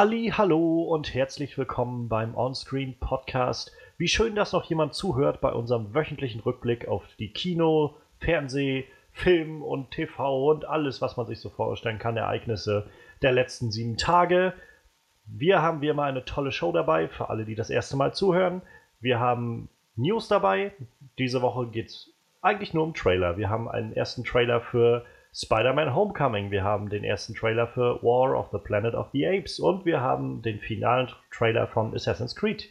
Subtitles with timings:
[0.00, 3.70] Halli, hallo und herzlich willkommen beim Onscreen Podcast.
[3.98, 9.62] Wie schön, dass noch jemand zuhört bei unserem wöchentlichen Rückblick auf die Kino, Fernseh, Film
[9.62, 12.86] und TV und alles, was man sich so vorstellen kann, Ereignisse
[13.20, 14.54] der letzten sieben Tage.
[15.26, 18.62] Wir haben wie immer eine tolle Show dabei für alle, die das erste Mal zuhören.
[19.00, 20.72] Wir haben News dabei.
[21.18, 23.36] Diese Woche geht es eigentlich nur um Trailer.
[23.36, 26.50] Wir haben einen ersten Trailer für Spider-Man Homecoming.
[26.50, 30.00] Wir haben den ersten Trailer für War of the Planet of the Apes und wir
[30.00, 32.68] haben den finalen Trailer von Assassin's Creed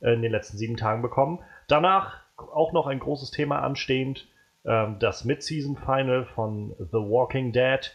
[0.00, 1.40] in den letzten sieben Tagen bekommen.
[1.68, 4.28] Danach auch noch ein großes Thema anstehend,
[4.64, 7.92] ähm, das Mid-Season Final von The Walking Dead.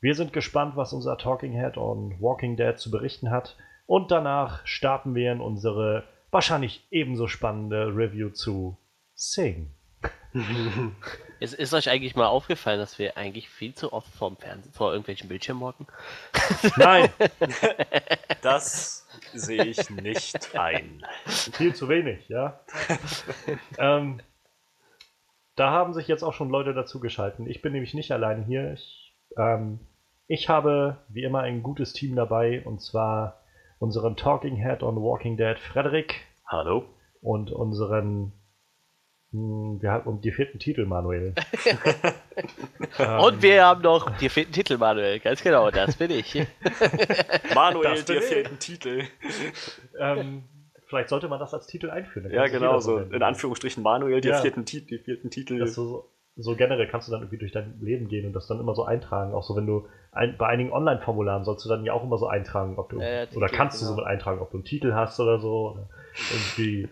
[0.00, 3.56] Wir sind gespannt, was unser Talking Head on Walking Dead zu berichten hat.
[3.86, 8.78] Und danach starten wir in unsere wahrscheinlich ebenso spannende Review zu
[9.14, 9.70] Sing.
[11.40, 14.90] ist, ist, euch eigentlich mal aufgefallen, dass wir eigentlich viel zu oft vorm Fernsehen, vor
[14.90, 15.86] irgendwelchen Bildschirmen hocken?
[16.76, 17.10] Nein!
[18.42, 21.04] das sehe ich nicht ein.
[21.26, 22.60] Viel zu wenig, ja.
[23.78, 24.20] ähm,
[25.56, 27.46] da haben sich jetzt auch schon Leute dazugeschaltet.
[27.46, 28.72] Ich bin nämlich nicht alleine hier.
[28.72, 29.80] Ich, ähm,
[30.26, 33.42] ich habe wie immer ein gutes Team dabei und zwar
[33.78, 36.20] unseren Talking Head on Walking Dead Frederik.
[36.46, 36.84] Hallo.
[37.20, 38.32] Und unseren
[39.32, 41.34] wir haben die vierten Titel, Manuel.
[43.20, 45.20] und wir haben noch die vierten Titel, Manuel.
[45.20, 46.34] Ganz genau, das bin ich.
[47.54, 49.04] Manuel, die vierten Titel.
[49.98, 50.42] Ähm,
[50.86, 52.30] vielleicht sollte man das als Titel einführen.
[52.30, 54.38] Ja, genau, so in Anführungsstrichen Manuel, die, ja.
[54.38, 55.66] vierten, die vierten Titel.
[55.66, 58.74] So, so, generell kannst du dann irgendwie durch dein Leben gehen und das dann immer
[58.74, 59.32] so eintragen.
[59.32, 62.26] Auch so, wenn du ein, bei einigen Online-Formularen sollst du dann ja auch immer so
[62.26, 63.92] eintragen, ob du, ja, ja, oder kannst genau.
[63.92, 65.72] du so mit eintragen, ob du einen Titel hast oder so.
[65.72, 65.88] Oder
[66.30, 66.88] irgendwie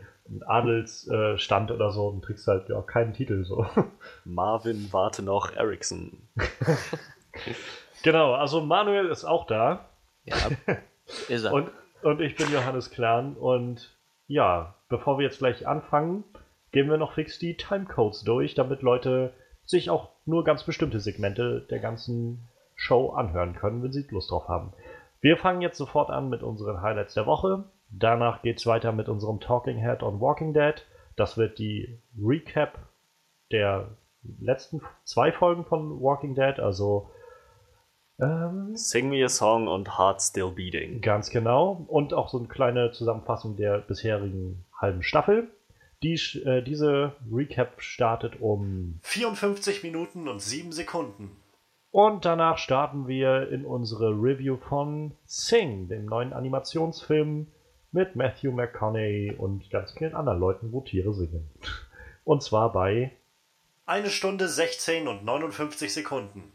[0.47, 3.67] Adelsstand äh, oder so und kriegst halt ja keinen Titel so.
[4.25, 6.29] Marvin warte noch Ericsson.
[8.03, 9.89] genau, also Manuel ist auch da.
[10.25, 10.37] Ja,
[11.29, 11.53] ist er.
[11.53, 11.71] Und,
[12.03, 13.97] und ich bin Johannes Klan und
[14.27, 16.25] ja, bevor wir jetzt gleich anfangen,
[16.71, 19.33] gehen wir noch fix die Timecodes durch, damit Leute
[19.65, 24.49] sich auch nur ganz bestimmte Segmente der ganzen Show anhören können, wenn sie Lust drauf
[24.49, 24.73] haben.
[25.21, 27.65] Wir fangen jetzt sofort an mit unseren Highlights der Woche.
[27.91, 30.75] Danach geht es weiter mit unserem Talking Head on Walking Dead.
[31.17, 32.79] Das wird die Recap
[33.51, 33.97] der
[34.41, 37.11] letzten zwei Folgen von Walking Dead, also
[38.21, 41.01] ähm, Sing Me a Song und Heart Still Beating.
[41.01, 41.85] Ganz genau.
[41.89, 45.49] Und auch so eine kleine Zusammenfassung der bisherigen halben Staffel.
[46.03, 46.15] Die,
[46.45, 51.37] äh, diese Recap startet um 54 Minuten und 7 Sekunden.
[51.91, 57.49] Und danach starten wir in unsere Review von Sing, dem neuen Animationsfilm
[57.93, 61.51] mit Matthew McConaughey und ganz vielen anderen Leuten, wo Tiere singen.
[62.25, 63.13] Und zwar bei
[63.87, 66.53] eine Stunde 16 und 59 Sekunden.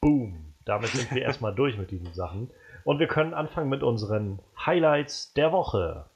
[0.00, 0.54] Boom.
[0.64, 2.50] Damit sind wir erstmal durch mit diesen Sachen.
[2.84, 6.06] Und wir können anfangen mit unseren Highlights der Woche.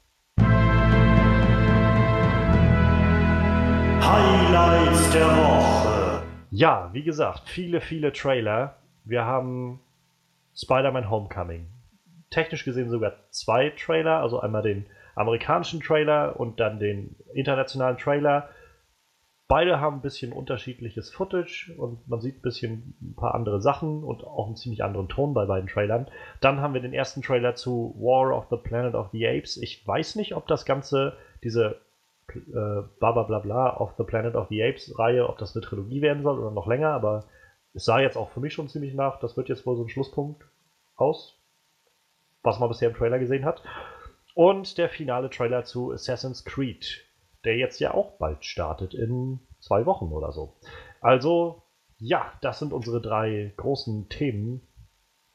[4.00, 6.22] Highlights der Woche.
[6.50, 8.76] Ja, wie gesagt, viele, viele Trailer.
[9.04, 9.80] Wir haben
[10.56, 11.73] Spider-Man Homecoming
[12.34, 18.48] technisch gesehen sogar zwei Trailer, also einmal den amerikanischen Trailer und dann den internationalen Trailer.
[19.46, 24.02] Beide haben ein bisschen unterschiedliches Footage und man sieht ein bisschen ein paar andere Sachen
[24.02, 26.10] und auch einen ziemlich anderen Ton bei beiden Trailern.
[26.40, 29.56] Dann haben wir den ersten Trailer zu War of the Planet of the Apes.
[29.58, 31.76] Ich weiß nicht, ob das Ganze, diese
[32.28, 36.22] äh, bla bla of the Planet of the Apes Reihe, ob das eine Trilogie werden
[36.22, 37.26] soll oder noch länger, aber
[37.74, 39.88] es sah jetzt auch für mich schon ziemlich nach, das wird jetzt wohl so ein
[39.88, 40.42] Schlusspunkt
[40.96, 41.43] aus
[42.44, 43.62] was man bisher im Trailer gesehen hat.
[44.34, 47.04] Und der finale Trailer zu Assassin's Creed,
[47.44, 50.54] der jetzt ja auch bald startet in zwei Wochen oder so.
[51.00, 51.62] Also,
[51.98, 54.60] ja, das sind unsere drei großen Themen,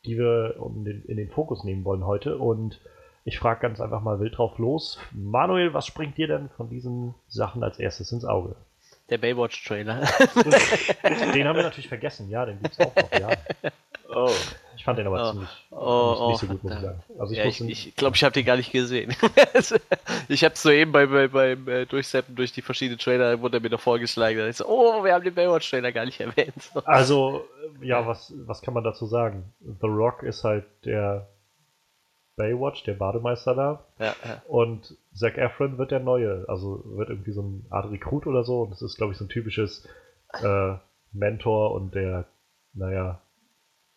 [0.06, 2.38] die wir in den, in den Fokus nehmen wollen heute.
[2.38, 2.80] Und
[3.24, 5.00] ich frage ganz einfach mal wild drauf los.
[5.12, 8.56] Manuel, was springt dir denn von diesen Sachen als erstes ins Auge?
[9.10, 10.02] Der Baywatch-Trailer.
[11.34, 13.30] den haben wir natürlich vergessen, ja, den gibt es auch noch, ja.
[14.14, 14.32] Oh.
[14.90, 15.32] Ich fand den aber oh.
[15.32, 16.72] ziemlich oh, nicht, nicht, so gut.
[17.20, 19.12] Also ich glaube, ja, ich, ich, glaub, ich habe den gar nicht gesehen.
[20.30, 23.62] ich habe es soeben bei, bei, beim äh, Durchseppen durch die verschiedenen Trailer, wurde er
[23.62, 24.50] mir noch vorgeschlagen.
[24.50, 26.62] ich so, oh, wir haben den Baywatch-Trailer gar nicht erwähnt.
[26.74, 26.82] So.
[26.86, 27.46] Also,
[27.82, 29.54] ja, was, was kann man dazu sagen?
[29.60, 31.28] The Rock ist halt der
[32.36, 33.86] Baywatch, der Bademeister da.
[34.00, 34.42] Ja, ja.
[34.48, 36.46] Und Zac Efron wird der Neue.
[36.48, 38.62] Also wird irgendwie so eine Art Rekrut oder so.
[38.62, 39.88] Und das ist, glaube ich, so ein typisches
[40.42, 40.76] äh,
[41.12, 42.26] Mentor und der,
[42.74, 43.22] naja,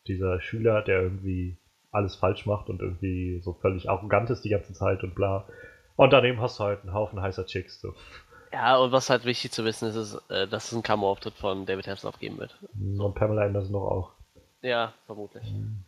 [0.06, 1.56] dieser Schüler, der irgendwie
[1.90, 5.46] alles falsch macht und irgendwie so völlig arrogant ist die ganze Zeit und bla.
[5.96, 7.80] Und daneben hast du halt einen Haufen heißer Chicks.
[7.80, 7.94] So.
[8.52, 11.66] Ja, und was halt wichtig zu wissen ist, ist äh, dass es einen Cameo-Auftritt von
[11.66, 12.58] David Hasselhoff geben wird.
[12.74, 14.12] Und Pamela Anderson noch auch.
[14.62, 15.50] Ja, vermutlich.
[15.50, 15.84] Mhm.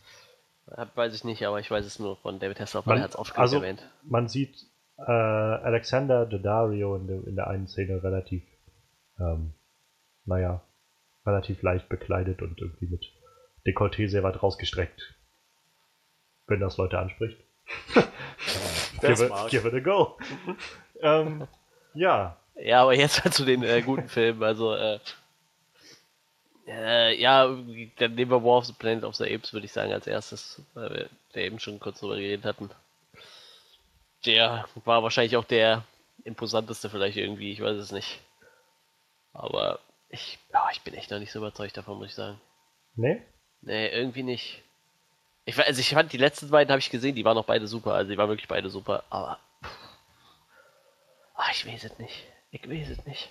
[0.95, 3.19] Weiß ich nicht, aber ich weiß es nur von David Hasselhoff, weil er hat es
[3.19, 3.87] oft also, erwähnt.
[4.03, 4.67] Man sieht
[4.99, 8.43] äh, Alexander Daddario in, de, in der einen Szene relativ,
[9.19, 9.53] ähm,
[10.25, 10.63] naja,
[11.27, 13.05] relativ leicht bekleidet und irgendwie mit
[13.67, 15.15] Dekolleté sehr weit rausgestreckt.
[16.47, 17.39] Wenn das Leute anspricht.
[19.01, 20.19] give, it, give it a go.
[21.01, 21.47] ähm,
[21.95, 22.37] ja.
[22.57, 24.43] Ja, aber jetzt halt zu den äh, guten Filmen.
[24.43, 24.99] Also, äh,
[26.67, 29.93] äh, ja, dann nehmen wir War of the Planet of the Apes, würde ich sagen,
[29.93, 32.71] als erstes, weil wir da eben schon kurz drüber geredet hatten.
[34.25, 35.85] Der war wahrscheinlich auch der
[36.25, 38.21] imposanteste vielleicht irgendwie, ich weiß es nicht.
[39.33, 42.41] Aber ich, oh, ich bin echt noch nicht so überzeugt davon, muss ich sagen.
[42.95, 43.23] Nee?
[43.65, 44.63] Nee, irgendwie nicht.
[45.47, 47.95] Ich, also ich fand die letzten beiden habe ich gesehen, die waren auch beide super,
[47.95, 49.39] also die waren wirklich beide super, aber
[51.35, 52.25] ach, ich weiß es nicht.
[52.51, 53.31] Ich weiß es nicht.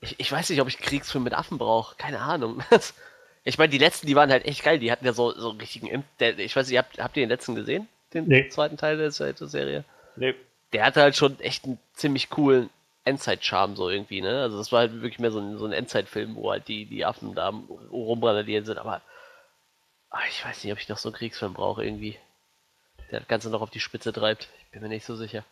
[0.00, 1.96] Ich, ich weiß nicht, ob ich Kriegsfilm mit Affen brauche.
[1.96, 2.62] Keine Ahnung.
[3.44, 4.78] ich meine, die letzten, die waren halt echt geil.
[4.78, 6.04] Die hatten ja so, so einen richtigen.
[6.20, 7.88] Der, ich weiß nicht, habt, habt ihr den letzten gesehen?
[8.14, 8.48] Den nee.
[8.48, 9.84] zweiten Teil der, der Serie?
[10.16, 10.34] Nee.
[10.72, 12.70] Der hatte halt schon echt einen ziemlich coolen
[13.04, 14.42] Endzeit-Charme, so irgendwie, ne?
[14.42, 17.04] Also, das war halt wirklich mehr so ein, so ein Endzeit-Film, wo halt die, die
[17.04, 17.52] Affen da
[17.90, 18.78] rumrandalieren sind.
[18.78, 19.02] Aber
[20.10, 22.18] ach, ich weiß nicht, ob ich noch so einen Kriegsfilm brauche, irgendwie.
[23.10, 24.48] Der das Ganze noch auf die Spitze treibt.
[24.64, 25.44] Ich bin mir nicht so sicher.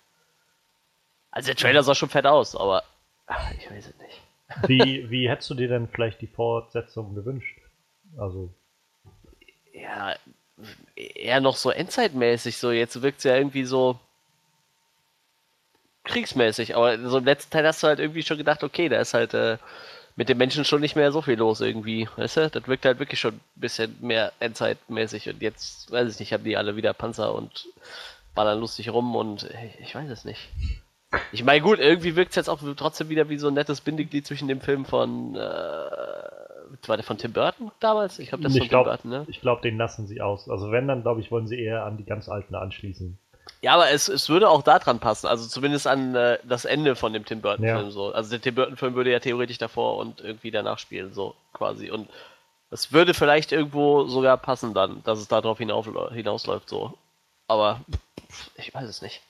[1.31, 2.85] Also, der Trailer sah schon fett aus, aber
[3.27, 4.21] ach, ich weiß es nicht.
[4.69, 7.59] Wie, wie hättest du dir denn vielleicht die Fortsetzung gewünscht?
[8.17, 8.53] Also.
[9.73, 10.17] Ja,
[10.97, 12.57] eher noch so endzeitmäßig.
[12.57, 13.99] So, jetzt wirkt es ja irgendwie so
[16.05, 16.75] kriegsmäßig.
[16.75, 19.35] Aber so im letzten Teil hast du halt irgendwie schon gedacht, okay, da ist halt
[19.35, 19.59] äh,
[20.19, 22.09] mit den Menschen schon nicht mehr so viel los irgendwie.
[22.17, 22.51] Weißt du?
[22.51, 25.29] Das wirkt halt wirklich schon ein bisschen mehr endzeitmäßig.
[25.29, 27.69] Und jetzt, weiß ich nicht, haben die alle wieder Panzer und
[28.35, 29.49] ballern lustig rum und
[29.81, 30.49] ich weiß es nicht.
[31.31, 34.27] Ich meine, gut, irgendwie wirkt es jetzt auch trotzdem wieder wie so ein nettes Bindeglied
[34.27, 38.19] zwischen dem Film von, äh, war der von Tim Burton damals?
[38.19, 39.25] Ich glaube, das ist von glaub, Tim Burton, ne?
[39.29, 40.51] Ich glaube, den lassen sie aus.
[40.51, 43.17] Also wenn, dann glaube ich, wollen sie eher an die ganz alten anschließen.
[43.61, 46.95] Ja, aber es, es würde auch da dran passen, also zumindest an äh, das Ende
[46.95, 47.91] von dem Tim Burton-Film ja.
[47.91, 48.13] so.
[48.13, 51.91] Also der Tim Burton-Film würde ja theoretisch davor und irgendwie danach spielen, so quasi.
[51.91, 52.09] Und
[52.71, 56.97] es würde vielleicht irgendwo sogar passen dann, dass es darauf hinauf, hinausläuft, so.
[57.49, 57.81] Aber
[58.57, 59.23] ich weiß es nicht.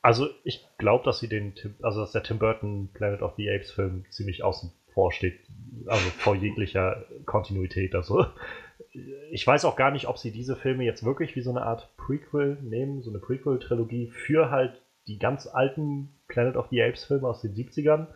[0.00, 3.48] Also ich glaube, dass sie den Tim, also dass der Tim Burton Planet of the
[3.48, 5.38] Apes Film ziemlich außen vor steht,
[5.86, 7.94] also vor jeglicher Kontinuität.
[7.94, 8.26] Also
[9.30, 11.96] ich weiß auch gar nicht, ob sie diese Filme jetzt wirklich wie so eine Art
[11.96, 17.26] Prequel nehmen, so eine Prequel-Trilogie für halt die ganz alten Planet of the Apes Filme
[17.26, 18.08] aus den 70ern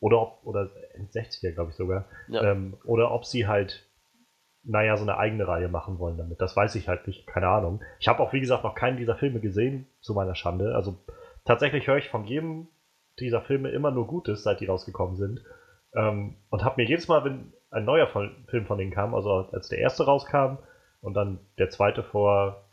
[0.00, 0.70] oder ob, oder
[1.12, 2.06] 60er, glaube ich sogar.
[2.28, 2.50] Ja.
[2.50, 3.88] Ähm, oder ob sie halt,
[4.62, 6.40] naja, so eine eigene Reihe machen wollen damit.
[6.40, 7.82] Das weiß ich halt nicht, keine Ahnung.
[8.00, 10.74] Ich habe auch, wie gesagt, noch keinen dieser Filme gesehen, zu meiner Schande.
[10.74, 10.98] Also
[11.44, 12.68] tatsächlich höre ich von jedem
[13.18, 15.42] dieser Filme immer nur Gutes, seit die rausgekommen sind.
[15.94, 19.68] Ähm, und habe mir jedes Mal, wenn ein neuer Film von denen kam, also als
[19.68, 20.58] der erste rauskam
[21.02, 22.64] und dann der zweite vor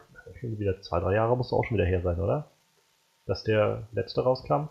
[0.42, 2.52] wieder zwei, drei Jahre muss auch schon wieder her sein, oder?
[3.26, 4.70] Dass der letzte rauskam.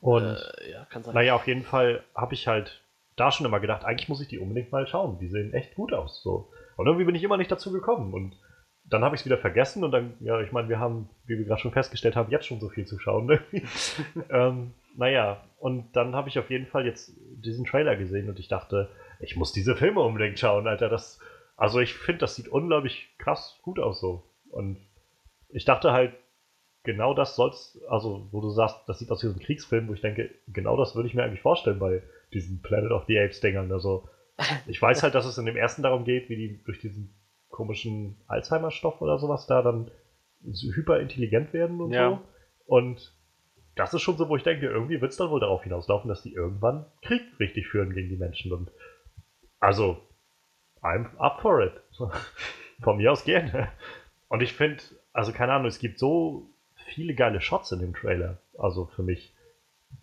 [0.00, 2.82] Und äh, ja, naja, auf jeden Fall habe ich halt
[3.16, 5.18] da schon immer gedacht, eigentlich muss ich die unbedingt mal schauen.
[5.18, 6.22] Die sehen echt gut aus.
[6.22, 6.48] So.
[6.76, 8.14] Und irgendwie bin ich immer nicht dazu gekommen.
[8.14, 8.36] Und
[8.84, 11.44] dann habe ich es wieder vergessen und dann, ja, ich meine, wir haben, wie wir
[11.44, 13.38] gerade schon festgestellt haben, jetzt schon so viel zu schauen.
[14.30, 18.48] Ähm, naja, und dann habe ich auf jeden Fall jetzt diesen Trailer gesehen und ich
[18.48, 18.90] dachte,
[19.20, 20.88] ich muss diese Filme unbedingt schauen, Alter.
[20.88, 21.20] Das,
[21.56, 24.24] also ich finde, das sieht unglaublich krass gut aus so.
[24.50, 24.78] Und
[25.50, 26.14] ich dachte halt,
[26.82, 29.94] genau das soll's, also wo du sagst, das sieht aus wie so ein Kriegsfilm, wo
[29.94, 32.02] ich denke, genau das würde ich mir eigentlich vorstellen bei
[32.32, 33.70] diesen Planet of the Apes Dingern.
[33.70, 34.08] Also
[34.66, 37.14] ich weiß halt, dass es in dem ersten darum geht, wie die durch diesen
[37.50, 39.92] komischen Alzheimer-Stoff oder sowas da dann
[40.42, 42.10] hyperintelligent werden und ja.
[42.10, 42.20] so.
[42.66, 43.17] Und
[43.78, 46.22] das ist schon so, wo ich denke, irgendwie wird es dann wohl darauf hinauslaufen, dass
[46.22, 48.52] die irgendwann Krieg richtig führen gegen die Menschen.
[48.52, 48.72] Und
[49.60, 50.02] also,
[50.82, 51.80] I'm up for it.
[52.82, 53.68] Von mir aus gerne.
[54.28, 54.82] Und ich finde,
[55.12, 56.50] also keine Ahnung, es gibt so
[56.86, 58.38] viele geile Shots in dem Trailer.
[58.58, 59.32] Also für mich.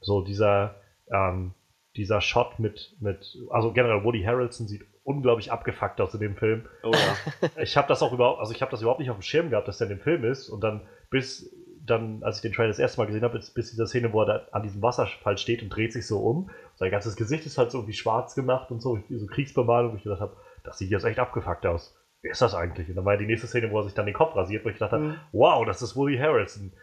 [0.02, 0.76] So dieser,
[1.12, 1.54] ähm,
[1.96, 6.66] dieser Shot mit, mit, also generell Woody Harrelson sieht unglaublich abgefuckt aus in dem Film.
[6.84, 7.50] Oh ja.
[7.62, 9.68] ich habe das auch überhaupt, also ich habe das überhaupt nicht auf dem Schirm gehabt,
[9.68, 11.54] dass der in dem Film ist und dann bis
[11.86, 14.22] dann, als ich den Trailer das erste Mal gesehen habe, bis, bis dieser Szene, wo
[14.22, 16.50] er da an diesem Wasserfall steht und dreht sich so um.
[16.76, 20.04] Sein ganzes Gesicht ist halt so irgendwie schwarz gemacht und so, so Kriegsbemalung, wo ich
[20.04, 21.96] gedacht habe, das sieht jetzt echt abgefuckt aus.
[22.22, 22.90] Wer ist das eigentlich?
[22.90, 24.70] Und dann war ja die nächste Szene, wo er sich dann den Kopf rasiert, wo
[24.70, 25.20] ich gedacht habe, mhm.
[25.32, 26.74] wow, das ist Woody Harrelson.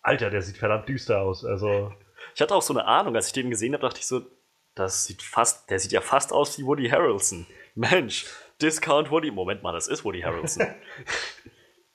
[0.00, 1.44] Alter, der sieht verdammt düster aus.
[1.44, 1.92] Also.
[2.34, 4.22] Ich hatte auch so eine Ahnung, als ich den gesehen habe, dachte ich so,
[4.76, 7.46] das sieht fast, der sieht ja fast aus wie Woody Harrelson.
[7.74, 8.26] Mensch,
[8.62, 9.30] Discount Woody.
[9.30, 10.66] Moment mal, das ist Woody Harrelson.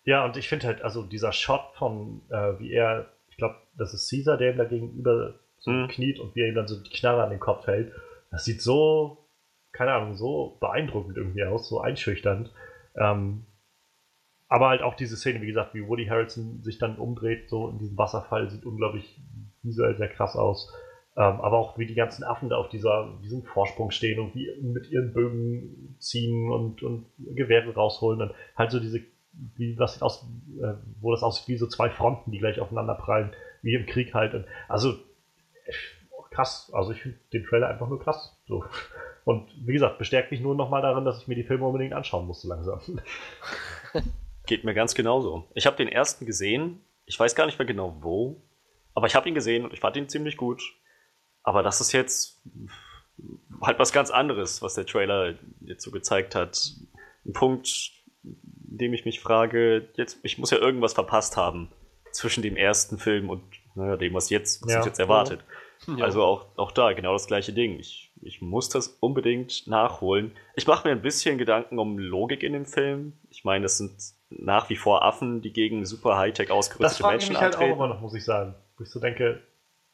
[0.03, 3.93] ja, und ich finde halt, also dieser Shot von, äh, wie er, ich glaube, das
[3.93, 5.87] ist Caesar, der ihm da gegenüber so mhm.
[5.87, 7.93] kniet und wie er ihm dann so die Knarre an den Kopf hält.
[8.31, 9.25] Das sieht so,
[9.71, 12.51] keine Ahnung, so beeindruckend irgendwie aus, so einschüchternd.
[12.95, 13.45] Ähm,
[14.47, 17.77] aber halt auch diese Szene, wie gesagt, wie Woody Harrelson sich dann umdreht, so in
[17.77, 19.21] diesem Wasserfall, sieht unglaublich
[19.63, 20.73] visuell sehr krass aus.
[21.15, 24.49] Ähm, aber auch wie die ganzen Affen da auf dieser, diesem Vorsprung stehen und wie
[24.61, 29.01] mit ihren Bögen ziehen und, und Gewehre rausholen und halt so diese,
[29.33, 30.25] wie das aus,
[30.61, 34.13] äh, wo das aussieht wie so zwei Fronten, die gleich aufeinander prallen, wie im Krieg
[34.13, 34.33] halt.
[34.33, 34.97] Und, also
[36.31, 38.37] krass, also ich finde den Trailer einfach nur krass.
[38.47, 38.65] So.
[39.23, 42.25] Und wie gesagt, bestärkt mich nur nochmal darin, dass ich mir die Filme unbedingt anschauen
[42.25, 42.79] musste langsam.
[44.47, 45.47] Geht mir ganz genauso.
[45.53, 48.41] Ich habe den ersten gesehen, ich weiß gar nicht mehr genau wo,
[48.95, 50.61] aber ich habe ihn gesehen und ich fand ihn ziemlich gut.
[51.43, 52.41] Aber das ist jetzt
[53.61, 56.73] halt was ganz anderes, was der Trailer jetzt so gezeigt hat.
[57.25, 57.91] Ein Punkt,
[58.71, 61.69] in dem ich mich frage, jetzt, ich muss ja irgendwas verpasst haben
[62.11, 63.43] zwischen dem ersten Film und
[63.75, 64.85] naja, dem, was jetzt, was ja.
[64.85, 65.43] jetzt erwartet.
[65.87, 66.05] Ja.
[66.05, 67.79] Also auch, auch da genau das gleiche Ding.
[67.79, 70.31] Ich, ich muss das unbedingt nachholen.
[70.55, 73.13] Ich mache mir ein bisschen Gedanken um Logik in dem Film.
[73.29, 73.93] Ich meine, das sind
[74.29, 77.49] nach wie vor Affen, die gegen super Hightech ausgerüstete Menschen antreten.
[77.49, 78.55] Das frage ich mich halt auch immer noch, muss ich sagen.
[78.77, 79.41] Wo ich so denke,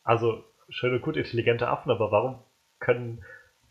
[0.04, 2.44] also schöne, gut intelligente Affen, aber warum
[2.80, 3.24] können,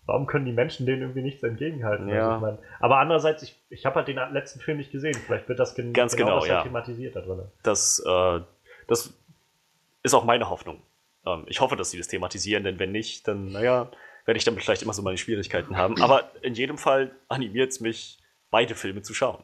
[0.07, 2.09] warum können die Menschen denen irgendwie nichts entgegenhalten?
[2.09, 2.25] Ja.
[2.25, 5.15] Also ich mein, aber andererseits, ich, ich habe halt den letzten Film nicht gesehen.
[5.15, 6.63] Vielleicht wird das gen Ganz genau, genau ja.
[6.63, 7.43] thematisiert da drin.
[7.63, 8.41] Das, äh,
[8.87, 9.13] das
[10.03, 10.81] ist auch meine Hoffnung.
[11.27, 13.91] Ähm, ich hoffe, dass sie das thematisieren, denn wenn nicht, dann, naja,
[14.25, 16.01] werde ich damit vielleicht immer so meine Schwierigkeiten haben.
[16.01, 18.19] Aber in jedem Fall animiert es mich,
[18.51, 19.43] beide Filme zu schauen.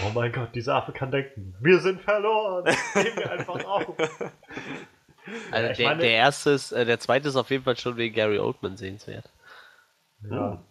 [0.00, 2.64] Oh mein Gott, dieser Affe kann denken, wir sind verloren.
[2.94, 3.94] Gehen wir einfach auf.
[5.50, 8.14] Also der, meine, der erste ist, äh, der zweite ist auf jeden Fall schon wegen
[8.14, 9.30] Gary Oldman sehenswert.
[10.22, 10.64] Ja.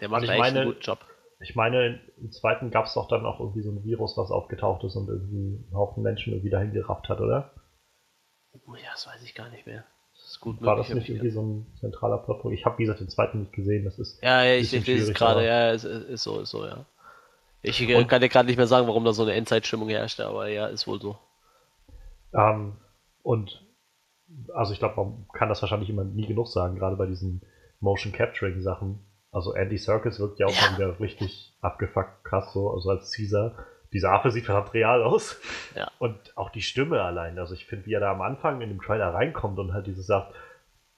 [0.00, 0.98] Der macht echt meine, einen guten Job.
[1.40, 4.84] Ich meine, im zweiten gab es doch dann auch irgendwie so ein Virus, was aufgetaucht
[4.84, 7.52] ist und irgendwie einen Haufen Menschen irgendwie dahin gerafft hat, oder?
[8.66, 9.84] Oh ja, das weiß ich gar nicht mehr.
[10.14, 12.56] Das ist gut War das nicht irgendwie so ein zentraler Plotpunkt?
[12.56, 13.84] Ich habe, wie gesagt, den zweiten nicht gesehen.
[13.84, 15.44] Das ist ja, ja ich, ich lese es gerade.
[15.44, 16.86] Ja, ist, ist so, ist so, ja.
[17.62, 20.48] Ich und, kann dir gerade nicht mehr sagen, warum da so eine Endzeitstimmung herrscht, aber
[20.48, 21.18] ja, ist wohl so.
[22.34, 22.76] Ähm,
[23.22, 23.64] und
[24.52, 27.40] also ich glaube, man kann das wahrscheinlich immer nie genug sagen, gerade bei diesen
[27.80, 29.00] Motion Capturing Sachen.
[29.30, 30.76] Also Andy Serkis wirkt ja auch ja.
[30.76, 33.56] wieder richtig abgefuckt krass so, also als Caesar.
[33.92, 35.40] Dieser Affe sieht verdammt real aus.
[35.76, 35.90] Ja.
[35.98, 37.38] Und auch die Stimme allein.
[37.38, 40.06] Also ich finde, wie er da am Anfang in dem Trailer reinkommt und halt dieses
[40.06, 40.34] sagt,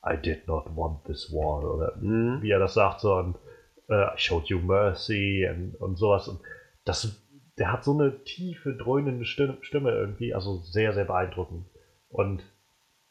[0.05, 1.63] I did not want this war.
[1.65, 2.41] Oder mhm.
[2.43, 3.37] wie er das sagt, so und
[3.89, 6.29] uh, I showed you mercy und, und sowas.
[6.29, 6.41] Und
[6.85, 7.23] das,
[7.59, 11.67] der hat so eine tiefe, dröhnende Stimme irgendwie, also sehr, sehr beeindruckend.
[12.09, 12.43] Und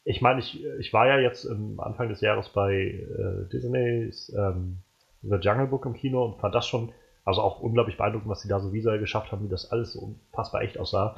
[0.06, 4.78] ich meine, ich, ich war ja jetzt am Anfang des Jahres bei äh, Disney's ähm,
[5.22, 6.92] The Jungle Book im Kino und fand das schon,
[7.24, 10.16] also auch unglaublich beeindruckend, was sie da so visuell geschafft haben, wie das alles so
[10.30, 11.16] unfassbar echt aussah.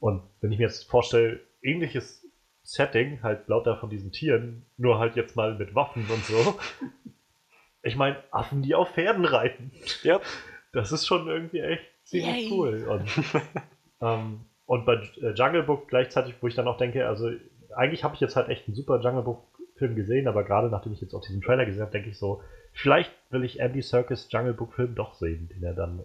[0.00, 2.26] Und wenn ich mir jetzt vorstelle, ähnliches
[2.64, 6.58] Setting, halt lauter von diesen Tieren, nur halt jetzt mal mit Waffen und so.
[7.82, 9.72] Ich meine, Affen, die auf Pferden reiten.
[10.02, 10.20] Ja.
[10.70, 12.52] Das ist schon irgendwie echt ziemlich Yay.
[12.52, 12.84] cool.
[12.86, 13.08] Und,
[14.02, 17.30] ähm, und bei äh, Jungle Book gleichzeitig, wo ich dann auch denke, also
[17.74, 19.42] eigentlich habe ich jetzt halt echt einen super Jungle Book
[19.76, 22.42] Film gesehen, aber gerade nachdem ich jetzt auch diesen Trailer gesehen habe, denke ich so,
[22.72, 26.04] vielleicht will ich Andy Serkis Jungle Book Film doch sehen, den er dann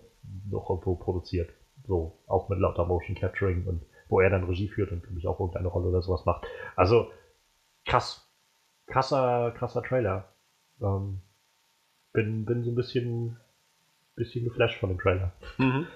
[0.49, 1.49] noch irgendwo produziert.
[1.85, 5.27] So, auch mit lauter Motion Capturing und wo er dann Regie führt und glaube ich
[5.27, 6.45] auch irgendeine Rolle oder sowas macht.
[6.75, 7.11] Also,
[7.85, 8.21] krass.
[8.87, 10.29] Krasser, krasser Trailer.
[10.81, 11.21] Ähm,
[12.13, 13.37] bin, bin so ein bisschen,
[14.15, 15.33] bisschen geflasht von dem Trailer.
[15.57, 15.87] Mhm.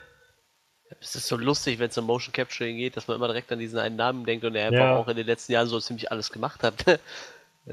[1.00, 3.60] Es ist so lustig, wenn es um Motion Capturing geht, dass man immer direkt an
[3.60, 4.96] diesen einen Namen denkt und er einfach ja.
[4.96, 7.00] auch in den letzten Jahren so ziemlich alles gemacht hat.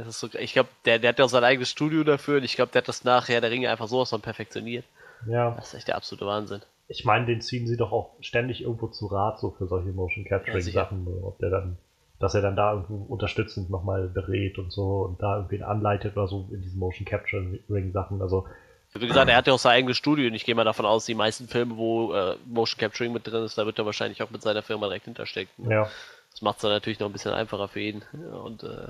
[0.09, 2.71] So, ich glaube, der, der hat ja auch sein eigenes Studio dafür und ich glaube,
[2.71, 4.85] der hat das nachher der Ringe einfach sowas von perfektioniert.
[5.27, 5.53] Ja.
[5.53, 6.61] Das ist echt der absolute Wahnsinn.
[6.89, 10.25] Ich meine, den ziehen sie doch auch ständig irgendwo zu Rat, so für solche Motion
[10.25, 11.79] Capturing Sachen, ja, ob der dann,
[12.21, 16.29] dass er dann da irgendwo unterstützend nochmal berät und so und da irgendwie anleitet oder
[16.29, 18.21] so in diesen Motion Capturing Sachen.
[18.21, 18.47] Also
[19.01, 21.07] wie gesagt, er hat ja auch sein eigenes Studio und ich gehe mal davon aus,
[21.07, 24.31] die meisten Filme, wo äh, Motion Capturing mit drin ist, da wird er wahrscheinlich auch
[24.31, 25.71] mit seiner Firma direkt hinterstecken.
[25.71, 25.89] Ja.
[26.31, 28.03] Das macht es dann natürlich noch ein bisschen einfacher für ihn.
[28.13, 28.89] Und äh,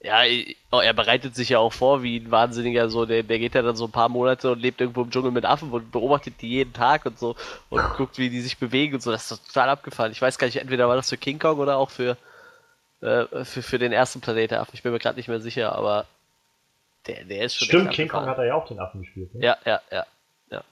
[0.00, 0.22] ja,
[0.70, 3.62] oh, er bereitet sich ja auch vor, wie ein Wahnsinniger, so, der, der geht ja
[3.62, 6.48] dann so ein paar Monate und lebt irgendwo im Dschungel mit Affen und beobachtet die
[6.48, 7.34] jeden Tag und so
[7.68, 9.10] und guckt, wie die sich bewegen und so.
[9.10, 10.12] Das ist total abgefallen.
[10.12, 12.16] Ich weiß gar nicht, entweder war das für King Kong oder auch für,
[13.00, 14.74] äh, für, für den ersten Planet Affen.
[14.74, 16.06] Ich bin mir gerade nicht mehr sicher, aber
[17.06, 17.68] der, der ist schon.
[17.68, 19.34] Stimmt, King Kong hat er ja auch den Affen gespielt.
[19.34, 19.44] Ne?
[19.44, 20.06] Ja, ja, ja,
[20.50, 20.64] ja.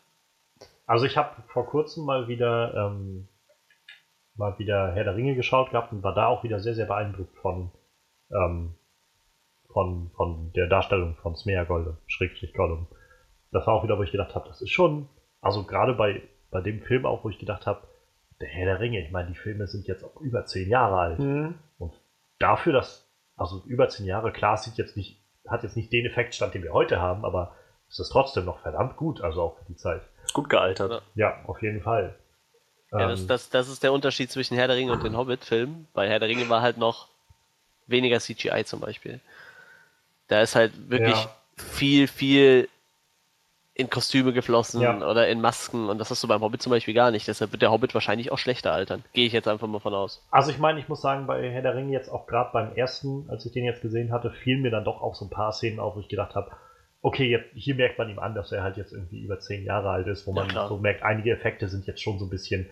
[0.87, 3.29] Also ich habe vor kurzem mal wieder ähm,
[4.37, 7.37] mal wieder Herr der Ringe geschaut gehabt und war da auch wieder sehr, sehr beeindruckt
[7.39, 7.71] von,
[8.31, 8.75] ähm,
[9.73, 12.89] von, von der Darstellung von Smeagol, Schrägstrich Gollum.
[13.53, 15.09] Das war auch wieder, wo ich gedacht habe, das ist schon,
[15.41, 17.87] also gerade bei, bei dem Film auch, wo ich gedacht habe,
[18.41, 21.19] der Herr der Ringe, ich meine, die Filme sind jetzt auch über zehn Jahre alt.
[21.19, 21.55] Mhm.
[21.79, 21.95] Und
[22.39, 26.55] dafür, dass, also über zehn Jahre, klar, sieht jetzt nicht hat jetzt nicht den Effektstand,
[26.55, 27.55] den wir heute haben, aber
[27.89, 30.03] es ist trotzdem noch verdammt gut, also auch für die Zeit.
[30.33, 31.03] Gut gealtert.
[31.15, 32.17] Ja, auf jeden Fall.
[32.93, 35.89] Ja, das, ähm, das, das ist der Unterschied zwischen Herr der Ringe und den Hobbit-Filmen.
[35.93, 37.09] Bei Herr der Ringe war halt noch
[37.87, 39.21] weniger CGI zum Beispiel.
[40.29, 41.31] Da ist halt wirklich ja.
[41.57, 42.69] viel, viel
[43.77, 45.07] in Kostüme geflossen ja.
[45.07, 47.29] oder in Masken und das hast du beim Hobbit zum Beispiel gar nicht.
[47.29, 49.05] Deshalb wird der Hobbit wahrscheinlich auch schlechter altern.
[49.13, 50.27] Gehe ich jetzt einfach mal von aus.
[50.31, 53.29] Also ich meine, ich muss sagen, bei Herr der Ringe jetzt auch gerade beim ersten,
[53.29, 55.79] als ich den jetzt gesehen hatte, fielen mir dann doch auch so ein paar Szenen
[55.79, 56.53] auf, wo ich gedacht habe,
[57.03, 59.91] okay, jetzt, hier merkt man ihm an, dass er halt jetzt irgendwie über zehn Jahre
[59.91, 62.71] alt ist, wo man ja, so merkt, einige Effekte sind jetzt schon so ein bisschen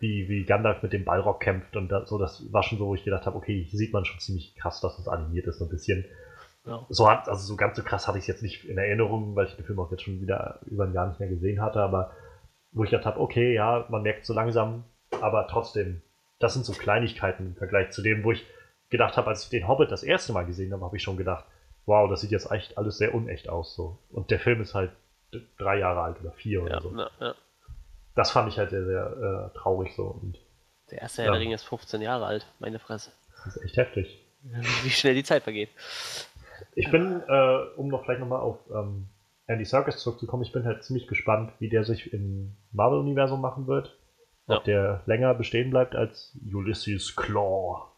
[0.00, 2.96] wie, wie Gandalf mit dem Ballrock kämpft und da, so, das war schon so, wo
[2.96, 5.66] ich gedacht habe, okay, hier sieht man schon ziemlich krass, dass das animiert ist, so
[5.66, 6.04] ein bisschen.
[6.64, 6.86] Ja.
[6.88, 9.46] So hat, also so ganz so krass hatte ich es jetzt nicht in Erinnerung, weil
[9.46, 12.12] ich den Film auch jetzt schon wieder über ein Jahr nicht mehr gesehen hatte, aber
[12.70, 14.84] wo ich gedacht habe, okay, ja, man merkt so langsam,
[15.20, 16.02] aber trotzdem,
[16.38, 18.46] das sind so Kleinigkeiten im Vergleich zu dem, wo ich
[18.90, 21.44] gedacht habe, als ich den Hobbit das erste Mal gesehen habe, habe ich schon gedacht,
[21.86, 23.98] wow, das sieht jetzt echt alles sehr unecht aus so.
[24.10, 24.92] Und der Film ist halt
[25.58, 26.96] drei Jahre alt oder vier oder ja, so.
[26.96, 27.34] Ja, ja.
[28.14, 30.04] Das fand ich halt sehr, sehr äh, traurig so.
[30.04, 30.38] Und,
[30.90, 33.10] der erste Herr der Ringe ist 15 Jahre alt, meine Fresse.
[33.44, 34.18] Das ist echt heftig.
[34.82, 35.70] Wie schnell die Zeit vergeht.
[36.74, 39.08] Ich bin, äh, um noch vielleicht nochmal auf ähm,
[39.46, 43.98] Andy Serkis zurückzukommen, ich bin halt ziemlich gespannt, wie der sich im Marvel-Universum machen wird.
[44.46, 44.56] Ja.
[44.56, 47.92] Ob der länger bestehen bleibt als Ulysses Claw.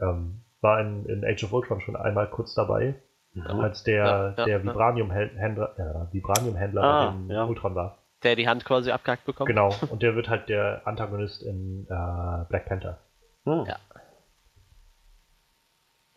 [0.00, 2.94] Ähm, war in, in Age of Ultron schon einmal kurz dabei,
[3.34, 3.60] mhm.
[3.60, 7.98] als der, ja, ja, der Vibranium-Händler äh, Vibranium ah, in Ultron war.
[8.24, 9.48] Der die Hand quasi abgehackt bekommt.
[9.48, 12.98] Genau, und der wird halt der Antagonist in äh, Black Panther.
[13.44, 13.64] Hm.
[13.66, 13.76] Ja.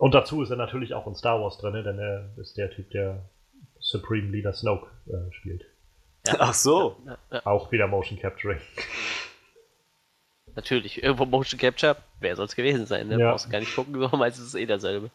[0.02, 2.90] Und dazu ist er natürlich auch in Star Wars drin, denn er ist der Typ,
[2.90, 3.22] der
[3.80, 5.64] Supreme Leader Snoke äh, spielt.
[6.26, 6.38] Ja.
[6.40, 6.98] Ach so.
[7.06, 8.58] Ja, ja, auch wieder Motion Capturing.
[10.56, 13.20] Natürlich, irgendwo Motion Capture, wer soll es gewesen sein, ne?
[13.20, 13.30] Ja.
[13.30, 15.12] Brauchst du gar nicht gucken, so meistens ist es eh derselbe.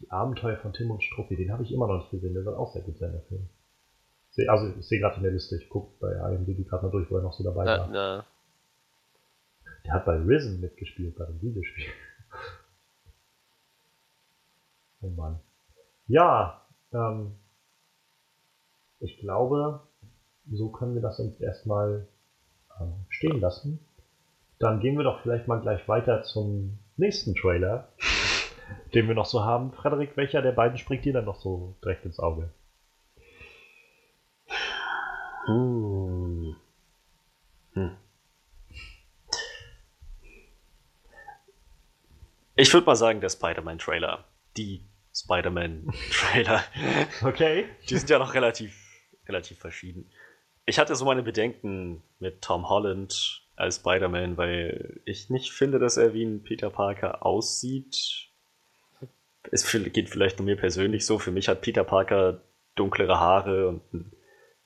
[0.00, 2.56] Die Abenteuer von Tim und Struppi, den habe ich immer noch nicht gesehen, der soll
[2.56, 3.48] auch sehr gut sein, der Film.
[4.48, 7.18] Also ich sehe gerade in der Liste, ich gucke bei IMDb gerade mal durch, wo
[7.18, 7.88] er noch so dabei war.
[7.88, 8.24] Na.
[9.84, 11.86] Der hat bei Risen mitgespielt, bei dem Videospiel.
[15.02, 15.40] Oh Mann.
[16.06, 16.62] Ja,
[16.92, 17.32] ähm,
[19.00, 19.80] ich glaube,
[20.50, 22.06] so können wir das uns erstmal
[22.80, 23.84] ähm, stehen lassen.
[24.58, 27.88] Dann gehen wir doch vielleicht mal gleich weiter zum nächsten Trailer,
[28.94, 29.72] den wir noch so haben.
[29.72, 32.50] Frederik, welcher der beiden springt dir dann noch so direkt ins Auge?
[35.46, 36.54] Hm.
[37.72, 37.96] Hm.
[42.54, 44.24] Ich würde mal sagen, der Spider-Man-Trailer.
[44.56, 46.64] Die Spider-Man-Trailer.
[47.22, 47.66] Okay.
[47.88, 48.74] Die sind ja noch relativ,
[49.28, 50.10] relativ verschieden.
[50.66, 55.96] Ich hatte so meine Bedenken mit Tom Holland als Spider-Man, weil ich nicht finde, dass
[55.96, 58.28] er wie ein Peter Parker aussieht.
[59.50, 61.18] Es geht vielleicht nur mir persönlich so.
[61.18, 62.42] Für mich hat Peter Parker
[62.74, 64.12] dunklere Haare und ein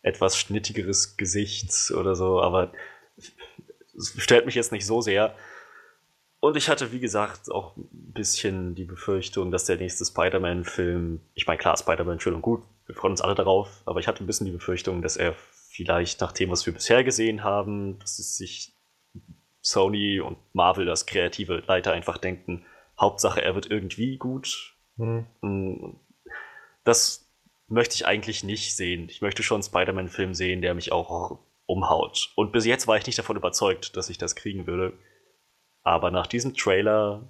[0.03, 2.73] etwas schnittigeres Gesicht oder so, aber
[3.97, 5.35] es stört mich jetzt nicht so sehr.
[6.41, 11.47] Und ich hatte, wie gesagt, auch ein bisschen die Befürchtung, dass der nächste Spider-Man-Film, ich
[11.47, 14.27] meine, klar, Spider-Man schön und gut, wir freuen uns alle darauf, aber ich hatte ein
[14.27, 15.35] bisschen die Befürchtung, dass er
[15.71, 18.73] vielleicht nach dem, was wir bisher gesehen haben, dass es sich
[19.61, 22.65] Sony und Marvel, das kreative Leiter, einfach denken,
[23.01, 24.77] Hauptsache, er wird irgendwie gut.
[24.97, 25.97] Mhm.
[26.85, 27.29] Das
[27.67, 29.09] möchte ich eigentlich nicht sehen.
[29.11, 32.31] Ich möchte schon einen Spider-Man-Film sehen, der mich auch umhaut.
[32.37, 34.93] Und bis jetzt war ich nicht davon überzeugt, dass ich das kriegen würde.
[35.87, 37.23] Aber nach diesem Trailer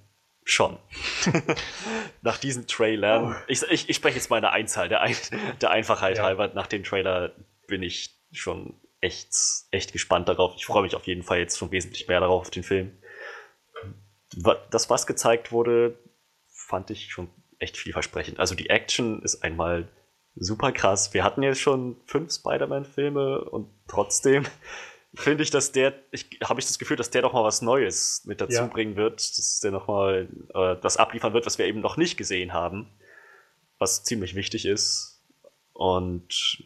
[0.43, 0.79] schon.
[2.23, 3.37] nach diesem Trailer.
[3.37, 3.45] Oh.
[3.49, 5.15] Ich, ich, ich, spreche jetzt mal eine Einzahl, der, Ein
[5.61, 6.23] der Einfachheit ja.
[6.25, 6.49] halber.
[6.55, 7.33] Nach dem Trailer
[7.67, 9.29] bin ich schon echt,
[9.73, 10.55] echt gespannt darauf.
[10.57, 12.97] Ich freue mich auf jeden Fall jetzt schon wesentlich mehr darauf, auf den Film.
[14.71, 15.99] Das, was gezeigt wurde,
[16.49, 18.41] fand ich schon echt vielversprechend.
[18.41, 19.87] Also die Action ist einmal
[20.35, 21.13] super krass.
[21.13, 24.47] Wir hatten jetzt schon fünf Spider-Man-Filme und trotzdem
[25.17, 28.23] finde ich, dass der, ich habe ich das Gefühl, dass der doch mal was Neues
[28.27, 28.67] mit dazu ja.
[28.67, 32.17] bringen wird, dass der noch mal äh, das abliefern wird, was wir eben noch nicht
[32.17, 32.89] gesehen haben,
[33.79, 35.23] was ziemlich wichtig ist.
[35.73, 36.63] Und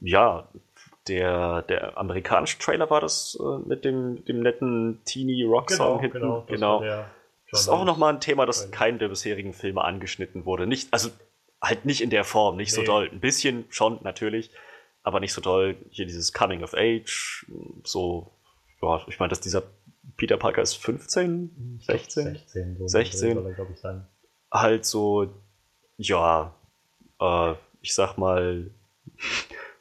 [0.00, 0.48] ja,
[1.08, 6.00] der, der amerikanische Trailer war das äh, mit dem, dem netten Teeny Rock Song genau,
[6.00, 6.18] hinten.
[6.20, 7.04] Genau, das, genau.
[7.50, 10.66] das ist auch nochmal ein Thema, das in keinem der bisherigen Filme angeschnitten wurde.
[10.66, 11.10] Nicht, also
[11.60, 12.76] halt nicht in der Form, nicht nee.
[12.76, 13.08] so doll.
[13.10, 14.50] Ein bisschen schon, natürlich,
[15.02, 15.76] aber nicht so doll.
[15.90, 17.46] Hier dieses Coming of Age,
[17.84, 18.32] so,
[18.80, 19.62] ja, ich meine, dass dieser
[20.16, 22.24] Peter Parker ist 15, 16?
[22.24, 23.34] 16, so 16.
[23.34, 24.06] Soll er, glaube ich, sein.
[24.50, 25.32] Halt so,
[25.96, 26.54] ja,
[27.20, 28.70] äh, ich sag mal,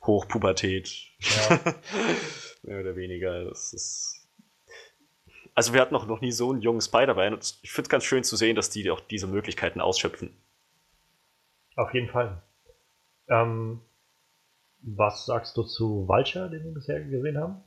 [0.03, 0.89] Hochpubertät.
[1.19, 1.59] Ja.
[2.63, 3.45] Mehr oder weniger.
[3.45, 4.27] Das ist.
[5.53, 8.05] Also wir hatten noch, noch nie so einen jungen Spider-Man und ich finde es ganz
[8.05, 10.35] schön zu sehen, dass die auch diese Möglichkeiten ausschöpfen.
[11.75, 12.41] Auf jeden Fall.
[13.27, 13.81] Ähm,
[14.83, 17.63] Was sagst du zu Vulture, den wir bisher gesehen haben?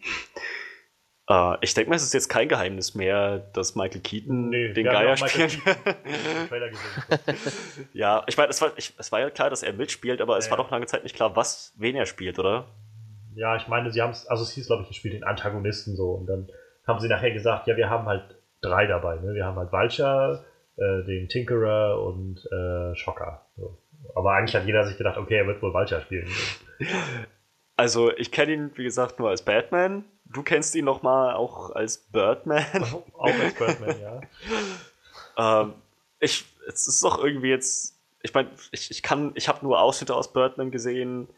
[1.30, 4.84] Uh, ich denke mal, es ist jetzt kein Geheimnis mehr, dass Michael Keaton nee, den
[4.84, 5.58] Geier spielt.
[7.94, 10.50] ja, ich meine, es war, es war ja klar, dass er mitspielt, aber es ja.
[10.50, 12.66] war doch lange Zeit nicht klar, was, wen er spielt, oder?
[13.34, 15.96] Ja, ich meine, sie haben es, also es hieß, glaube ich, er spielt den Antagonisten
[15.96, 16.10] so.
[16.10, 16.50] Und dann
[16.86, 19.16] haben sie nachher gesagt, ja, wir haben halt drei dabei.
[19.16, 19.32] Ne?
[19.32, 20.44] Wir haben halt Vulture,
[20.76, 23.46] äh, den Tinkerer und äh, Schocker.
[23.56, 23.78] So.
[24.14, 26.28] Aber eigentlich hat jeder sich gedacht, okay, er wird wohl Vulture spielen.
[27.76, 30.04] Also ich kenne ihn, wie gesagt, nur als Batman.
[30.24, 32.64] Du kennst ihn noch mal auch als Birdman.
[33.18, 34.20] auch als Birdman, ja.
[35.62, 35.74] ähm,
[36.20, 40.14] ich, es ist doch irgendwie jetzt, ich meine, ich, ich kann, ich habe nur Ausschnitte
[40.14, 41.28] aus Birdman gesehen.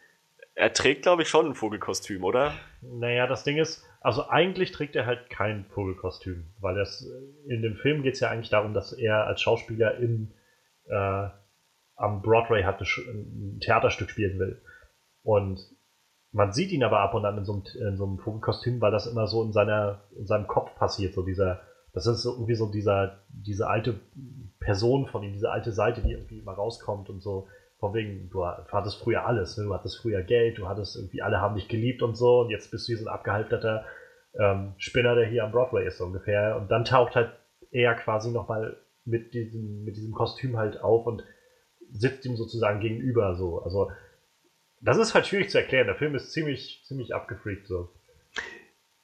[0.54, 2.52] Er trägt, glaube ich, schon ein Vogelkostüm, oder?
[2.80, 7.06] Naja, das Ding ist, also eigentlich trägt er halt kein Vogelkostüm, weil das
[7.48, 10.32] in dem Film geht es ja eigentlich darum, dass er als Schauspieler in
[10.88, 11.28] äh,
[11.96, 14.62] am Broadway hatte, ein Theaterstück spielen will.
[15.22, 15.60] Und
[16.32, 18.92] man sieht ihn aber ab und an in so einem, in so einem Vogelkostüm, weil
[18.92, 22.70] das immer so in, seiner, in seinem Kopf passiert, so dieser, das ist irgendwie so
[22.70, 23.98] dieser, diese alte
[24.60, 28.44] Person von ihm, diese alte Seite, die irgendwie immer rauskommt und so, von wegen, du
[28.44, 29.64] hattest früher alles, ne?
[29.64, 32.70] du hattest früher Geld, du hattest irgendwie, alle haben dich geliebt und so, und jetzt
[32.70, 33.84] bist du hier so ein abgehalfterter
[34.38, 36.56] ähm, Spinner, der hier am Broadway ist, so ungefähr.
[36.56, 37.32] Und dann taucht halt
[37.70, 41.22] er quasi nochmal mit diesem, mit diesem Kostüm halt auf und
[41.92, 43.60] sitzt ihm sozusagen gegenüber, so.
[43.62, 43.90] Also,
[44.80, 45.86] das ist halt schwierig zu erklären.
[45.86, 47.90] Der Film ist ziemlich, ziemlich abgefreakt so.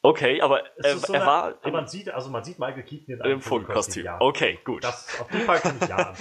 [0.04, 1.54] Okay, aber äh, so er eine, war.
[1.62, 4.04] Aber man sieht, also man sieht Michael Keaton in einem Vogelkostüm.
[4.04, 4.20] Ja.
[4.20, 4.82] Okay, gut.
[4.82, 6.12] Das, auf jeden Fall kann ich ja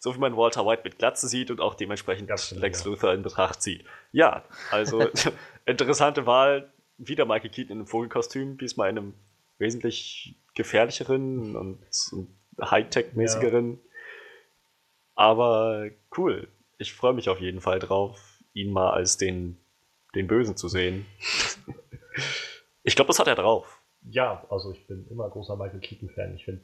[0.00, 2.90] So wie man Walter White mit Glatze sieht und auch dementsprechend Ganz Lex ja.
[2.90, 3.84] Luthor in Betracht zieht.
[4.10, 5.08] Ja, also
[5.64, 6.72] interessante Wahl.
[6.98, 9.14] Wieder Michael Keaton in einem Vogelkostüm, diesmal in einem
[9.58, 11.78] wesentlich gefährlicheren und,
[12.12, 12.28] und
[12.60, 13.72] Hightech-mäßigeren.
[13.72, 13.78] Ja.
[15.14, 16.48] Aber cool.
[16.78, 19.58] Ich freue mich auf jeden Fall drauf ihn mal als den,
[20.14, 21.04] den Bösen zu sehen.
[22.82, 23.82] ich glaube, das hat er drauf.
[24.08, 26.34] Ja, also ich bin immer großer Michael Keaton-Fan.
[26.36, 26.62] Ich finde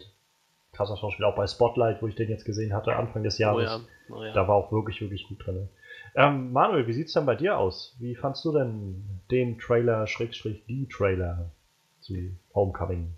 [0.72, 3.82] krasser Schauspieler, auch bei Spotlight, wo ich den jetzt gesehen hatte, Anfang des Jahres.
[4.08, 4.16] Oh ja.
[4.16, 4.32] Oh ja.
[4.32, 5.68] Da war auch wirklich, wirklich gut drin.
[6.14, 7.96] Ähm, Manuel, wie sieht es denn bei dir aus?
[7.98, 11.50] Wie fandst du denn den Trailer, Schrägstrich, die Trailer
[12.00, 12.14] zu
[12.54, 13.14] Homecoming?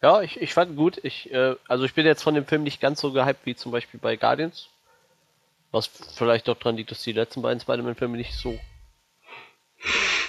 [0.00, 0.98] Ja, ich, ich fand gut.
[1.02, 3.72] Ich, äh, also ich bin jetzt von dem Film nicht ganz so gehypt wie zum
[3.72, 4.68] Beispiel bei Guardians.
[5.70, 8.58] Was vielleicht auch daran liegt, dass die letzten beiden Spider-Man-Filme nicht so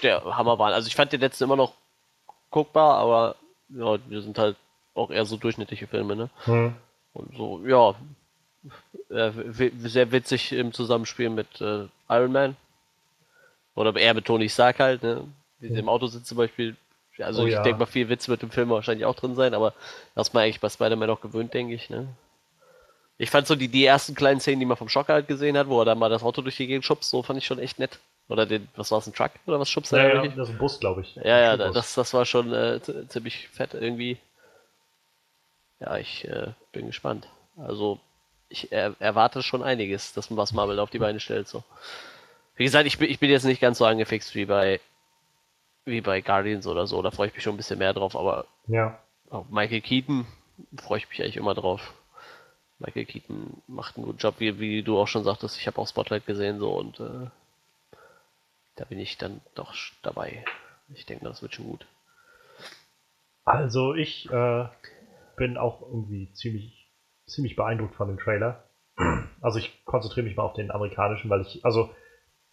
[0.03, 0.73] der Hammer waren.
[0.73, 1.73] Also ich fand den letzten immer noch
[2.51, 3.35] guckbar, aber
[3.69, 4.57] ja, wir sind halt
[4.95, 6.29] auch eher so durchschnittliche Filme, ne?
[6.45, 6.75] Hm.
[7.13, 7.95] Und so, ja,
[9.09, 9.31] äh,
[9.85, 12.55] sehr witzig im Zusammenspiel mit äh, Iron Man.
[13.75, 15.25] Oder eher mit Tony Stark halt, ne?
[15.59, 15.79] Wie sie hm.
[15.79, 16.75] im Auto sitzt zum Beispiel.
[17.21, 17.63] Also oh, ich ja.
[17.63, 19.73] denke mal, viel Witz wird im Film wahrscheinlich auch drin sein, aber
[20.15, 22.07] das man eigentlich bei Spider-Man auch gewöhnt, denke ich, ne?
[23.21, 25.67] Ich fand so die, die ersten kleinen Szenen, die man vom Schocker halt gesehen hat,
[25.67, 27.77] wo er dann mal das Auto durch die Gegend schubst, so fand ich schon echt
[27.77, 27.99] nett.
[28.29, 30.07] Oder den, was war es, ein Truck oder was schubst er?
[30.07, 31.15] Ja, ja, das ist ein Bus, glaube ich.
[31.15, 32.79] Ja, ja, das, das war schon äh,
[33.09, 34.17] ziemlich fett irgendwie.
[35.79, 37.27] Ja, ich äh, bin gespannt.
[37.57, 37.99] Also,
[38.47, 41.47] ich er, erwarte schon einiges, dass man was Marvel auf die Beine stellt.
[41.47, 41.63] So.
[42.55, 44.79] Wie gesagt, ich bin, ich bin jetzt nicht ganz so angefixt wie bei
[45.85, 47.01] wie bei Guardians oder so.
[47.01, 48.99] Da freue ich mich schon ein bisschen mehr drauf, aber ja.
[49.29, 50.25] auf Michael Keaton
[50.77, 51.93] freue ich mich eigentlich immer drauf.
[52.79, 55.57] Michael Keaton macht einen guten Job, wie, wie du auch schon sagtest.
[55.57, 57.27] Ich habe auch Spotlight gesehen so und äh,
[58.75, 60.45] da bin ich dann doch dabei.
[60.93, 61.85] Ich denke, das wird schon gut.
[63.43, 64.65] Also ich äh,
[65.35, 66.89] bin auch irgendwie ziemlich,
[67.25, 68.63] ziemlich beeindruckt von dem Trailer.
[69.41, 71.93] Also ich konzentriere mich mal auf den amerikanischen, weil ich, also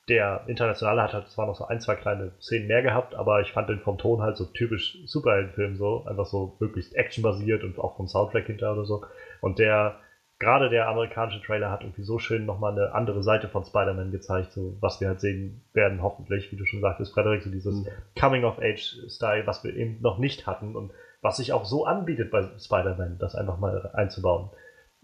[0.08, 3.52] der internationale hat halt zwar noch so ein, zwei kleine Szenen mehr gehabt, aber ich
[3.52, 7.96] fand den vom Ton halt so typisch Superheldenfilm so, einfach so möglichst actionbasiert und auch
[7.96, 9.04] vom Soundtrack hinter oder so.
[9.40, 9.98] Und der
[10.38, 14.52] gerade der amerikanische Trailer hat irgendwie so schön nochmal eine andere Seite von Spider-Man gezeigt,
[14.52, 17.88] so was wir halt sehen werden, hoffentlich, wie du schon sagtest, Frederik, so dieses mhm.
[18.18, 20.92] Coming-of-Age-Style, was wir eben noch nicht hatten und
[21.22, 24.50] was sich auch so anbietet bei Spider-Man, das einfach mal einzubauen.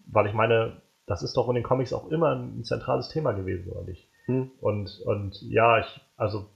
[0.07, 3.73] Weil ich meine, das ist doch in den Comics auch immer ein zentrales Thema gewesen,
[3.73, 4.12] oder nicht?
[4.27, 4.51] Mhm.
[4.61, 6.49] Und, und ja, ich, also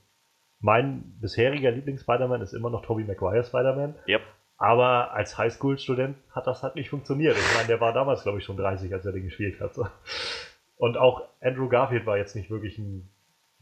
[0.59, 3.95] mein bisheriger Lieblings-Spider-Man ist immer noch Tobey Maguire Spider-Man.
[4.07, 4.21] Yep.
[4.57, 7.37] Aber als Highschool-Student hat das halt nicht funktioniert.
[7.37, 9.73] Ich meine, der war damals, glaube ich, schon 30, als er den gespielt hat.
[10.77, 13.09] Und auch Andrew Garfield war jetzt nicht wirklich ein,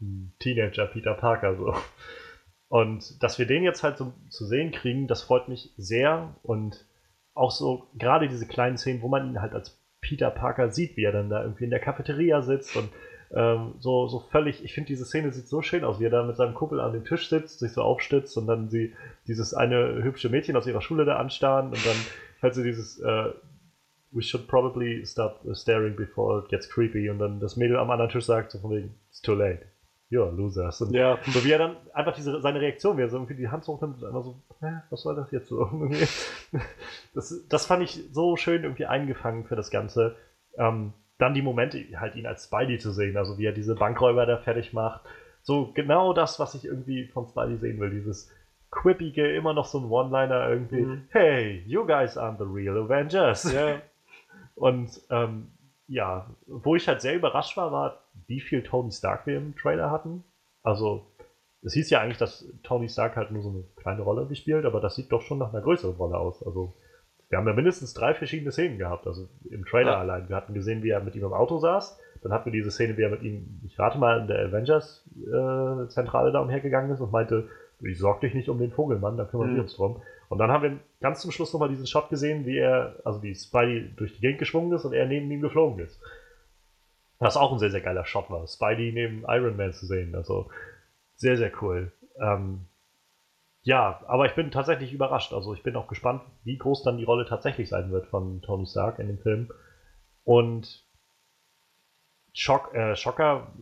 [0.00, 1.56] ein Teenager Peter Parker.
[1.56, 1.74] So.
[2.68, 6.34] Und dass wir den jetzt halt so zu sehen kriegen, das freut mich sehr.
[6.42, 6.86] Und
[7.34, 11.04] auch so gerade diese kleinen Szenen, wo man ihn halt als Peter Parker sieht, wie
[11.04, 12.88] er dann da irgendwie in der Cafeteria sitzt und
[13.34, 16.22] ähm, so, so völlig, ich finde diese Szene sieht so schön aus, wie er da
[16.22, 18.94] mit seinem Kumpel an dem Tisch sitzt, sich so aufstützt und dann sie
[19.26, 21.96] dieses eine hübsche Mädchen aus ihrer Schule da anstarren und dann
[22.42, 23.32] halt sie dieses äh,
[24.12, 28.10] We should probably stop staring before it gets creepy und dann das Mädel am anderen
[28.10, 29.60] Tisch sagt so von wegen It's too late.
[30.08, 30.80] ja, Losers.
[30.80, 31.18] Und ja.
[31.26, 34.00] So wie er dann einfach diese, seine Reaktion, wie er so irgendwie die Hand hochnimmt
[34.00, 35.68] und einfach so, hä, was soll das jetzt so?
[37.14, 40.16] das, das fand ich so schön irgendwie eingefangen für das Ganze.
[40.56, 44.26] Ähm, dann die Momente, halt ihn als Spidey zu sehen, also wie er diese Bankräuber
[44.26, 45.02] da fertig macht.
[45.42, 48.30] So genau das, was ich irgendwie von Spidey sehen will, dieses
[48.70, 51.04] quippige, immer noch so ein One-Liner irgendwie, mhm.
[51.10, 53.50] hey, you guys aren't the real Avengers.
[53.52, 53.80] Ja.
[54.54, 55.48] Und ähm,
[55.88, 59.90] ja, wo ich halt sehr überrascht war, war, wie viel Tony Stark wir im Trailer
[59.90, 60.24] hatten.
[60.62, 61.06] Also,
[61.62, 64.80] es hieß ja eigentlich, dass Tony Stark halt nur so eine kleine Rolle gespielt, aber
[64.80, 66.44] das sieht doch schon nach einer größeren Rolle aus.
[66.44, 66.74] Also,
[67.28, 69.98] wir haben ja mindestens drei verschiedene Szenen gehabt, also im Trailer ja.
[69.98, 70.28] allein.
[70.28, 71.98] Wir hatten gesehen, wie er mit ihm im Auto saß.
[72.22, 76.30] Dann hatten wir diese Szene, wie er mit ihm, ich rate mal, in der Avengers-Zentrale
[76.30, 77.48] äh, da umhergegangen ist und meinte,
[77.80, 79.54] ich sorg dich nicht um den Vogelmann, da kümmern mhm.
[79.56, 80.02] wir uns drum.
[80.28, 83.34] Und dann haben wir ganz zum Schluss nochmal diesen Shot gesehen, wie er, also wie
[83.34, 86.00] Spidey durch die Gegend geschwungen ist und er neben ihm geflogen ist.
[87.18, 88.46] Was auch ein sehr, sehr geiler Shot war.
[88.46, 90.14] Spidey neben Iron Man zu sehen.
[90.14, 90.48] Also
[91.14, 91.92] sehr, sehr cool.
[92.20, 92.66] Ähm,
[93.66, 95.32] ja, aber ich bin tatsächlich überrascht.
[95.32, 98.64] Also ich bin auch gespannt, wie groß dann die Rolle tatsächlich sein wird von Tony
[98.64, 99.50] Stark in dem Film.
[100.22, 100.84] Und
[102.32, 103.52] Schock, äh, Schocker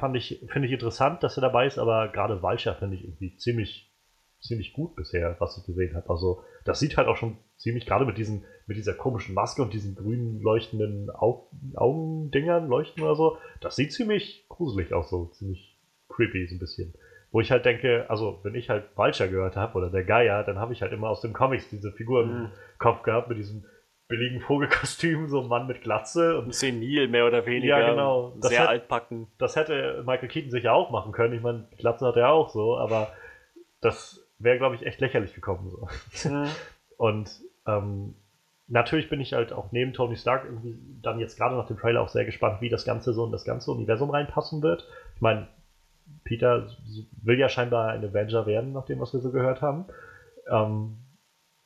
[0.00, 3.36] fand ich, finde ich interessant, dass er dabei ist, aber gerade Walcher finde ich irgendwie
[3.36, 3.92] ziemlich
[4.40, 6.10] ziemlich gut bisher, was ich gesehen habe.
[6.10, 9.72] Also das sieht halt auch schon ziemlich, gerade mit diesen, mit dieser komischen Maske und
[9.72, 15.78] diesen grünen leuchtenden Au Augendingern leuchten oder so, das sieht ziemlich gruselig aus, so ziemlich
[16.08, 16.94] creepy so ein bisschen.
[17.32, 20.58] Wo ich halt denke, also wenn ich halt Vulture gehört habe oder der Geier, dann
[20.58, 22.50] habe ich halt immer aus dem Comics diese Figur im mhm.
[22.78, 23.64] Kopf gehabt mit diesem
[24.06, 27.80] billigen Vogelkostüm, so ein Mann mit Glatze und senil mehr oder weniger.
[27.80, 28.34] Ja, genau.
[28.40, 29.28] Das sehr hätte, altbacken.
[29.38, 31.32] Das hätte Michael Keaton sicher auch machen können.
[31.32, 33.10] Ich meine, Glatze hat er auch so, aber
[33.80, 35.70] das wäre, glaube ich, echt lächerlich gekommen.
[35.70, 36.28] So.
[36.28, 36.48] Mhm.
[36.98, 38.14] Und ähm,
[38.68, 42.02] natürlich bin ich halt auch neben Tony Stark irgendwie dann jetzt gerade nach dem Trailer
[42.02, 44.86] auch sehr gespannt, wie das Ganze so in das ganze Universum reinpassen wird.
[45.14, 45.48] Ich meine,
[46.24, 46.68] Peter
[47.22, 49.86] will ja scheinbar ein Avenger werden, nach dem, was wir so gehört haben.
[50.50, 50.98] Ähm,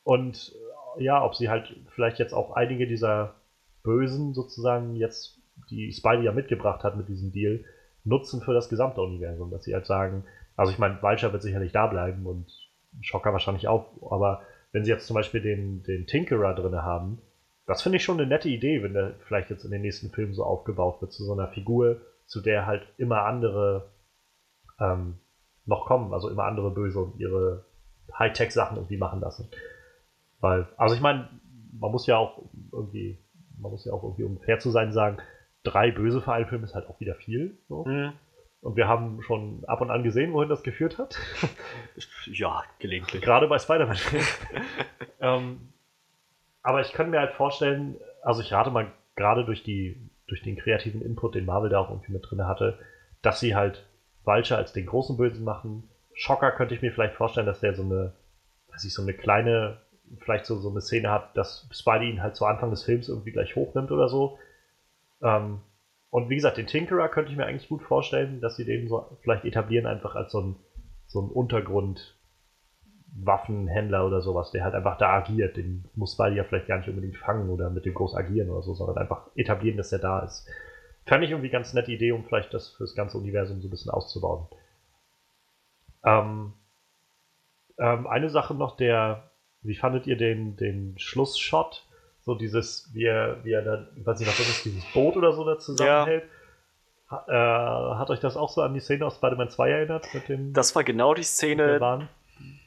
[0.03, 0.53] und
[0.99, 3.35] ja, ob sie halt vielleicht jetzt auch einige dieser
[3.83, 7.65] Bösen sozusagen jetzt, die Spidey ja mitgebracht hat mit diesem Deal,
[8.05, 9.51] nutzen für das gesamte Universum.
[9.51, 10.25] Dass sie halt sagen,
[10.57, 12.47] also ich meine, Vulture wird sicherlich da bleiben und
[13.01, 17.19] Schocker wahrscheinlich auch, aber wenn sie jetzt zum Beispiel den, den Tinkerer drin haben,
[17.67, 20.35] das finde ich schon eine nette Idee, wenn der vielleicht jetzt in den nächsten Filmen
[20.35, 23.91] so aufgebaut wird, zu so einer Figur, zu der halt immer andere
[24.81, 25.19] ähm,
[25.65, 27.65] noch kommen, also immer andere Böse und ihre
[28.19, 29.49] Hightech-Sachen irgendwie machen lassen.
[30.41, 31.29] Weil, also ich meine,
[31.73, 33.19] man muss ja auch irgendwie,
[33.59, 35.19] man muss ja auch irgendwie, um fair zu sein, sagen,
[35.63, 37.59] drei Böse für einen Film ist halt auch wieder viel.
[37.69, 37.85] So.
[37.85, 38.13] Mhm.
[38.61, 41.19] Und wir haben schon ab und an gesehen, wohin das geführt hat.
[42.27, 43.23] Ja, gelegentlich.
[43.23, 43.97] Gerade bei Spider-Man.
[45.21, 45.73] ähm,
[46.61, 50.57] aber ich kann mir halt vorstellen, also ich rate mal gerade durch, die, durch den
[50.57, 52.81] kreativen Input, den Marvel da auch irgendwie mit drin hatte,
[53.23, 53.86] dass sie halt
[54.27, 55.85] Vulture als den großen Bösen machen.
[56.13, 58.13] Schocker könnte ich mir vielleicht vorstellen, dass der so eine,
[58.73, 59.79] dass ich so eine kleine,
[60.19, 63.33] vielleicht so, so eine Szene hat, dass Spidey ihn halt zu Anfang des Films irgendwie
[63.33, 64.39] gleich hochnimmt oder so.
[65.23, 65.61] Ähm,
[66.11, 69.19] und wie gesagt, den Tinkerer könnte ich mir eigentlich gut vorstellen, dass sie den so
[69.23, 70.57] vielleicht etablieren, einfach als so ein,
[71.07, 75.57] so ein Untergrund-Waffenhändler oder sowas, der halt einfach da agiert.
[75.57, 78.63] Den muss Spidey ja vielleicht gar nicht unbedingt fangen oder mit dem groß agieren oder
[78.63, 80.49] so, sondern einfach etablieren, dass er da ist.
[81.07, 83.91] Fände ich irgendwie ganz nette Idee, um vielleicht das fürs ganze Universum so ein bisschen
[83.91, 84.47] auszubauen.
[86.05, 86.53] Ähm,
[87.79, 89.31] ähm, eine Sache noch, der,
[89.63, 91.87] wie fandet ihr den, den Schlussshot?
[92.27, 95.17] so dieses, wie er, wie er da, ich weiß nicht, was das ist, dieses Boot
[95.17, 96.25] oder so da zusammenhält.
[96.25, 96.31] Ja.
[97.09, 100.13] Ha, äh, hat euch das auch so an die Szene aus Spider-Man 2 erinnert?
[100.13, 102.09] Mit dem, das war genau die Szene, der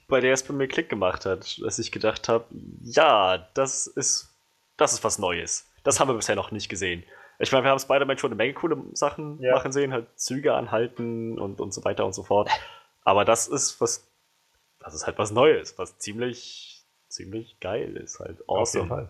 [0.08, 2.46] bei der es bei mir Klick gemacht hat, dass ich gedacht habe,
[2.82, 4.34] ja, das ist,
[4.78, 5.70] das ist was Neues.
[5.84, 7.04] Das haben wir bisher noch nicht gesehen.
[7.40, 9.54] Ich meine, wir haben Spider-Man schon eine Menge coole Sachen ja.
[9.54, 12.50] machen sehen, halt Züge anhalten und, und so weiter und so fort.
[13.04, 14.08] Aber das ist was,
[14.80, 18.20] das ist halt was Neues, was ziemlich ziemlich geil ist.
[18.20, 19.10] Halt awesome.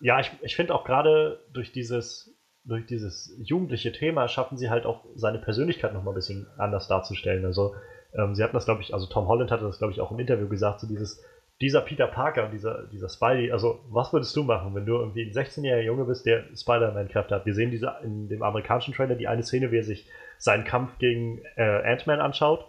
[0.00, 2.34] ja, ich, ich finde auch gerade durch dieses,
[2.64, 7.44] durch dieses jugendliche Thema schaffen sie halt auch seine Persönlichkeit nochmal ein bisschen anders darzustellen.
[7.44, 7.74] Also,
[8.14, 10.18] ähm, sie hatten das, glaube ich, also Tom Holland hatte das, glaube ich, auch im
[10.18, 11.22] Interview gesagt, so dieses,
[11.60, 15.22] dieser Peter Parker und dieser, dieser Spidey, also was würdest du machen, wenn du irgendwie
[15.22, 17.46] ein 16-jähriger Junge bist, der Spider-Man-Kräfte hat?
[17.46, 20.98] Wir sehen diese in dem amerikanischen Trailer die eine Szene, wie er sich seinen Kampf
[20.98, 22.68] gegen äh, Ant-Man anschaut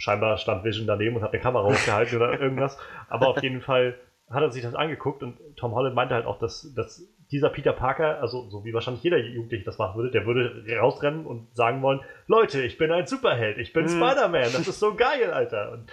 [0.00, 2.78] scheinbar stand Vision daneben und hat eine Kamera hochgehalten oder irgendwas.
[3.08, 3.94] Aber auf jeden Fall
[4.30, 7.72] hat er sich das angeguckt und Tom Holland meinte halt auch, dass, dass dieser Peter
[7.72, 11.82] Parker, also so wie wahrscheinlich jeder Jugendliche das machen würde, der würde rausrennen und sagen
[11.82, 13.88] wollen, Leute, ich bin ein Superheld, ich bin mhm.
[13.88, 15.72] Spider-Man, das ist so geil, Alter.
[15.72, 15.92] Und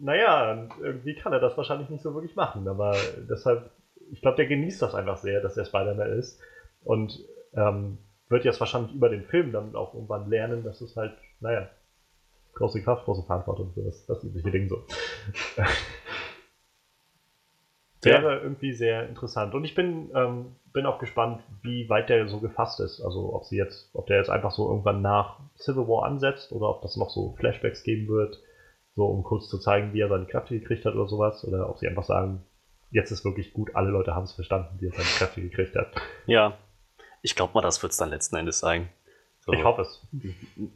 [0.00, 2.96] naja, irgendwie kann er das wahrscheinlich nicht so wirklich machen, aber
[3.28, 3.70] deshalb,
[4.10, 6.40] ich glaube, der genießt das einfach sehr, dass er Spider-Man ist.
[6.82, 7.18] Und
[7.54, 11.68] ähm, wird jetzt wahrscheinlich über den Film dann auch irgendwann lernen, dass es halt, naja,
[12.54, 14.82] große Kraft, große Verantwortung, so das, das übliche Ding so.
[18.02, 18.42] Wäre ja.
[18.42, 19.54] irgendwie sehr interessant.
[19.54, 23.02] Und ich bin, ähm, bin auch gespannt, wie weit der so gefasst ist.
[23.02, 26.70] Also ob sie jetzt, ob der jetzt einfach so irgendwann nach Civil War ansetzt oder
[26.70, 28.40] ob das noch so Flashbacks geben wird,
[29.00, 31.42] so um kurz zu zeigen, wie er seine Kräfte gekriegt hat oder sowas.
[31.46, 32.44] Oder ob sie einfach sagen,
[32.90, 35.90] jetzt ist wirklich gut, alle Leute haben es verstanden, wie er seine Kräfte gekriegt hat.
[36.26, 36.58] Ja,
[37.22, 38.90] ich glaube mal, das wird es dann letzten Endes sein.
[39.46, 39.54] So.
[39.54, 40.06] Ich hoffe es.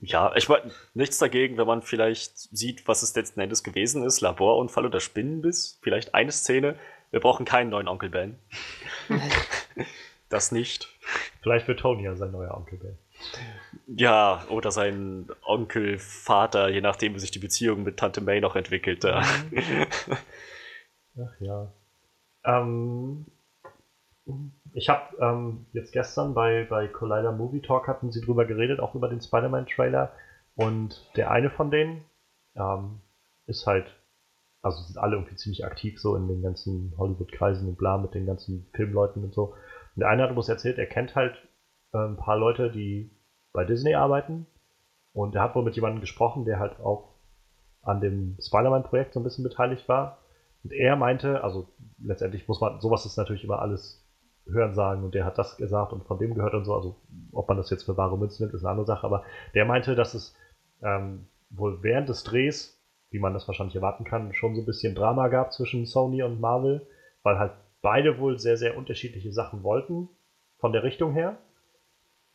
[0.00, 4.22] Ja, ich meine, nichts dagegen, wenn man vielleicht sieht, was es letzten Endes gewesen ist.
[4.22, 5.78] Laborunfall oder Spinnenbiss.
[5.82, 6.76] Vielleicht eine Szene.
[7.10, 8.38] Wir brauchen keinen neuen Onkel Ben.
[10.30, 10.88] das nicht.
[11.42, 12.98] Vielleicht wird Tony ja sein neuer Onkel Ben.
[13.86, 18.56] Ja, oder sein Onkel, Vater, je nachdem, wie sich die Beziehung mit Tante May noch
[18.56, 19.04] entwickelt.
[19.06, 19.44] Ach
[21.40, 21.72] ja.
[22.44, 23.26] Ähm,
[24.72, 28.94] ich habe ähm, jetzt gestern bei, bei Collider Movie Talk hatten sie drüber geredet, auch
[28.94, 30.12] über den Spider-Man-Trailer.
[30.56, 32.04] Und der eine von denen
[32.56, 33.00] ähm,
[33.46, 33.86] ist halt,
[34.62, 38.26] also sind alle irgendwie ziemlich aktiv so in den ganzen Hollywood-Kreisen und bla mit den
[38.26, 39.54] ganzen Filmleuten und so.
[39.94, 41.36] Und der eine hat uns erzählt, er kennt halt
[41.94, 43.10] ein paar Leute, die
[43.52, 44.46] bei Disney arbeiten.
[45.12, 47.14] Und er hat wohl mit jemandem gesprochen, der halt auch
[47.82, 50.18] an dem Spider-Man-Projekt so ein bisschen beteiligt war.
[50.64, 51.68] Und er meinte, also
[52.02, 54.00] letztendlich muss man, sowas ist natürlich immer alles
[54.46, 56.74] Hören sagen und der hat das gesagt und von dem gehört und so.
[56.74, 56.96] Also
[57.32, 59.06] ob man das jetzt für wahre Münze nimmt, ist eine andere Sache.
[59.06, 60.36] Aber der meinte, dass es
[60.82, 64.94] ähm, wohl während des Drehs, wie man das wahrscheinlich erwarten kann, schon so ein bisschen
[64.94, 66.86] Drama gab zwischen Sony und Marvel,
[67.22, 70.08] weil halt beide wohl sehr, sehr unterschiedliche Sachen wollten,
[70.58, 71.36] von der Richtung her.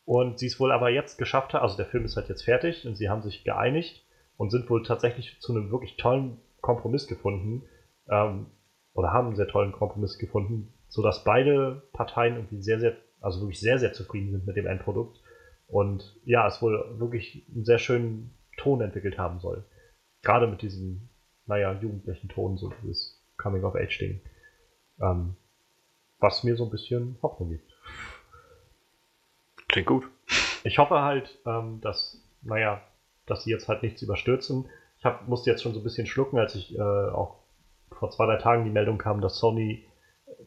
[0.06, 2.88] Und sie es wohl aber jetzt geschafft hat, also der Film ist halt jetzt fertig
[2.88, 4.04] und sie haben sich geeinigt
[4.38, 7.64] und sind wohl tatsächlich zu einem wirklich tollen Kompromiss gefunden,
[8.10, 8.48] ähm,
[8.94, 13.60] oder haben einen sehr tollen Kompromiss gefunden, sodass beide Parteien irgendwie sehr, sehr, also wirklich
[13.60, 15.22] sehr, sehr zufrieden sind mit dem Endprodukt.
[15.68, 19.64] Und ja, es wohl wirklich einen sehr schönen Ton entwickelt haben soll.
[20.24, 21.10] Gerade mit diesem,
[21.46, 24.20] naja, jugendlichen Ton, so dieses Coming-of-Age-Ding.
[25.02, 25.36] Ähm,
[26.20, 27.69] was mir so ein bisschen Hoffnung gibt.
[29.70, 30.10] Klingt gut.
[30.64, 32.82] Ich hoffe halt, ähm, dass, naja,
[33.26, 34.66] dass sie jetzt halt nichts überstürzen.
[34.98, 37.36] Ich hab, musste jetzt schon so ein bisschen schlucken, als ich äh, auch
[37.92, 39.86] vor zwei, drei Tagen die Meldung kam, dass Sony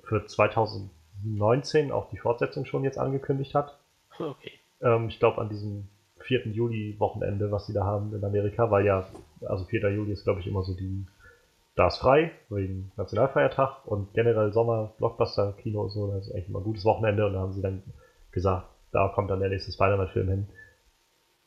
[0.04, 3.78] für 2019 auch die Fortsetzung schon jetzt angekündigt hat.
[4.18, 4.52] Okay.
[4.82, 5.88] Ähm, ich glaube an diesem
[6.20, 6.48] 4.
[6.48, 9.06] Juli-Wochenende, was sie da haben in Amerika, weil ja,
[9.46, 9.88] also 4.
[9.90, 11.06] Juli ist glaube ich immer so die,
[11.76, 16.48] da ist frei, wegen Nationalfeiertag und generell Sommer, Blockbuster, Kino und so, das ist eigentlich
[16.48, 17.82] immer ein gutes Wochenende und da haben sie dann
[18.30, 20.48] gesagt, da kommt dann der nächste Spider-Man-Film hin.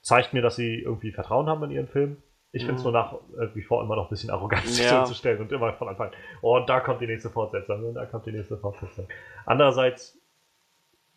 [0.01, 2.17] Zeigt mir, dass sie irgendwie Vertrauen haben in ihren Film.
[2.51, 5.05] Ich finde es nur nach äh, wie vor immer noch ein bisschen arrogant, sich ja.
[5.05, 8.05] so zu stellen und immer von Anfang, oh, da kommt die nächste Fortsetzung und da
[8.05, 9.07] kommt die nächste Fortsetzung.
[9.45, 10.17] Andererseits,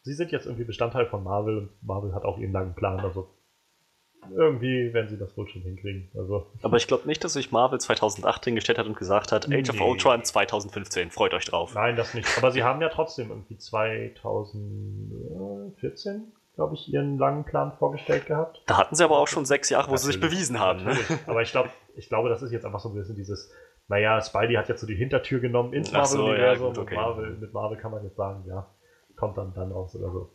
[0.02, 3.28] sie sind jetzt irgendwie Bestandteil von Marvel und Marvel hat auch ihren langen Plan, also
[4.35, 6.11] irgendwie werden sie das wohl schon hinkriegen.
[6.16, 6.46] Also.
[6.62, 9.81] Aber ich glaube nicht, dass sich Marvel 2018 gestellt hat und gesagt hat, Age nee.
[9.81, 11.74] of Ultron 2015, freut euch drauf.
[11.74, 12.28] Nein, das nicht.
[12.38, 18.61] Aber sie haben ja trotzdem irgendwie 2014 glaube ich, ihren langen Plan vorgestellt gehabt.
[18.66, 20.83] Da hatten sie aber auch schon sechs Jahre, wo natürlich, sie sich bewiesen haben.
[20.83, 20.96] Ne?
[21.28, 23.52] Aber ich glaube, ich glaube, das ist jetzt einfach so ein bisschen dieses,
[23.87, 26.74] naja, Spidey hat jetzt so die Hintertür genommen ins Marvel-Universum.
[26.74, 26.96] So, ja, okay.
[26.96, 28.66] Marvel, mit Marvel kann man jetzt sagen, ja,
[29.14, 30.33] kommt dann, dann raus oder so.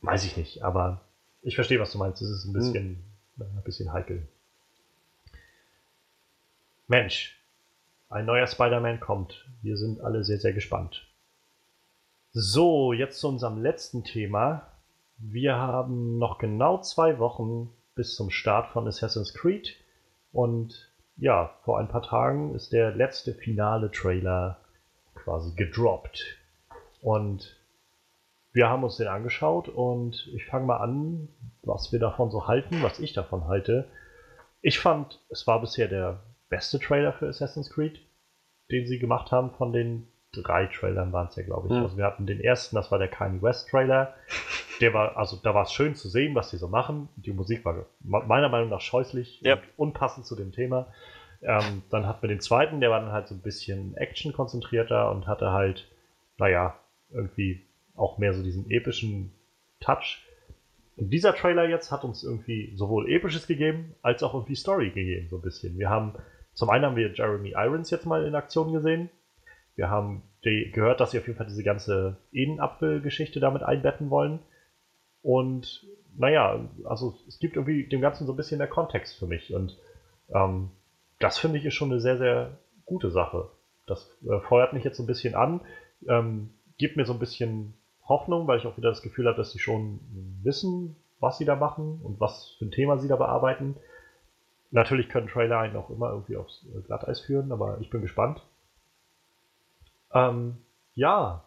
[0.00, 1.02] Weiß ich nicht, aber
[1.42, 2.22] ich verstehe, was du meinst.
[2.22, 3.04] Es ist ein bisschen, hm.
[3.38, 4.26] Ein bisschen heikel.
[6.86, 7.38] Mensch,
[8.08, 9.46] ein neuer Spider-Man kommt.
[9.62, 11.06] Wir sind alle sehr, sehr gespannt.
[12.32, 14.68] So, jetzt zu unserem letzten Thema.
[15.18, 19.76] Wir haben noch genau zwei Wochen bis zum Start von Assassin's Creed.
[20.32, 24.58] Und ja, vor ein paar Tagen ist der letzte finale Trailer
[25.14, 26.38] quasi gedroppt.
[27.02, 27.57] Und
[28.58, 31.28] wir haben uns den angeschaut und ich fange mal an,
[31.62, 33.86] was wir davon so halten, was ich davon halte.
[34.62, 38.00] Ich fand, es war bisher der beste Trailer für Assassin's Creed,
[38.72, 41.72] den sie gemacht haben von den drei Trailern waren es ja, glaube ich.
[41.72, 41.82] Mhm.
[41.84, 44.14] Also wir hatten den ersten, das war der Kanye West Trailer.
[44.80, 47.08] Der war, also da war es schön zu sehen, was die so machen.
[47.14, 49.54] Die Musik war meiner Meinung nach scheußlich ja.
[49.54, 50.88] und unpassend zu dem Thema.
[51.42, 55.12] Ähm, dann hatten wir den zweiten, der war dann halt so ein bisschen Action konzentrierter
[55.12, 55.88] und hatte halt,
[56.38, 56.76] naja,
[57.10, 57.67] irgendwie
[57.98, 59.32] auch mehr so diesen epischen
[59.80, 60.24] Touch.
[60.96, 65.28] Und dieser Trailer jetzt hat uns irgendwie sowohl episches gegeben, als auch irgendwie Story gegeben,
[65.28, 65.78] so ein bisschen.
[65.78, 66.14] Wir haben,
[66.54, 69.10] zum einen haben wir Jeremy Irons jetzt mal in Aktion gesehen,
[69.76, 74.40] wir haben gehört, dass sie auf jeden Fall diese ganze Edenapfel-Geschichte damit einbetten wollen.
[75.22, 75.86] Und
[76.16, 79.54] naja, also es gibt irgendwie dem Ganzen so ein bisschen der Kontext für mich.
[79.54, 79.78] Und
[80.34, 80.70] ähm,
[81.20, 83.50] das finde ich ist schon eine sehr, sehr gute Sache.
[83.86, 85.60] Das äh, feuert mich jetzt so ein bisschen an,
[86.08, 87.74] ähm, gibt mir so ein bisschen
[88.08, 90.00] Hoffnung, weil ich auch wieder das Gefühl habe, dass sie schon
[90.42, 93.76] wissen, was sie da machen und was für ein Thema sie da bearbeiten.
[94.70, 98.42] Natürlich können Trailer einen auch immer irgendwie aufs Glatteis führen, aber ich bin gespannt.
[100.12, 100.58] Ähm,
[100.94, 101.44] ja.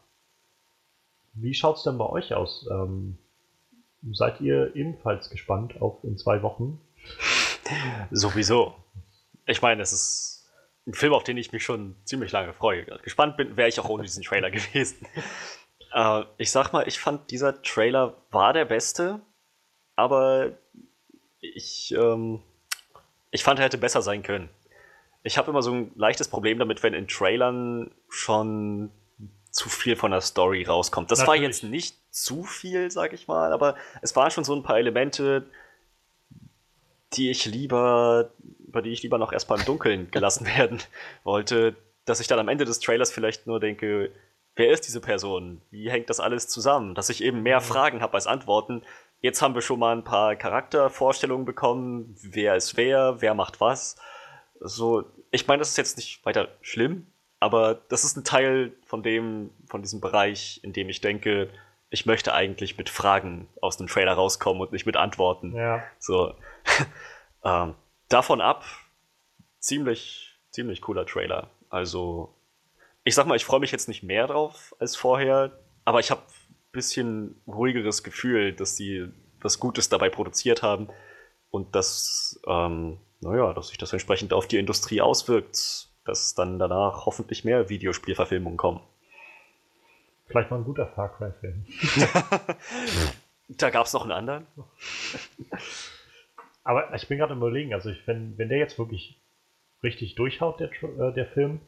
[1.34, 2.68] Wie schaut es denn bei euch aus?
[2.72, 3.18] Ähm,
[4.12, 6.82] seid ihr ebenfalls gespannt auf in zwei Wochen?
[8.12, 8.76] Sowieso.
[9.46, 10.52] Ich meine, es ist
[10.88, 12.86] ein Film, auf den ich mich schon ziemlich lange freue.
[13.04, 15.06] Gespannt bin, wäre ich auch ohne diesen Trailer gewesen.
[15.94, 19.20] Äh, ich sag mal, ich fand, dieser Trailer war der beste,
[19.96, 20.52] aber
[21.40, 22.42] ich, ähm,
[23.32, 24.50] ich fand, er hätte besser sein können.
[25.24, 28.92] Ich habe immer so ein leichtes Problem damit, wenn in Trailern schon
[29.52, 31.12] zu viel von der Story rauskommt.
[31.12, 31.42] Das Natürlich.
[31.42, 34.78] war jetzt nicht zu viel, sag ich mal, aber es waren schon so ein paar
[34.78, 35.46] Elemente,
[37.14, 38.32] die ich lieber,
[38.66, 40.80] über die ich lieber noch erstmal im Dunkeln gelassen werden
[41.24, 41.76] wollte,
[42.06, 44.12] dass ich dann am Ende des Trailers vielleicht nur denke,
[44.56, 45.62] wer ist diese Person?
[45.70, 46.96] Wie hängt das alles zusammen?
[46.96, 47.66] Dass ich eben mehr mhm.
[47.66, 48.84] Fragen habe als Antworten.
[49.20, 53.96] Jetzt haben wir schon mal ein paar Charaktervorstellungen bekommen, wer ist wer, wer macht was.
[54.60, 57.08] So, ich meine, das ist jetzt nicht weiter schlimm,
[57.40, 61.50] aber das ist ein Teil von dem, von diesem Bereich, in dem ich denke,
[61.90, 65.54] ich möchte eigentlich mit Fragen aus dem Trailer rauskommen und nicht mit Antworten.
[65.56, 65.84] Ja.
[66.00, 66.34] So.
[67.44, 67.76] ähm,
[68.08, 68.64] davon ab,
[69.60, 71.50] ziemlich, ziemlich cooler Trailer.
[71.70, 72.34] Also,
[73.04, 75.52] ich sag mal, ich freue mich jetzt nicht mehr drauf als vorher,
[75.86, 79.08] aber ich habe ein bisschen ruhigeres Gefühl, dass die
[79.42, 80.90] was Gutes dabei produziert haben
[81.50, 87.06] und dass, ähm, naja, dass sich das entsprechend auf die Industrie auswirkt, dass dann danach
[87.06, 88.82] hoffentlich mehr Videospielverfilmungen kommen.
[90.28, 91.66] Vielleicht mal ein guter Far Cry-Film.
[93.50, 94.48] da gab es noch einen anderen.
[96.64, 99.20] Aber ich bin gerade überlegen, also ich, wenn, wenn der jetzt wirklich
[99.84, 101.60] richtig durchhaut, der, äh, der Film,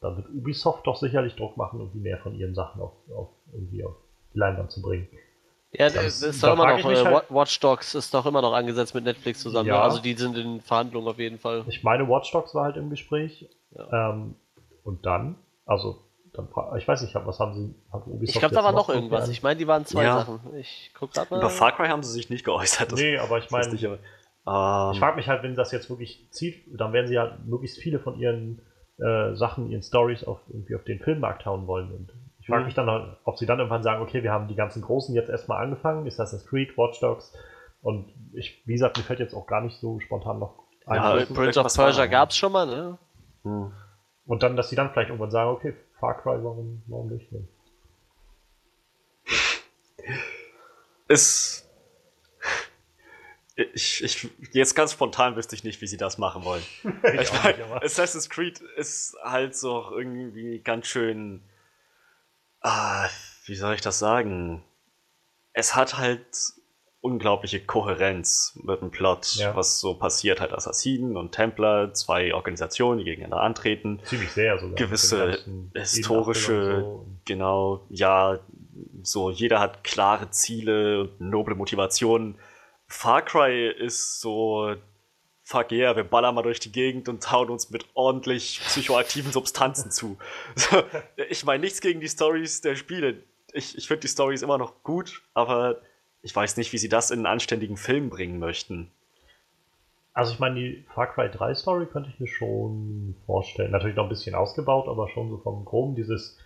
[0.00, 3.84] dann wird Ubisoft doch sicherlich Druck machen, irgendwie mehr von ihren Sachen auf, auf, irgendwie
[3.84, 3.96] auf
[4.34, 5.08] die Leinwand zu bringen.
[5.72, 8.92] Ja, das, ist doch immer noch, äh, halt, Watch Dogs ist doch immer noch angesetzt
[8.94, 9.68] mit Netflix zusammen.
[9.68, 9.82] Ja.
[9.82, 11.64] Also die sind in Verhandlungen auf jeden Fall.
[11.68, 13.48] Ich meine, Watch Dogs war halt im Gespräch.
[13.76, 14.10] Ja.
[14.10, 14.34] Ähm,
[14.82, 15.36] und dann,
[15.66, 18.88] also, dann, ich weiß nicht, was haben sie, hat Ubisoft Ich glaube, da war noch
[18.88, 19.28] irgendwas.
[19.28, 20.18] Ich meine, die waren zwei ja.
[20.18, 20.40] Sachen.
[20.56, 21.38] Ich guck grad mal.
[21.38, 22.90] Über Far Cry haben sie sich nicht geäußert.
[22.90, 23.98] Das nee, aber ich meine, ich ähm,
[24.44, 28.18] frage mich halt, wenn das jetzt wirklich zieht, dann werden sie ja möglichst viele von
[28.18, 28.60] ihren
[29.00, 31.90] äh, Sachen, ihren Stories auf, irgendwie auf den Filmmarkt hauen wollen.
[31.92, 32.66] Und ich frage mhm.
[32.66, 35.62] mich dann, ob sie dann irgendwann sagen, okay, wir haben die ganzen Großen jetzt erstmal
[35.62, 37.32] angefangen, ist das Creed, Watch Dogs
[37.82, 40.96] und ich, wie gesagt, mir fällt jetzt auch gar nicht so spontan noch ein.
[40.96, 42.98] Ja, Prince of Persia gab es schon mal, ne?
[43.42, 43.72] Hm.
[44.26, 47.30] Und dann, dass sie dann vielleicht irgendwann sagen, okay, Far Cry, warum, warum nicht?
[47.32, 47.48] Ne?
[51.08, 51.69] Es
[53.74, 56.62] ich, ich, jetzt ganz spontan wüsste ich nicht, wie sie das machen wollen.
[57.14, 61.42] ich ich mein, Assassin's Creed ist halt so irgendwie ganz schön.
[62.60, 63.08] Ah,
[63.46, 64.62] wie soll ich das sagen?
[65.52, 66.26] Es hat halt
[67.00, 69.56] unglaubliche Kohärenz mit dem Plot, ja.
[69.56, 74.00] was so passiert halt Assassinen und Templer, zwei Organisationen, die gegeneinander antreten.
[74.04, 74.74] Ziemlich sehr sogar.
[74.76, 75.38] Gewisse
[75.74, 77.06] historische, so.
[77.24, 78.38] genau, ja,
[79.02, 82.36] so jeder hat klare Ziele und noble Motivationen
[82.90, 84.74] Far Cry ist so,
[85.44, 89.90] fuck yeah, wir ballern mal durch die Gegend und hauen uns mit ordentlich psychoaktiven Substanzen
[89.90, 90.18] zu.
[91.30, 93.22] Ich meine nichts gegen die Stories der Spiele.
[93.52, 95.80] Ich, ich finde die Stories immer noch gut, aber
[96.22, 98.90] ich weiß nicht, wie sie das in einen anständigen Film bringen möchten.
[100.12, 103.70] Also ich meine, die Far Cry 3 Story könnte ich mir schon vorstellen.
[103.70, 106.36] Natürlich noch ein bisschen ausgebaut, aber schon so vom Groben dieses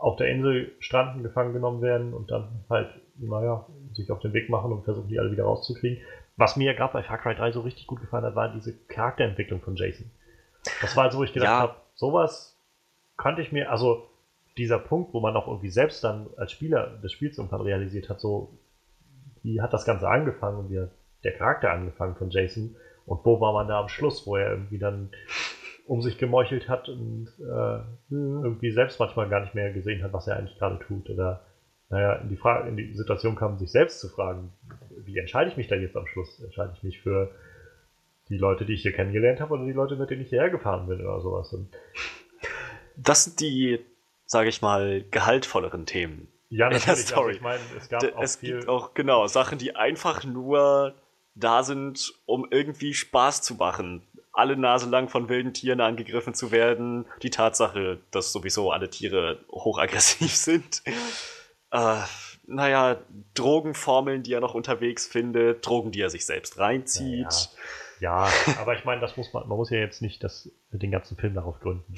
[0.00, 4.48] auf der Insel stranden, gefangen genommen werden und dann halt, naja, sich auf den Weg
[4.50, 6.02] machen und versuchen, die alle wieder rauszukriegen.
[6.36, 8.76] Was mir ja gerade bei Far Cry 3 so richtig gut gefallen hat, war diese
[8.88, 10.10] Charakterentwicklung von Jason.
[10.82, 11.58] Das war so, wo ich gedacht ja.
[11.60, 12.58] habe, sowas
[13.16, 14.06] könnte ich mir, also
[14.58, 18.20] dieser Punkt, wo man auch irgendwie selbst dann als Spieler des Spiels irgendwann realisiert hat,
[18.20, 18.58] so,
[19.42, 20.90] wie hat das Ganze angefangen und wie hat
[21.24, 22.76] der Charakter angefangen von Jason
[23.06, 25.10] und wo war man da am Schluss, wo er irgendwie dann
[25.86, 27.78] um sich gemeuchelt hat und äh,
[28.10, 31.08] irgendwie selbst manchmal gar nicht mehr gesehen hat, was er eigentlich gerade tut.
[31.10, 31.42] Oder
[31.88, 34.52] naja, in die, Frage, in die Situation kam, sich selbst zu fragen,
[35.04, 36.40] wie entscheide ich mich da jetzt am Schluss?
[36.40, 37.30] Entscheide ich mich für
[38.28, 40.88] die Leute, die ich hier kennengelernt habe, oder die Leute, mit denen ich hierher gefahren
[40.88, 41.52] bin oder sowas?
[41.52, 41.68] Und
[42.96, 43.78] das sind die,
[44.24, 46.26] sage ich mal, gehaltvolleren Themen.
[46.48, 46.88] Ja, natürlich.
[46.88, 47.26] Also Story.
[47.26, 48.56] Also ich meine, es gab auch es viel...
[48.56, 50.94] gibt auch, genau, Sachen, die einfach nur
[51.36, 54.02] da sind, um irgendwie Spaß zu machen
[54.36, 57.06] alle Nase lang von wilden Tieren angegriffen zu werden.
[57.22, 60.82] Die Tatsache, dass sowieso alle Tiere hochaggressiv sind.
[61.70, 61.96] Äh,
[62.46, 62.98] naja,
[63.34, 67.50] Drogenformeln, die er noch unterwegs findet, Drogen, die er sich selbst reinzieht.
[67.98, 68.30] Ja, ja.
[68.54, 71.16] ja aber ich meine, das muss man, man muss ja jetzt nicht das, den ganzen
[71.16, 71.94] Film darauf gründen.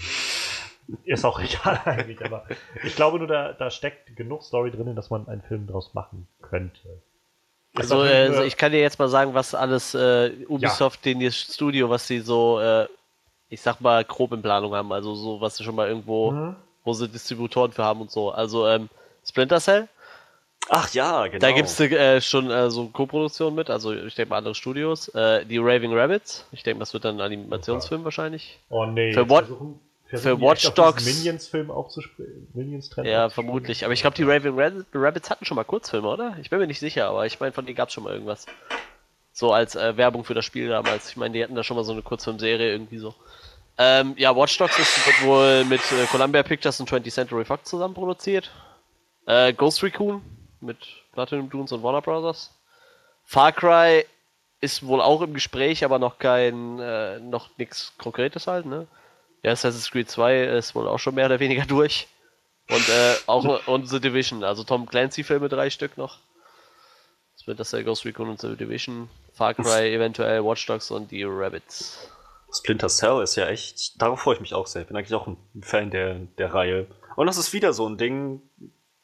[1.05, 2.47] Ist auch egal eigentlich, aber
[2.85, 6.29] ich glaube nur, da, da steckt genug Story drin, dass man einen Film daraus machen
[6.41, 7.03] könnte.
[7.79, 11.13] Also, äh, ich kann dir jetzt mal sagen, was alles äh, Ubisoft, ja.
[11.13, 12.87] den das Studio, was sie so, äh,
[13.49, 14.93] ich sag mal, grob in Planung haben.
[14.93, 16.57] Also, so, was sie schon mal irgendwo, mhm.
[16.85, 18.31] wo sie Distributoren für haben und so.
[18.31, 18.89] Also, ähm,
[19.25, 19.89] Splinter Cell.
[20.71, 21.39] Ach ja, genau.
[21.39, 25.09] Da gibt es äh, schon äh, so Co-Produktion mit, also ich denke mal andere Studios.
[25.09, 28.59] Äh, die Raving Rabbits, ich denke, das wird dann ein Animationsfilm oh wahrscheinlich.
[28.69, 29.47] Oh nee, für, What,
[30.17, 31.05] für Watch Dogs.
[31.05, 32.49] Minions-Film aufzuspringen.
[32.55, 33.85] Minions Ja, vermutlich.
[33.85, 36.37] Aber ich glaube, die Raving Rabbits hatten schon mal Kurzfilme, oder?
[36.41, 38.47] Ich bin mir nicht sicher, aber ich meine, von denen gab es schon mal irgendwas.
[39.33, 41.11] So als äh, Werbung für das Spiel damals.
[41.11, 43.15] Ich meine, die hatten da schon mal so eine Kurzfilmserie irgendwie so.
[43.77, 47.69] Ähm, ja, Watch Dogs ist, wird wohl mit äh, Columbia Pictures und 20th Century Fox
[47.69, 48.51] zusammen produziert.
[49.27, 50.23] Äh, Ghost Recon
[50.61, 50.79] mit
[51.13, 52.51] Platinum Dunes und Warner Brothers.
[53.25, 54.07] Far Cry
[54.61, 58.87] ist wohl auch im Gespräch, aber noch kein, äh, noch nichts Konkretes halt, ne?
[59.43, 62.09] Ja, Assassin's Creed 2 ist wohl auch schon mehr oder weniger durch.
[62.71, 66.19] Und äh, auch und The Division, also Tom Clancy-Filme drei Stück noch.
[67.37, 71.23] Das wird das Ghost Recon und The Division, Far Cry, eventuell Watch Dogs und die
[71.25, 72.11] Rabbits.
[72.53, 74.83] Splinter Cell ist ja echt, darauf freue ich mich auch sehr.
[74.83, 76.87] Ich bin eigentlich auch ein Fan der, der Reihe.
[77.17, 78.43] Und das ist wieder so ein Ding,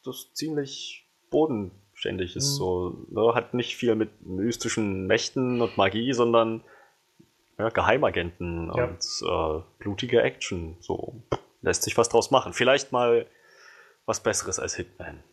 [0.03, 2.53] das ziemlich bodenständig ist.
[2.53, 2.57] Mhm.
[2.57, 3.33] So, ne?
[3.35, 6.63] Hat nicht viel mit mystischen Mächten und Magie, sondern
[7.57, 8.85] ja, Geheimagenten ja.
[8.85, 10.77] und äh, blutige Action.
[10.79, 11.23] So
[11.61, 12.53] lässt sich was draus machen.
[12.53, 13.27] Vielleicht mal
[14.05, 15.23] was Besseres als Hitman.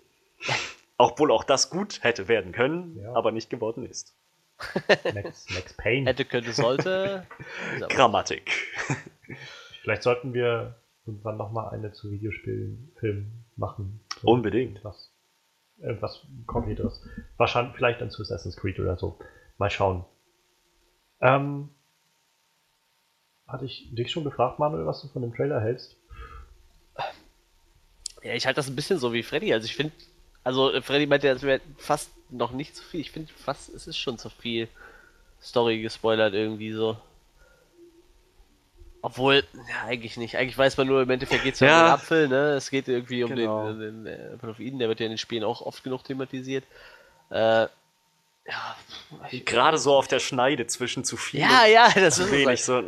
[0.98, 3.12] Obwohl auch das gut hätte werden können, ja.
[3.14, 4.14] aber nicht geworden ist.
[5.14, 6.08] Max, Max Payne.
[6.08, 7.26] Hätte, könnte, sollte.
[7.88, 8.50] Grammatik.
[9.82, 12.92] Vielleicht sollten wir irgendwann nochmal eine zu Videospielen
[13.56, 14.00] machen.
[14.20, 14.84] So Unbedingt.
[14.84, 15.12] Was,
[15.78, 17.04] irgendwas Konkreteres.
[17.36, 19.18] Wahrscheinlich vielleicht dann zu Assassin's Creed oder so.
[19.58, 20.04] Mal schauen.
[21.20, 21.70] Ähm,
[23.46, 25.96] hatte ich dich schon gefragt, Manuel, was du von dem Trailer hältst?
[28.22, 29.52] Ja, ich halte das ein bisschen so wie Freddy.
[29.52, 29.92] Also ich finde,
[30.44, 33.00] also Freddy meinte, es wäre fast noch nicht zu viel.
[33.00, 34.68] Ich finde fast, es ist schon zu viel
[35.42, 36.96] Story gespoilert irgendwie so.
[39.04, 40.36] Obwohl, ja, eigentlich nicht.
[40.36, 42.52] Eigentlich weiß man nur, im Endeffekt geht es ja, ja, um den Apfel, ne?
[42.52, 43.72] Es geht irgendwie um genau.
[43.72, 46.64] den, den, den Propheten, der wird ja in den Spielen auch oft genug thematisiert.
[47.30, 47.66] Äh,
[48.46, 48.76] ja,
[49.44, 51.40] gerade so auf der Schneide zwischen zu viel.
[51.40, 52.46] Ja, ja, das ist wenig.
[52.46, 52.58] Halt.
[52.60, 52.82] So,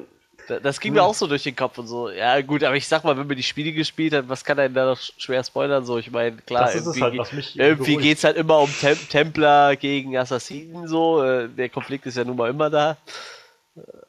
[0.49, 2.11] das ging mir auch so durch den Kopf und so.
[2.11, 4.75] Ja, gut, aber ich sag mal, wenn man die Spiele gespielt hat, was kann einen
[4.75, 5.85] da noch schwer spoilern?
[5.85, 10.89] So, ich meine, klar, irgendwie, halt, irgendwie geht's halt immer um Tem Templer gegen Assassinen,
[10.89, 11.23] so.
[11.23, 12.97] Äh, der Konflikt ist ja nun mal immer da.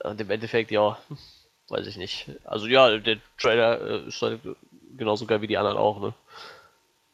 [0.04, 0.98] Und im Endeffekt, ja,
[1.70, 2.30] weiß ich nicht.
[2.44, 4.40] Also, ja, der Trailer äh, ist halt
[4.98, 6.14] genauso geil wie die anderen auch, ne?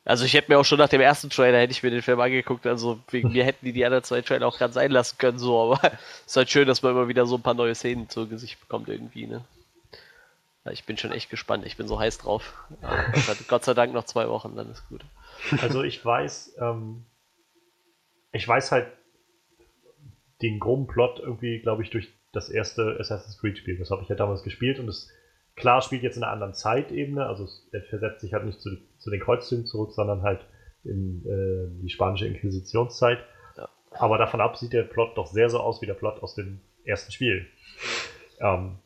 [0.04, 2.20] Also ich hätte mir auch schon nach dem ersten Trailer hätte ich mir den Film
[2.20, 5.38] angeguckt, also wegen mir hätten die die anderen zwei Trailer auch ganz sein lassen können,
[5.38, 8.10] so, aber es ist halt schön, dass man immer wieder so ein paar neue Szenen
[8.10, 9.45] zu Gesicht bekommt irgendwie, ne?
[10.72, 12.54] Ich bin schon echt gespannt, ich bin so heiß drauf.
[13.47, 15.04] Gott sei Dank noch zwei Wochen, dann ist gut.
[15.60, 17.06] Also ich weiß, ähm,
[18.32, 18.88] ich weiß halt
[20.43, 23.78] den groben Plot irgendwie, glaube ich, durch das erste Assassin's Creed Spiel.
[23.78, 25.10] Das habe ich ja damals gespielt und es
[25.56, 29.10] klar spielt jetzt in einer anderen Zeitebene, also er versetzt sich halt nicht zu, zu
[29.10, 30.45] den Kreuzzügen zurück, sondern halt
[30.84, 33.20] in äh, die spanische Inquisitionszeit.
[33.58, 33.70] Ja.
[33.91, 36.62] Aber davon ab sieht der Plot doch sehr so aus wie der Plot aus dem
[36.84, 37.47] ersten Spiel.
[38.39, 38.78] Ähm,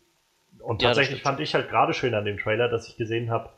[0.59, 3.49] und ja, tatsächlich fand ich halt gerade schön an dem Trailer, dass ich gesehen habe,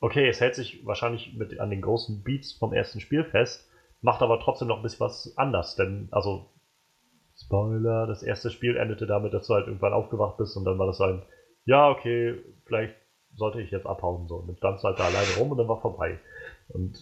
[0.00, 4.22] okay, es hält sich wahrscheinlich mit an den großen Beats vom ersten Spiel fest, macht
[4.22, 6.50] aber trotzdem noch ein bisschen was anders, denn also
[7.40, 10.86] Spoiler, das erste Spiel endete damit, dass du halt irgendwann aufgewacht bist und dann war
[10.86, 11.22] das ein
[11.68, 12.34] ja, okay,
[12.64, 12.94] vielleicht
[13.38, 14.28] sollte ich jetzt abhauen.
[14.28, 14.36] So.
[14.36, 16.18] Und dann standst halt da alleine rum und dann war vorbei.
[16.68, 17.00] Und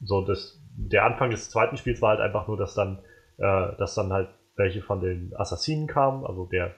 [0.00, 2.98] so, das, der Anfang des zweiten Spiels war halt einfach nur, dass dann,
[3.38, 6.74] äh, dass dann halt welche von den Assassinen kamen, also der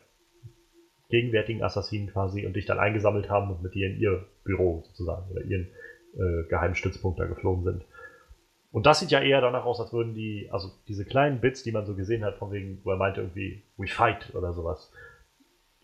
[1.11, 5.31] gegenwärtigen Assassinen quasi, und dich dann eingesammelt haben und mit dir in ihr Büro sozusagen
[5.31, 5.69] oder ihren
[6.17, 7.85] äh, geheimen Stützpunkt da geflogen sind.
[8.71, 11.73] Und das sieht ja eher danach aus, als würden die, also diese kleinen Bits, die
[11.73, 14.93] man so gesehen hat, von wegen, wo er meinte irgendwie, we fight oder sowas,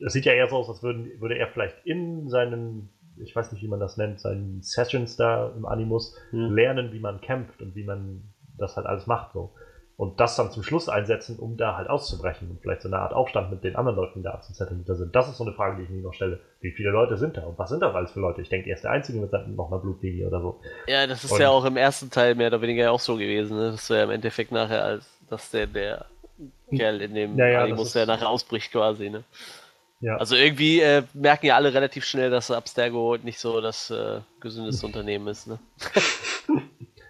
[0.00, 3.52] es sieht ja eher so aus, als würden, würde er vielleicht in seinen, ich weiß
[3.52, 6.54] nicht, wie man das nennt, seinen Sessions da im Animus hm.
[6.54, 8.22] lernen, wie man kämpft und wie man
[8.58, 9.52] das halt alles macht so.
[9.96, 13.12] Und das dann zum Schluss einsetzen, um da halt auszubrechen und vielleicht so eine Art
[13.12, 15.14] Aufstand mit den anderen Leuten da zu zetteln, die da sind.
[15.14, 16.40] Das ist so eine Frage, die ich mir noch stelle.
[16.60, 18.42] Wie viele Leute sind da und was sind das alles für Leute?
[18.42, 20.60] Ich denke, er ist der Einzige mit noch einer Blutlinie oder so.
[20.88, 23.56] Ja, das ist und ja auch im ersten Teil mehr oder weniger auch so gewesen.
[23.56, 23.70] Ne?
[23.70, 26.06] Das ist ja im Endeffekt nachher, als dass der, der
[26.74, 29.10] Kerl in dem ja, ja, Animus, der nachher ausbricht quasi.
[29.10, 29.22] Ne?
[30.00, 30.16] Ja.
[30.16, 34.86] Also irgendwie äh, merken ja alle relativ schnell, dass Abstergo nicht so das äh, gesündeste
[34.86, 35.46] Unternehmen ist.
[35.46, 35.58] Ne?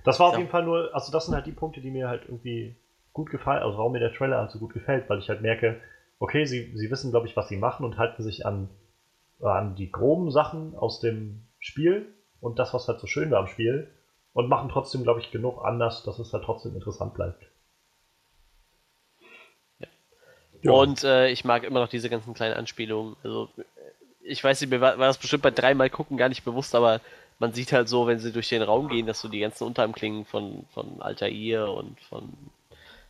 [0.05, 0.41] das war auf ja.
[0.41, 2.77] jeden Fall nur, also das sind halt die Punkte, die mir halt irgendwie
[3.13, 5.81] gut gefallen, also warum mir der Trailer halt so gut gefällt, weil ich halt merke,
[6.19, 8.69] okay, sie, sie wissen, glaube ich, was sie machen und halten sich an,
[9.41, 13.47] an die groben Sachen aus dem Spiel und das, was halt so schön war am
[13.47, 13.91] Spiel
[14.33, 17.45] und machen trotzdem, glaube ich, genug anders, dass es halt trotzdem interessant bleibt.
[20.65, 20.73] Ja.
[20.73, 23.17] Und äh, ich mag immer noch diese ganzen kleinen Anspielungen.
[23.23, 23.49] Also,
[24.23, 27.01] ich weiß nicht, mir war, war das bestimmt bei dreimal gucken gar nicht bewusst, aber
[27.39, 30.25] man sieht halt so, wenn sie durch den Raum gehen, dass so die ganzen Unterarmklingen
[30.25, 32.33] von, von Altair und von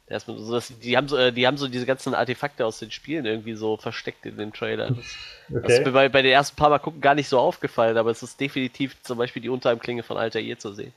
[0.06, 2.90] Erstmal so, dass die haben so, äh, die haben so diese ganzen Artefakte aus den
[2.90, 4.96] Spielen irgendwie so versteckt in den Trailern.
[4.96, 5.06] Das,
[5.48, 5.60] okay.
[5.62, 8.10] das ist mir bei, bei den ersten paar Mal gucken gar nicht so aufgefallen, aber
[8.10, 10.92] es ist definitiv zum Beispiel die Unterarmklinge von Altair zu sehen.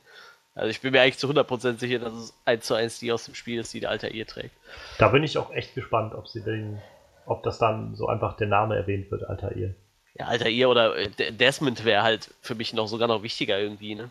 [0.58, 3.24] Also ich bin mir eigentlich zu 100% sicher, dass es eins zu eins die aus
[3.24, 4.50] dem Spiel ist, die der Altair trägt.
[4.98, 6.82] Da bin ich auch echt gespannt, ob sie den,
[7.26, 9.74] ob das dann so einfach der Name erwähnt wird, Altair.
[10.18, 14.10] Ja, Altair oder äh, Desmond wäre halt für mich noch sogar noch wichtiger irgendwie, ne?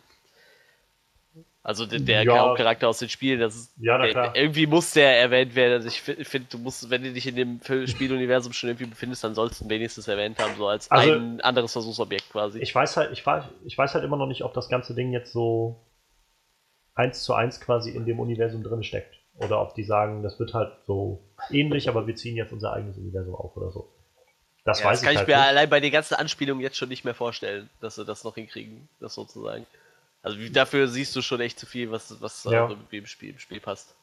[1.63, 2.39] Also der, der ja.
[2.39, 5.73] Hauptcharakter aus den Spielen, das ist, ja, der, irgendwie muss der erwähnt werden.
[5.73, 9.35] Also ich finde, du musst, wenn du dich in dem Spieluniversum schon irgendwie befindest, dann
[9.35, 12.59] sollst du wenigstens erwähnt haben, so als also, ein anderes Versuchsobjekt quasi.
[12.59, 15.11] Ich weiß halt, ich weiß, ich weiß halt immer noch nicht, ob das ganze Ding
[15.11, 15.75] jetzt so
[16.97, 19.15] eins zu eins quasi in dem Universum drin steckt.
[19.35, 22.97] Oder ob die sagen, das wird halt so ähnlich, aber wir ziehen jetzt unser eigenes
[22.97, 23.93] Universum auf oder so.
[24.65, 25.45] Das ja, weiß das kann ich, halt mir nicht.
[25.45, 28.89] allein bei den ganzen Anspielungen jetzt schon nicht mehr vorstellen, dass sie das noch hinkriegen,
[28.99, 29.65] das sozusagen.
[30.23, 32.63] Also dafür siehst du schon echt zu viel, was, was ja.
[32.63, 33.95] also im, Spiel, im Spiel passt.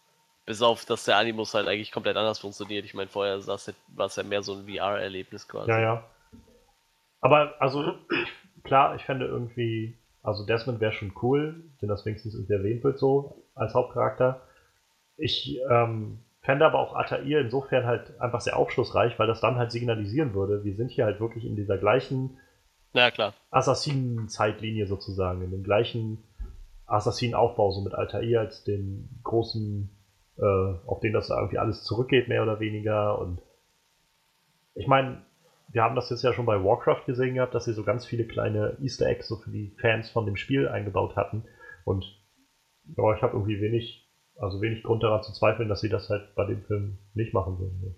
[0.46, 2.84] Bis auf, dass der Animus halt eigentlich komplett anders funktioniert.
[2.84, 3.56] Ich meine, vorher war
[4.06, 5.70] es ja mehr so ein VR-Erlebnis quasi.
[5.70, 6.04] Ja, ja.
[7.20, 7.94] Aber also,
[8.62, 12.98] klar, ich fände irgendwie, also Desmond wäre schon cool, wenn das wenigstens irgendwie erwähnt wird,
[12.98, 14.40] so als Hauptcharakter.
[15.18, 19.70] Ich ähm, fände aber auch Atair insofern halt einfach sehr aufschlussreich, weil das dann halt
[19.70, 22.38] signalisieren würde, wir sind hier halt wirklich in dieser gleichen
[22.94, 23.34] ja, klar.
[23.50, 26.24] Assassinen-Zeitlinie sozusagen, in dem gleichen
[26.86, 29.90] Assassinen-Aufbau, so mit Altair als den großen,
[30.38, 33.18] äh, auf den das irgendwie alles zurückgeht, mehr oder weniger.
[33.18, 33.42] Und
[34.74, 35.22] ich meine,
[35.74, 38.24] wir haben das jetzt ja schon bei Warcraft gesehen gehabt, dass sie so ganz viele
[38.24, 41.44] kleine Easter Eggs so für die Fans von dem Spiel eingebaut hatten.
[41.84, 42.04] Und
[42.96, 46.32] ja, ich habe irgendwie wenig, also wenig Grund daran zu zweifeln, dass sie das halt
[46.36, 47.96] bei dem Film nicht machen würden.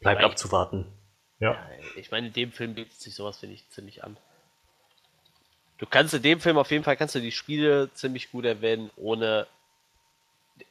[0.00, 0.84] Bleibt abzuwarten.
[1.38, 1.56] Ja.
[1.96, 4.18] Ich meine, in dem Film bietet sich sowas, finde ich, ziemlich an.
[5.78, 8.90] Du kannst in dem Film auf jeden Fall kannst du die Spiele ziemlich gut erwähnen,
[8.96, 9.46] ohne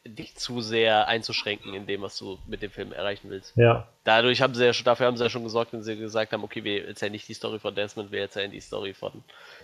[0.06, 3.56] dich zu sehr einzuschränken in dem, was du mit dem Film erreichen willst.
[3.56, 3.88] Ja.
[4.04, 6.44] Dadurch haben sie ja schon, dafür haben sie ja schon gesorgt, wenn sie gesagt haben,
[6.44, 9.24] okay, wir erzählen nicht die Story von Desmond, wir erzählen die Story von,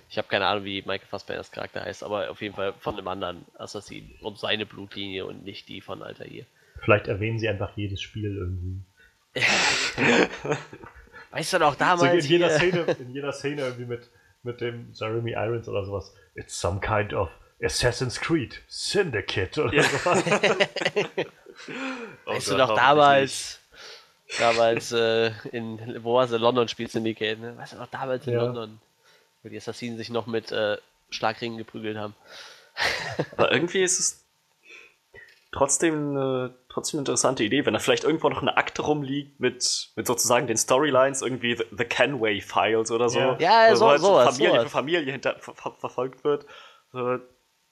[0.10, 3.08] ich habe keine Ahnung, wie Michael Fassbenders Charakter heißt, aber auf jeden Fall von einem
[3.08, 6.46] anderen Assassin und seine Blutlinie und nicht die von Altair.
[6.82, 8.82] Vielleicht erwähnen sie einfach jedes Spiel irgendwie.
[11.32, 12.26] weißt du noch damals?
[12.26, 14.10] So in, jeder Szene, in jeder Szene irgendwie mit,
[14.44, 16.14] mit dem Jeremy Irons oder sowas.
[16.36, 17.30] It's some kind of
[17.62, 19.84] Assassin's Creed Syndicate oder ja.
[19.84, 20.24] sowas.
[22.26, 23.60] oh weißt Gott, du noch damals?
[24.40, 26.32] Damals äh, in, wo war es?
[26.32, 27.58] London spielt Syndicate, ne?
[27.58, 28.44] Weißt du noch damals in ja.
[28.44, 28.82] London?
[29.44, 30.78] Wo die Assassinen sich noch mit äh,
[31.10, 32.16] Schlagringen geprügelt haben.
[33.38, 34.26] Aber irgendwie ist es
[35.52, 39.92] trotzdem eine, trotzdem eine interessante Idee, wenn da vielleicht irgendwo noch eine Akte rumliegt mit,
[39.96, 43.20] mit sozusagen den Storylines, irgendwie The, the Kenway Files oder so.
[43.20, 44.64] Ja, ja so, halt so, Familie sowas.
[44.64, 46.46] für Familie hinter, ver, ver, verfolgt wird.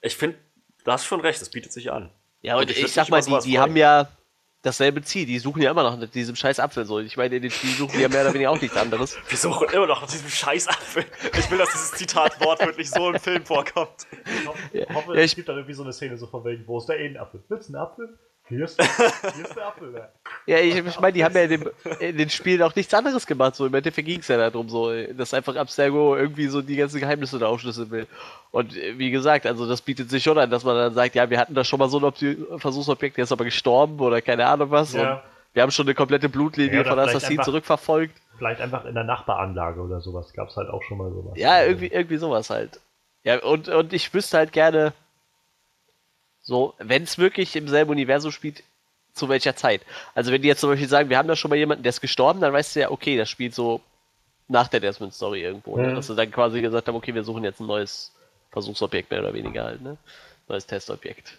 [0.03, 0.37] Ich finde,
[0.83, 2.11] du hast schon recht, das bietet sich an.
[2.41, 4.09] Ja, und, und ich, ich sag mal, die, die haben ja,
[4.63, 5.25] dasselbe Ziel.
[5.25, 6.99] Die suchen ja immer noch nach diesem scheiß Apfel so.
[6.99, 9.17] Ich meine, die suchen ja mehr oder weniger auch nichts anderes.
[9.27, 11.05] Wir suchen immer noch nach diesem scheiß Apfel.
[11.37, 14.07] Ich will, dass dieses Zitat wortwörtlich so im Film vorkommt.
[14.11, 16.79] Ich hoffe, ja, hoffe es gibt dann irgendwie so eine Szene so von wegen, wo
[16.79, 17.43] ist der eh ein Apfel?
[17.49, 18.17] Willst du einen Apfel?
[18.55, 18.81] Hier ist,
[19.35, 19.93] hier ist der Apfel.
[19.93, 22.93] Ja, ja ich, ich meine, die haben ja in, dem, in den Spielen auch nichts
[22.93, 23.55] anderes gemacht.
[23.55, 26.99] So im Endeffekt ging es ja darum, so, dass einfach Abstergo irgendwie so die ganzen
[26.99, 28.07] Geheimnisse da aufschlüsseln will.
[28.51, 31.29] Und äh, wie gesagt, also das bietet sich schon an, dass man dann sagt, ja,
[31.29, 34.71] wir hatten da schon mal so ein Versuchsobjekt, der ist aber gestorben oder keine Ahnung
[34.71, 34.93] was.
[34.93, 35.23] Ja.
[35.53, 38.15] Wir haben schon eine komplette Blutlinie ja, von Assassin zurückverfolgt.
[38.37, 41.33] Vielleicht einfach in der Nachbaranlage oder sowas gab es halt auch schon mal sowas.
[41.35, 42.79] Ja, irgendwie, irgendwie sowas halt.
[43.23, 44.93] Ja, und, und ich wüsste halt gerne,
[46.43, 48.63] so, wenn es wirklich im selben Universum spielt,
[49.13, 49.81] zu welcher Zeit.
[50.13, 52.01] Also wenn die jetzt zum Beispiel sagen, wir haben da schon mal jemanden, der ist
[52.01, 53.81] gestorben, dann weißt du ja, okay, das spielt so
[54.47, 55.77] nach der Desmond Story irgendwo.
[55.77, 55.89] Ne?
[55.89, 55.95] Mhm.
[55.95, 58.11] Dass sie dann quasi gesagt haben, okay, wir suchen jetzt ein neues
[58.51, 59.97] Versuchsobjekt mehr oder weniger halt, ne?
[60.47, 61.37] Neues Testobjekt.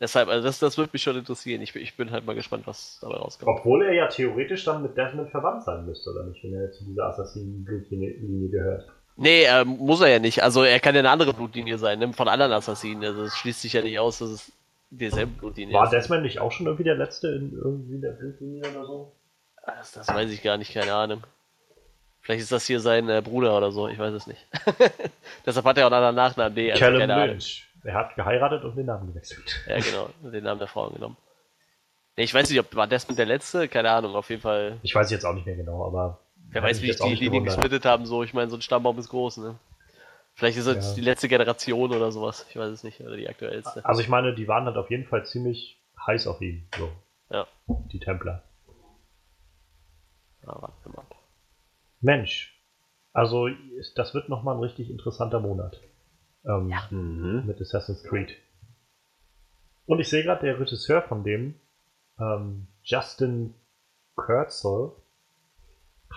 [0.00, 1.62] Deshalb, also das, das würde mich schon interessieren.
[1.62, 3.56] Ich, ich bin halt mal gespannt, was dabei rauskommt.
[3.56, 6.84] Obwohl er ja theoretisch dann mit Desmond verwandt sein müsste, oder nicht, wenn er zu
[6.84, 8.90] dieser Assassinen-Blutlinie gehört.
[9.16, 10.42] Nee, äh, muss er ja nicht.
[10.42, 12.12] Also er kann ja eine andere Blutlinie sein, ne?
[12.12, 13.04] von anderen Assassinen.
[13.04, 14.52] Also es schließt sich ja nicht aus, dass es
[14.90, 15.92] dieselbe Blutlinie War ist.
[15.92, 19.12] War Desmond nicht auch schon irgendwie der Letzte in irgendwie der Blutlinie oder so?
[19.64, 21.22] Das, das weiß ich gar nicht, keine Ahnung.
[22.20, 24.46] Vielleicht ist das hier sein äh, Bruder oder so, ich weiß es nicht.
[25.46, 26.54] Deshalb hat er auch einen anderen Nachnamen.
[26.54, 27.68] Nee, also Callum Lynch.
[27.84, 29.60] Er hat geheiratet und den Namen gewechselt.
[29.66, 31.16] Ja, genau, den Namen der Frau genommen.
[32.16, 34.78] Nee, ich weiß nicht, ob war Desmond der Letzte, keine Ahnung, auf jeden Fall.
[34.82, 36.20] Ich weiß jetzt auch nicht mehr genau, aber
[36.52, 38.22] Wer weiß, wie ich die Linien gesplittet haben, so.
[38.22, 39.58] Ich meine, so ein Stammbaum ist groß, ne?
[40.34, 40.94] Vielleicht ist es ja.
[40.94, 42.46] die letzte Generation oder sowas.
[42.48, 43.00] Ich weiß es nicht.
[43.00, 43.84] Oder die aktuellste.
[43.84, 46.68] Also ich meine, die waren halt auf jeden Fall ziemlich heiß auf ihn.
[46.76, 46.90] So.
[47.30, 47.46] Ja.
[47.66, 48.42] Die Templer.
[50.42, 51.04] Ja, warte mal.
[52.00, 52.60] Mensch,
[53.12, 53.48] also
[53.94, 55.80] das wird nochmal ein richtig interessanter Monat.
[56.44, 56.86] Ähm, Ja.
[56.90, 57.44] Mhm.
[57.46, 58.36] Mit Assassin's Creed.
[59.86, 61.60] Und ich sehe gerade, der Regisseur von dem,
[62.18, 63.54] ähm, Justin
[64.16, 64.92] Kurzel,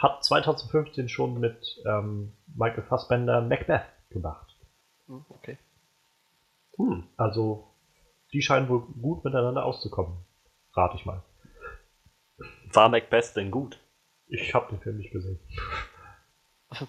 [0.01, 4.55] hat 2015 schon mit ähm, Michael Fassbender Macbeth gemacht.
[5.07, 5.57] Hm, Okay.
[6.77, 7.07] Hm.
[7.15, 7.73] Also,
[8.33, 10.17] die scheinen wohl gut miteinander auszukommen.
[10.73, 11.23] Rate ich mal.
[12.73, 13.79] War Macbeth denn gut?
[14.27, 15.39] Ich habe den Film nicht gesehen.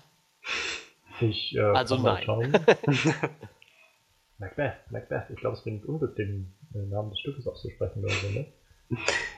[1.20, 2.22] Ich, äh, Also nein.
[2.24, 2.52] schauen.
[4.38, 5.30] Macbeth, Macbeth.
[5.30, 8.52] Ich glaube, es bringt Unglück, den Namen des Stückes auszusprechen oder so, ne?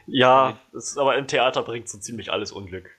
[0.06, 2.90] Ja, es aber im Theater bringt so ziemlich alles Unglück.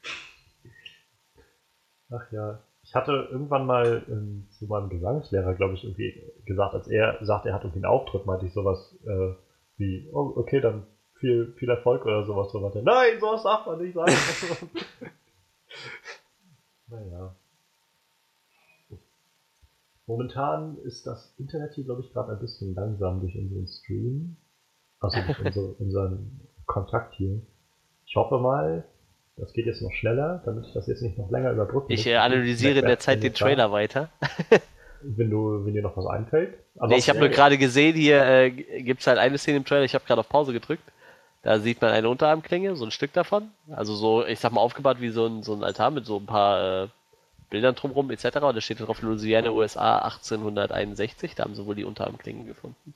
[2.11, 2.59] Ach ja.
[2.83, 7.45] Ich hatte irgendwann mal ähm, zu meinem Gesangslehrer, glaube ich, irgendwie gesagt, als er sagt,
[7.45, 9.33] er hat irgendwie einen Auftritt, meinte ich sowas äh,
[9.77, 12.51] wie, oh, okay, dann viel, viel Erfolg oder sowas.
[12.51, 14.11] So meinte Nein, sowas darf man nicht sagen.
[16.87, 17.35] naja.
[20.07, 24.37] Momentan ist das Internet hier, glaube ich, gerade ein bisschen langsam durch unseren Stream.
[24.99, 27.41] Also durch unsere, unseren Kontakt hier.
[28.05, 28.85] Ich hoffe mal,
[29.39, 32.07] das geht jetzt noch schneller, damit ich das jetzt nicht noch länger überbrücken Ich muss.
[32.07, 34.09] äh, analysiere in der Zeit den findet da, Trailer weiter.
[35.01, 36.57] Wenn, du, wenn dir noch was einfällt.
[36.75, 39.85] Nee, ich habe nur gerade gesehen, hier äh, gibt es halt eine Szene im Trailer,
[39.85, 40.83] ich habe gerade auf Pause gedrückt.
[41.41, 43.49] Da sieht man eine Unterarmklinge, so ein Stück davon.
[43.71, 46.25] Also so, ich sag mal, aufgebaut wie so ein, so ein Altar mit so ein
[46.25, 46.87] paar äh,
[47.49, 48.25] Bildern drumherum etc.
[48.41, 51.35] Und da steht drauf Louisiana, USA 1861.
[51.35, 52.93] Da haben sie wohl die Unterarmklingen gefunden.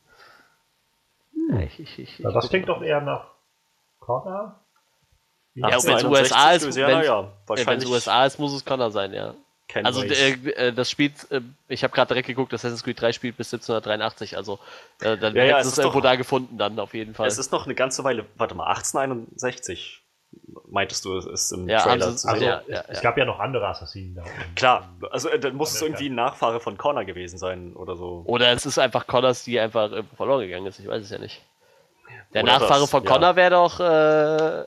[1.51, 2.73] Ja, ich, ich, ich, das klingt mal.
[2.73, 3.27] doch eher nach
[3.99, 4.59] Connor.
[5.55, 7.89] Ja, wenn's 1861 USA ist, Louisiana, ja, Ja, Wenn es wahrscheinlich.
[7.89, 9.33] USA ist, muss es Connor sein, ja.
[9.67, 13.37] Ken Also äh, das spielt, äh, ich habe gerade direkt geguckt, Assassin's Creed 3 spielt
[13.37, 14.59] bis 1783, also
[15.01, 17.27] äh, dann Ja, ja, es es irgendwo doch- da gefunden dann auf jeden Fall.
[17.27, 20.01] es ist noch eine ganze Weile, warte mal, 1861
[20.67, 23.39] meintest du, ist im Ja, Trailer sie- zu Also, ja, ja, es gab ja noch
[23.39, 24.23] andere Assassinen da.
[24.55, 28.23] Klar, also äh, dann muss es irgendwie ein Nachfahre von Connor gewesen sein oder so.
[28.25, 31.41] Oder es ist einfach Connors, die einfach verloren gegangen ist, ich weiß es ja nicht.
[32.33, 33.09] Der Oder Nachfahre das, von ja.
[33.11, 34.63] Connor wäre doch äh,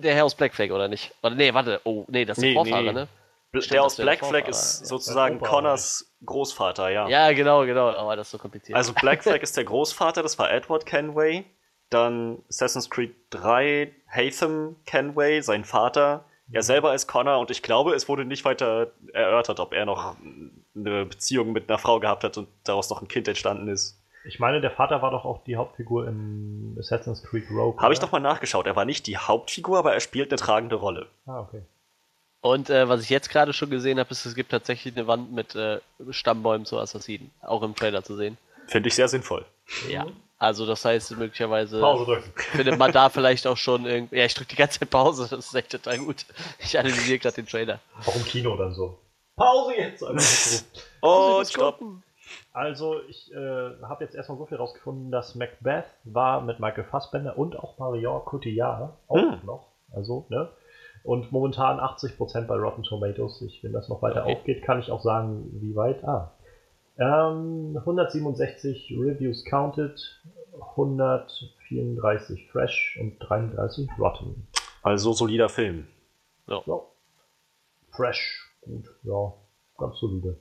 [0.00, 1.12] der Herr aus Black Flag, oder nicht?
[1.22, 2.92] Oder nee, warte, oh, nee, das ist Nee, der Vorfahre, nee.
[2.92, 3.08] ne?
[3.52, 4.86] Stimmt, der aus Black Flag ist ja.
[4.86, 7.08] sozusagen Connors Großvater, ja.
[7.08, 8.76] Ja, genau, genau, aber das ist so kompliziert.
[8.76, 11.44] Also Black Flag ist der Großvater, das war Edward Kenway.
[11.88, 16.24] Dann Assassin's Creed 3, Hatham Kenway, sein Vater.
[16.52, 20.16] Er selber ist Connor und ich glaube, es wurde nicht weiter erörtert, ob er noch
[20.76, 23.99] eine Beziehung mit einer Frau gehabt hat und daraus noch ein Kind entstanden ist.
[24.24, 27.80] Ich meine, der Vater war doch auch die Hauptfigur in Assassin's Creed Rogue.
[27.80, 28.06] Habe ich oder?
[28.06, 28.66] doch mal nachgeschaut.
[28.66, 31.06] Er war nicht die Hauptfigur, aber er spielt eine tragende Rolle.
[31.26, 31.62] Ah, okay.
[32.42, 35.32] Und äh, was ich jetzt gerade schon gesehen habe, ist, es gibt tatsächlich eine Wand
[35.32, 38.38] mit äh, Stammbäumen zu Assassinen, auch im Trailer zu sehen.
[38.66, 39.44] Finde ich sehr sinnvoll.
[39.88, 40.06] Ja.
[40.38, 42.32] Also das heißt möglicherweise Pause drücken.
[42.36, 44.16] findet man da vielleicht auch schon irgendwie.
[44.16, 46.24] Ja, ich drücke die ganze Zeit Pause, das ist echt total gut.
[46.58, 47.78] Ich analysiere gerade den Trailer.
[48.06, 48.98] Auch im Kino dann so.
[49.36, 50.02] Pause jetzt!
[50.02, 50.64] Einfach so.
[51.02, 51.80] Oh, stopp.
[52.52, 53.36] Also, ich äh,
[53.82, 58.24] habe jetzt erstmal so viel rausgefunden, dass Macbeth war mit Michael Fassbender und auch Marion
[58.24, 59.40] Cotillard auch Hm.
[59.44, 59.68] noch.
[59.92, 60.48] Also, ne?
[61.02, 63.40] Und momentan 80% bei Rotten Tomatoes.
[63.42, 64.34] Ich, wenn das noch weiter Okay.
[64.36, 66.04] aufgeht, kann ich auch sagen, wie weit.
[66.04, 66.32] Ah.
[66.98, 70.20] Ähm, 167 Reviews counted,
[70.76, 74.46] 134 fresh und 33 rotten.
[74.82, 75.86] Also solider Film.
[76.46, 76.60] Ja.
[77.92, 79.32] Fresh, gut, ja,
[79.78, 80.36] ganz solide.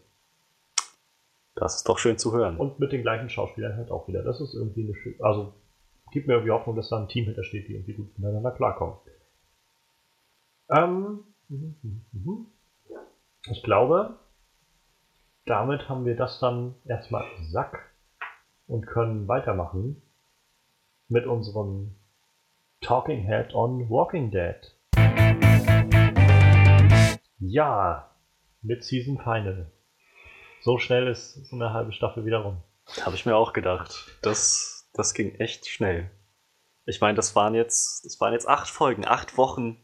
[1.55, 2.57] Das ist doch schön zu hören.
[2.57, 4.23] Und mit den gleichen Schauspielern halt auch wieder.
[4.23, 5.15] Das ist irgendwie eine schöne.
[5.19, 5.53] Also,
[6.11, 8.95] gibt mir irgendwie Hoffnung, dass da ein Team hintersteht, die irgendwie gut miteinander klarkommen.
[10.69, 11.23] Ähm,
[13.49, 14.15] ich glaube,
[15.45, 17.91] damit haben wir das dann erstmal im Sack
[18.67, 20.01] und können weitermachen
[21.07, 21.95] mit unserem
[22.81, 24.75] Talking Head on Walking Dead.
[27.39, 28.11] Ja,
[28.61, 29.71] mit Season Final.
[30.61, 32.57] So schnell ist so eine halbe Staffel wieder rum.
[33.01, 34.07] Habe ich mir auch gedacht.
[34.21, 36.09] Das, das ging echt schnell.
[36.85, 39.77] Ich meine, das waren jetzt, das waren jetzt acht Folgen, acht Wochen.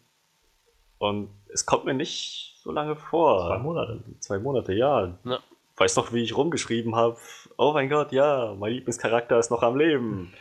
[0.97, 3.47] Und es kommt mir nicht so lange vor.
[3.47, 4.03] Zwei Monate.
[4.19, 5.17] Zwei Monate, ja.
[5.23, 5.39] Ja.
[5.77, 7.17] Weiß noch, wie ich rumgeschrieben habe.
[7.57, 10.33] Oh mein Gott, ja, mein Lieblingscharakter ist noch am Leben.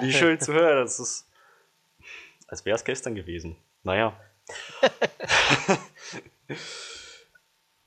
[0.00, 0.82] Wie schön zu hören.
[0.82, 1.28] Das ist,
[2.48, 3.56] als wäre es gestern gewesen.
[3.82, 4.12] Naja.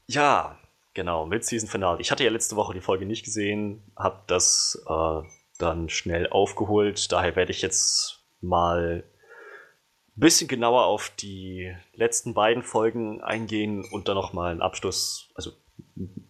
[0.07, 0.57] ja,
[0.93, 1.99] genau, Mid-Season Finale.
[2.01, 5.21] Ich hatte ja letzte Woche die Folge nicht gesehen, habe das äh,
[5.59, 7.11] dann schnell aufgeholt.
[7.11, 9.03] Daher werde ich jetzt mal
[10.15, 15.51] ein bisschen genauer auf die letzten beiden Folgen eingehen und dann nochmal einen Abschluss, also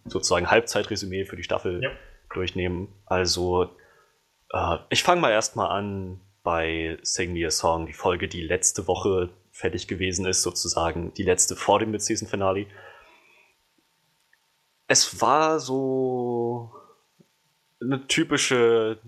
[0.06, 1.90] sozusagen Halbzeitresümee für die Staffel Ja.
[2.32, 2.88] durchnehmen.
[3.06, 3.70] Also,
[4.52, 8.86] äh, ich fange mal erstmal an bei Sing Me a Song, die Folge, die letzte
[8.86, 12.66] Woche fertig gewesen ist, sozusagen die letzte vor dem Mid-Season-Finale.
[14.86, 16.72] Es war so
[17.80, 18.98] eine typische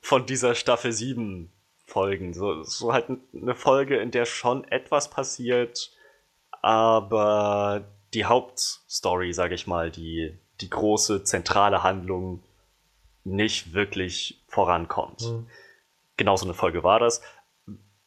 [0.00, 1.52] von dieser Staffel 7
[1.84, 2.32] Folgen.
[2.32, 5.90] So, so halt eine Folge, in der schon etwas passiert,
[6.62, 7.84] aber
[8.14, 12.42] die Hauptstory, sage ich mal, die, die große zentrale Handlung
[13.24, 15.22] nicht wirklich vorankommt.
[15.22, 15.46] Mhm.
[16.16, 17.22] Genauso eine Folge war das.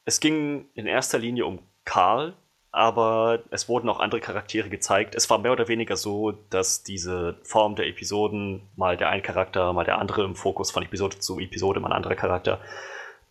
[0.06, 2.36] Es ging in erster Linie um Karl,
[2.74, 5.14] aber es wurden auch andere Charaktere gezeigt.
[5.14, 9.72] Es war mehr oder weniger so, dass diese Form der Episoden, mal der ein Charakter,
[9.74, 12.60] mal der andere im Fokus von Episode zu Episode, mal ein anderer Charakter,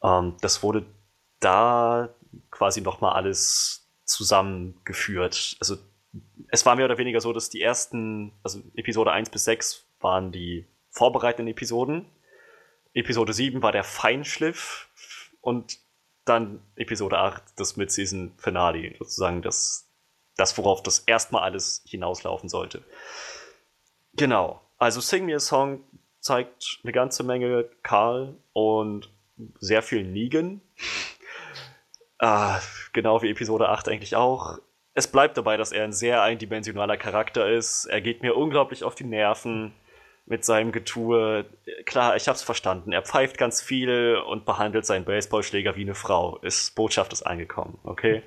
[0.00, 0.86] ähm, das wurde
[1.40, 2.10] da
[2.52, 5.56] quasi nochmal alles zusammengeführt.
[5.58, 5.76] Also
[6.46, 10.30] es war mehr oder weniger so, dass die ersten, also Episode 1 bis 6 waren
[10.30, 12.06] die vorbereitenden Episoden.
[12.94, 14.88] Episode 7 war der Feinschliff
[15.40, 15.78] und
[16.24, 19.88] dann Episode 8 das Mid-Season Finale, sozusagen das,
[20.36, 22.82] das, worauf das erstmal alles hinauslaufen sollte.
[24.14, 24.60] Genau.
[24.78, 25.84] Also Sing Me a Song
[26.20, 29.10] zeigt eine ganze Menge Karl und
[29.58, 30.60] sehr viel Negan.
[32.18, 32.60] ah,
[32.92, 34.58] genau wie Episode 8 eigentlich auch.
[34.94, 37.86] Es bleibt dabei, dass er ein sehr eindimensionaler Charakter ist.
[37.86, 39.72] Er geht mir unglaublich auf die Nerven
[40.26, 41.46] mit seinem Getue.
[41.84, 42.92] Klar, ich hab's verstanden.
[42.92, 46.38] Er pfeift ganz viel und behandelt seinen Baseballschläger wie eine Frau.
[46.38, 48.22] Ist, Botschaft ist angekommen, okay?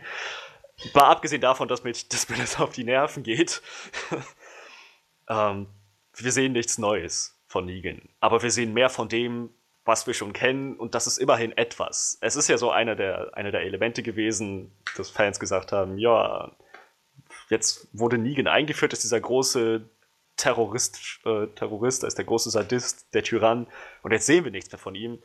[0.93, 3.62] War abgesehen davon, dass mir, dass mir das auf die Nerven geht.
[5.30, 5.68] ähm,
[6.18, 8.10] wir sehen nichts Neues von Negan.
[8.20, 9.50] Aber wir sehen mehr von dem,
[9.86, 12.18] was wir schon kennen, und das ist immerhin etwas.
[12.22, 16.52] Es ist ja so einer der, einer der Elemente gewesen, dass Fans gesagt haben, ja,
[17.50, 19.88] jetzt wurde Negan eingeführt, ist dieser große
[20.38, 23.67] Terrorist, äh, Terrorist, ist der große Sadist, der Tyrann,
[24.03, 25.19] und jetzt sehen wir nichts mehr von ihm.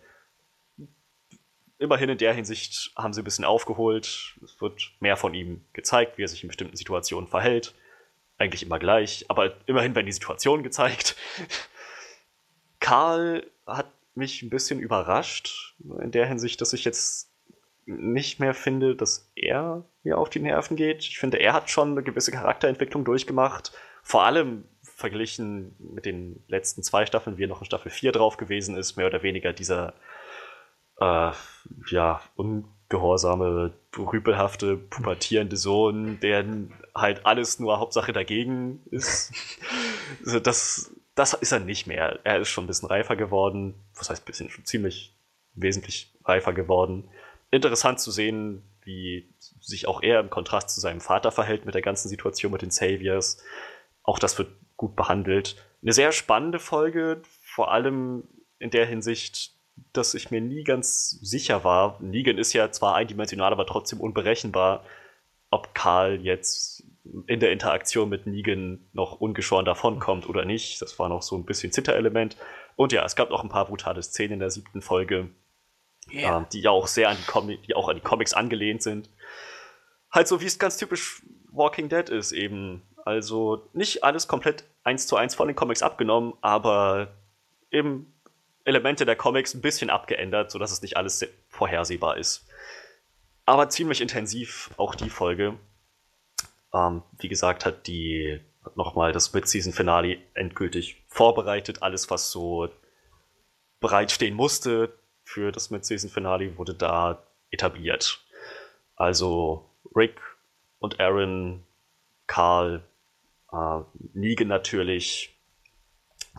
[1.79, 4.37] Immerhin in der Hinsicht haben sie ein bisschen aufgeholt.
[4.45, 7.75] Es wird mehr von ihm gezeigt, wie er sich in bestimmten Situationen verhält.
[8.37, 11.17] Eigentlich immer gleich, aber immerhin werden die Situationen gezeigt.
[12.81, 17.31] Karl hat mich ein bisschen überrascht, in der Hinsicht, dass ich jetzt
[17.87, 21.03] nicht mehr finde, dass er mir auf die Nerven geht.
[21.03, 23.73] Ich finde, er hat schon eine gewisse Charakterentwicklung durchgemacht.
[24.03, 24.65] Vor allem
[25.01, 28.97] verglichen mit den letzten zwei Staffeln, wie er noch in Staffel 4 drauf gewesen ist,
[28.97, 29.95] mehr oder weniger dieser
[31.01, 31.33] äh,
[31.91, 36.45] ja, ungehorsame, rüpelhafte, pubertierende Sohn, der
[36.95, 39.33] halt alles nur Hauptsache dagegen ist.
[40.25, 42.21] also das das ist er nicht mehr.
[42.25, 43.75] Er ist schon ein bisschen reifer geworden.
[43.95, 44.49] Was heißt ein bisschen?
[44.49, 45.15] Schon ziemlich
[45.55, 47.11] wesentlich reifer geworden.
[47.51, 49.29] Interessant zu sehen, wie
[49.61, 52.71] sich auch er im Kontrast zu seinem Vater verhält mit der ganzen Situation mit den
[52.71, 53.43] Saviors.
[54.03, 54.49] Auch das wird
[54.81, 55.57] gut behandelt.
[55.83, 58.25] Eine sehr spannende Folge, vor allem
[58.59, 59.53] in der Hinsicht,
[59.93, 61.99] dass ich mir nie ganz sicher war.
[62.01, 64.85] Negan ist ja zwar eindimensional, aber trotzdem unberechenbar,
[65.51, 66.83] ob Karl jetzt
[67.27, 70.81] in der Interaktion mit Negan noch ungeschoren davonkommt oder nicht.
[70.81, 72.39] Das war noch so ein bisschen Zitterelement.
[72.77, 75.29] Und ja, es gab auch ein paar brutale Szenen in der siebten Folge,
[76.11, 76.41] yeah.
[76.41, 79.11] äh, die ja auch sehr an die, Com die auch an die Comics angelehnt sind.
[80.11, 81.23] Halt so, wie es ganz typisch
[81.53, 82.83] Walking Dead ist eben.
[83.05, 87.09] Also nicht alles komplett eins zu eins von den Comics abgenommen, aber
[87.71, 88.13] eben
[88.65, 92.47] Elemente der Comics ein bisschen abgeändert, sodass es nicht alles vorhersehbar ist.
[93.47, 95.59] Aber ziemlich intensiv auch die Folge.
[96.73, 98.41] Ähm, wie gesagt, hat die
[98.75, 101.83] nochmal das Mid-Season-Finale endgültig vorbereitet.
[101.83, 102.69] Alles, was so
[103.81, 104.93] bereitstehen musste
[105.25, 108.25] für das Mid-Season-Finale, wurde da etabliert.
[108.95, 110.21] Also Rick
[110.79, 111.65] und Aaron,
[112.27, 112.85] Carl,
[113.53, 113.81] äh,
[114.15, 115.37] Negan natürlich,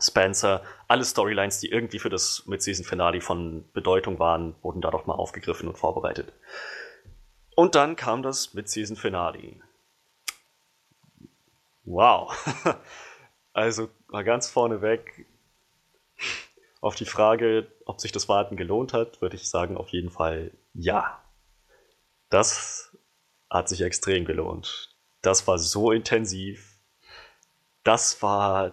[0.00, 5.14] Spencer, alle Storylines, die irgendwie für das Mid-Season-Finale von Bedeutung waren, wurden da doch mal
[5.14, 6.32] aufgegriffen und vorbereitet.
[7.54, 9.60] Und dann kam das Mid-Season-Finale.
[11.84, 12.32] Wow.
[13.54, 15.26] Also mal ganz vorneweg
[16.80, 20.52] auf die Frage, ob sich das Warten gelohnt hat, würde ich sagen, auf jeden Fall
[20.74, 21.22] ja.
[22.30, 22.96] Das
[23.50, 24.96] hat sich extrem gelohnt.
[25.20, 26.71] Das war so intensiv.
[27.84, 28.72] Das war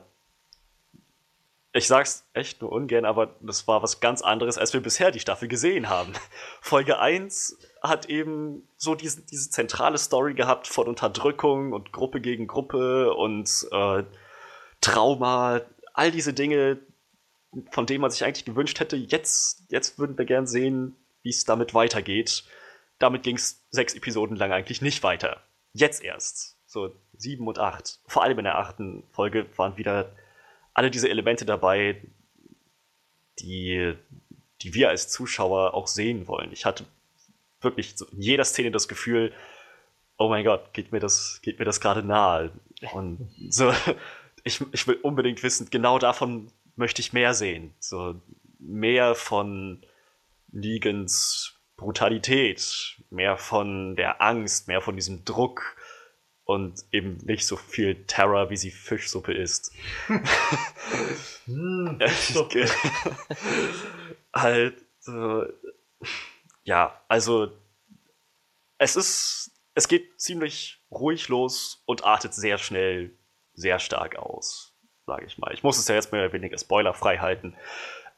[1.71, 5.19] ich sag's echt nur ungern, aber das war was ganz anderes, als wir bisher die
[5.19, 6.13] Staffel gesehen haben.
[6.61, 12.47] Folge 1 hat eben so diese, diese zentrale Story gehabt von Unterdrückung und Gruppe gegen
[12.47, 14.03] Gruppe und äh,
[14.81, 15.61] Trauma,
[15.93, 16.79] all diese Dinge,
[17.71, 21.45] von denen man sich eigentlich gewünscht hätte, jetzt, jetzt würden wir gern sehen, wie es
[21.45, 22.45] damit weitergeht.
[22.97, 25.41] Damit ging's sechs Episoden lang eigentlich nicht weiter.
[25.73, 26.58] Jetzt erst.
[26.69, 27.99] So sieben und acht.
[28.05, 30.15] Vor allem in der achten Folge waren wieder
[30.75, 32.01] alle diese Elemente dabei,
[33.39, 33.95] die
[34.61, 36.51] die wir als Zuschauer auch sehen wollen.
[36.51, 36.85] Ich hatte
[37.61, 39.33] wirklich in jeder Szene das Gefühl,
[40.17, 42.51] oh mein Gott, geht mir das, geht mir das gerade nahe.
[42.93, 43.73] Und so,
[44.43, 47.73] ich, ich will unbedingt wissen, genau davon möchte ich mehr sehen.
[47.79, 48.15] So
[48.59, 49.81] mehr von
[50.51, 55.77] Negans Brutalität, mehr von der Angst, mehr von diesem Druck
[56.49, 59.71] und eben nicht so viel Terror, wie sie Fischsuppe isst.
[61.45, 61.99] hm,
[64.33, 64.73] halt,
[65.07, 65.43] äh,
[66.63, 67.51] ja, also
[68.79, 73.11] es ist, es geht ziemlich ruhig los und artet sehr schnell
[73.53, 74.75] sehr stark aus,
[75.05, 75.53] sage ich mal.
[75.53, 77.55] Ich muss es ja jetzt mehr oder weniger spoilerfrei halten.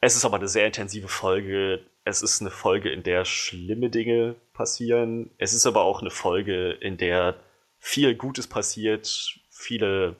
[0.00, 1.84] Es ist aber eine sehr intensive Folge.
[2.04, 5.30] Es ist eine Folge, in der schlimme Dinge passieren.
[5.36, 7.36] Es ist aber auch eine Folge, in der
[7.84, 10.14] viel Gutes passiert, viele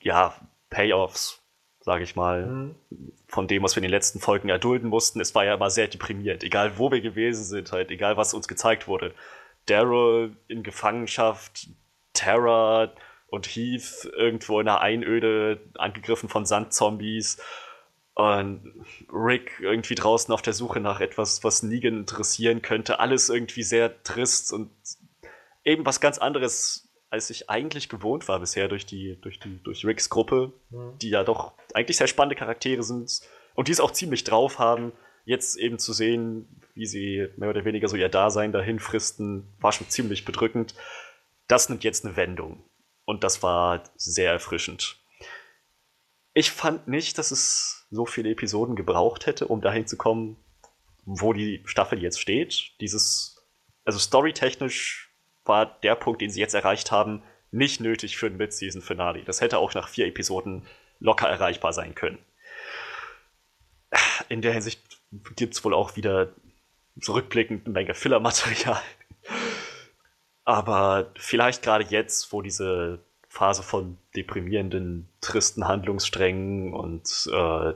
[0.00, 0.34] ja,
[0.70, 1.42] Payoffs,
[1.80, 2.74] sage ich mal, mhm.
[3.26, 5.20] von dem, was wir in den letzten Folgen erdulden mussten.
[5.20, 8.46] Es war ja immer sehr deprimierend, egal wo wir gewesen sind, halt, egal was uns
[8.46, 9.14] gezeigt wurde.
[9.66, 11.66] Daryl in Gefangenschaft,
[12.12, 12.92] Terra
[13.26, 17.42] und Heath irgendwo in einer Einöde angegriffen von Sandzombies
[18.14, 23.00] und Rick irgendwie draußen auf der Suche nach etwas, was Negan interessieren könnte.
[23.00, 24.70] Alles irgendwie sehr trist und
[25.64, 29.84] eben was ganz anderes, als ich eigentlich gewohnt war bisher durch die, durch die, durch
[29.84, 30.98] Ricks Gruppe, mhm.
[30.98, 33.20] die ja doch eigentlich sehr spannende Charaktere sind
[33.54, 34.92] und die es auch ziemlich drauf haben.
[35.24, 39.72] Jetzt eben zu sehen, wie sie mehr oder weniger so ihr Dasein dahin fristen, war
[39.72, 40.74] schon ziemlich bedrückend.
[41.46, 42.64] Das nimmt jetzt eine Wendung.
[43.04, 44.96] Und das war sehr erfrischend.
[46.34, 50.38] Ich fand nicht, dass es so viele Episoden gebraucht hätte, um dahin zu kommen,
[51.04, 52.72] wo die Staffel jetzt steht.
[52.80, 53.46] Dieses,
[53.84, 55.11] also storytechnisch
[55.44, 59.22] war der Punkt, den sie jetzt erreicht haben, nicht nötig für ein Mid-Season-Finale.
[59.24, 60.62] Das hätte auch nach vier Episoden
[61.00, 62.18] locker erreichbar sein können.
[64.28, 64.80] In der Hinsicht
[65.36, 66.30] gibt es wohl auch wieder
[67.00, 68.80] zurückblickend eine Menge Filler-Material.
[70.44, 77.72] Aber vielleicht gerade jetzt, wo diese Phase von deprimierenden, tristen Handlungssträngen und äh,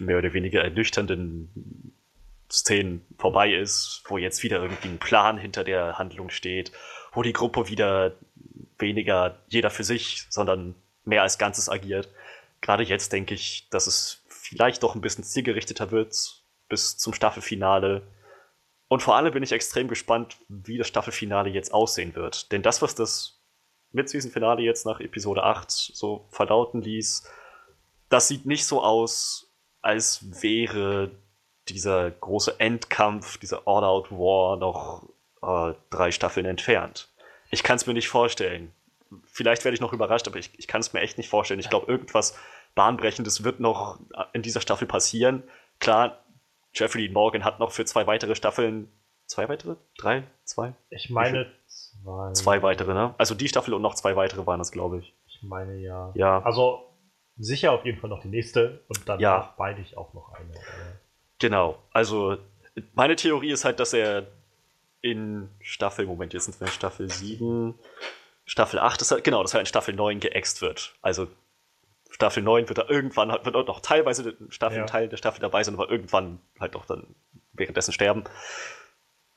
[0.00, 1.95] mehr oder weniger ernüchternden
[2.50, 6.72] Szenen vorbei ist, wo jetzt wieder irgendwie ein Plan hinter der Handlung steht,
[7.12, 8.12] wo die Gruppe wieder
[8.78, 10.74] weniger jeder für sich, sondern
[11.04, 12.08] mehr als Ganzes agiert.
[12.60, 18.02] Gerade jetzt denke ich, dass es vielleicht doch ein bisschen zielgerichteter wird bis zum Staffelfinale.
[18.88, 22.52] Und vor allem bin ich extrem gespannt, wie das Staffelfinale jetzt aussehen wird.
[22.52, 23.40] Denn das, was das
[23.92, 27.28] Mid-Season-Finale jetzt nach Episode 8 so verlauten ließ,
[28.08, 31.10] das sieht nicht so aus, als wäre
[31.68, 35.08] dieser große Endkampf, dieser All-Out-War noch
[35.42, 37.08] äh, drei Staffeln entfernt.
[37.50, 38.72] Ich kann es mir nicht vorstellen.
[39.24, 41.60] Vielleicht werde ich noch überrascht, aber ich, ich kann es mir echt nicht vorstellen.
[41.60, 42.36] Ich glaube, irgendwas
[42.74, 44.00] Bahnbrechendes wird noch
[44.32, 45.44] in dieser Staffel passieren.
[45.78, 46.24] Klar,
[46.74, 48.90] Jeffrey Dean Morgan hat noch für zwei weitere Staffeln.
[49.26, 49.76] Zwei weitere?
[49.96, 50.24] Drei?
[50.44, 50.74] Zwei?
[50.90, 52.32] Ich meine zwei.
[52.32, 53.14] Zwei weitere, ne?
[53.18, 55.14] Also die Staffel und noch zwei weitere waren das, glaube ich.
[55.26, 56.12] Ich meine ja.
[56.14, 56.42] Ja.
[56.42, 56.86] Also
[57.36, 59.54] sicher auf jeden Fall noch die nächste und dann ja.
[59.56, 60.52] beide ich auch noch eine.
[61.38, 61.82] Genau.
[61.92, 62.38] Also
[62.94, 64.26] meine Theorie ist halt, dass er
[65.00, 67.74] in Staffel, Moment, jetzt sind wir in Staffel 7,
[68.44, 70.94] Staffel 8, das, genau, dass er in Staffel 9 geäxt wird.
[71.02, 71.28] Also
[72.10, 74.86] Staffel 9 wird er irgendwann, wird auch noch teilweise Staffel, ja.
[74.86, 77.14] Teil der Staffel dabei sein, aber irgendwann halt auch dann
[77.52, 78.24] währenddessen sterben.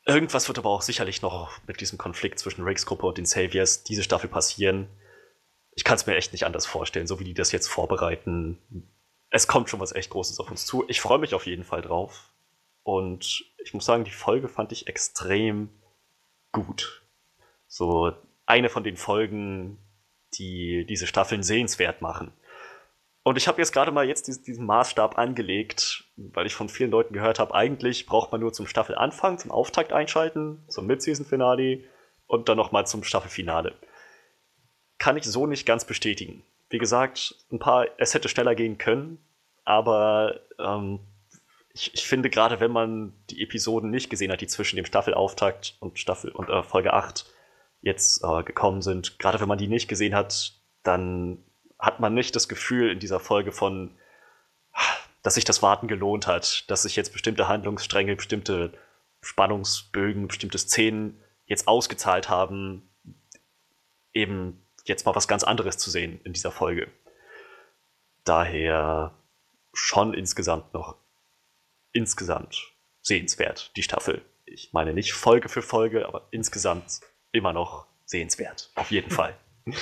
[0.05, 3.83] Irgendwas wird aber auch sicherlich noch mit diesem Konflikt zwischen Ricks Gruppe und den Saviors
[3.83, 4.87] diese Staffel passieren.
[5.75, 8.57] Ich kann es mir echt nicht anders vorstellen, so wie die das jetzt vorbereiten.
[9.29, 10.85] Es kommt schon was echt Großes auf uns zu.
[10.87, 12.31] Ich freue mich auf jeden Fall drauf.
[12.83, 15.69] Und ich muss sagen, die Folge fand ich extrem
[16.51, 17.03] gut.
[17.67, 18.13] So
[18.45, 19.77] eine von den Folgen,
[20.33, 22.33] die diese Staffeln sehenswert machen.
[23.23, 27.13] Und ich habe jetzt gerade mal jetzt diesen, Maßstab angelegt, weil ich von vielen Leuten
[27.13, 31.83] gehört habe, eigentlich braucht man nur zum Staffelanfang, zum Auftakt einschalten, zum Mid-Season-Finale
[32.25, 33.75] und dann nochmal zum Staffelfinale.
[34.97, 36.43] Kann ich so nicht ganz bestätigen.
[36.69, 39.17] Wie gesagt, ein paar, es hätte schneller gehen können,
[39.65, 40.99] aber ähm,
[41.73, 45.77] ich, ich, finde gerade, wenn man die Episoden nicht gesehen hat, die zwischen dem Staffelauftakt
[45.79, 47.25] und Staffel und äh, Folge 8
[47.81, 50.53] jetzt äh, gekommen sind, gerade wenn man die nicht gesehen hat,
[50.83, 51.43] dann
[51.77, 53.95] hat man nicht das Gefühl in dieser Folge von,
[55.23, 58.73] dass sich das Warten gelohnt hat, dass sich jetzt bestimmte Handlungsstränge, bestimmte
[59.21, 62.89] Spannungsbögen, bestimmte Szenen jetzt ausgezahlt haben,
[64.13, 66.91] eben jetzt mal was ganz anderes zu sehen in dieser Folge.
[68.25, 69.13] Daher
[69.73, 70.97] schon insgesamt noch
[71.93, 74.21] insgesamt sehenswert, die Staffel.
[74.45, 78.71] Ich meine nicht Folge für Folge, aber insgesamt immer noch sehenswert.
[78.75, 79.35] Auf jeden Fall.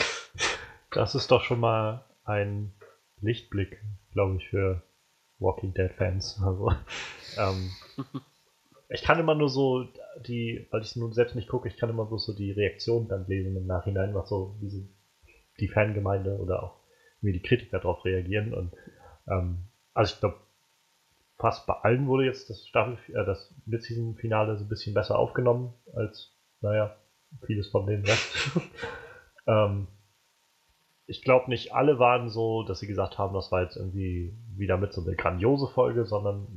[0.91, 2.74] Das ist doch schon mal ein
[3.22, 3.84] Lichtblick,
[4.14, 4.82] glaube ich, für
[5.38, 6.41] Walking Dead Fans.
[6.43, 6.72] Also,
[7.38, 7.72] ähm,
[8.89, 9.86] ich kann immer nur so
[10.26, 13.08] die, weil ich es nun selbst nicht gucke, ich kann immer bloß so die Reaktion
[13.08, 14.88] dann lesen im Nachhinein, was so diese,
[15.60, 16.80] die Fangemeinde oder auch
[17.22, 18.53] wie die Kritiker darauf reagieren.
[18.53, 18.74] Und
[19.28, 20.38] ähm, also ich glaube,
[21.38, 25.74] fast bei allen wurde jetzt das Staffel, äh, das Mid-Season-Finale so ein bisschen besser aufgenommen
[25.93, 26.95] als, naja,
[27.45, 28.51] vieles von dem Rest.
[29.47, 29.88] ähm,
[31.05, 34.78] ich glaube nicht alle waren so, dass sie gesagt haben, das war jetzt irgendwie wieder
[34.78, 36.47] mit so eine grandiose Folge, sondern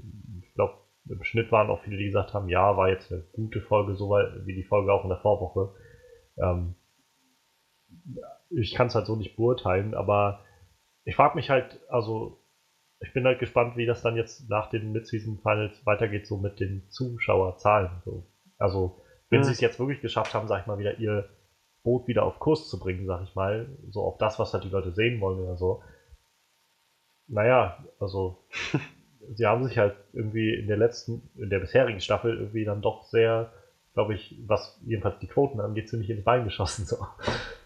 [0.43, 0.75] ich glaube,
[1.09, 4.11] im Schnitt waren auch viele, die gesagt haben, ja, war jetzt eine gute Folge, so
[4.11, 5.73] wie die Folge auch in der Vorwoche.
[6.37, 6.75] Ähm,
[8.51, 10.45] ich kann es halt so nicht beurteilen, aber
[11.05, 12.41] ich frage mich halt, also
[13.01, 16.61] ich bin halt gespannt, wie das dann jetzt nach den Mid-Season Finals weitergeht, so mit
[16.61, 18.03] den Zuschauerzahlen.
[18.05, 18.27] So.
[18.59, 19.45] Also, wenn mhm.
[19.45, 21.29] sie es jetzt wirklich geschafft haben, sag ich mal, wieder ihr
[21.83, 24.69] Boot wieder auf Kurs zu bringen, sag ich mal, so auf das, was halt die
[24.69, 25.83] Leute sehen wollen oder so.
[27.27, 28.45] Naja, also,
[29.35, 33.05] sie haben sich halt irgendwie in der letzten, in der bisherigen Staffel irgendwie dann doch
[33.05, 33.51] sehr,
[33.95, 36.85] glaube ich, was jedenfalls die Quoten angeht, ziemlich ins Bein geschossen.
[36.85, 36.97] So.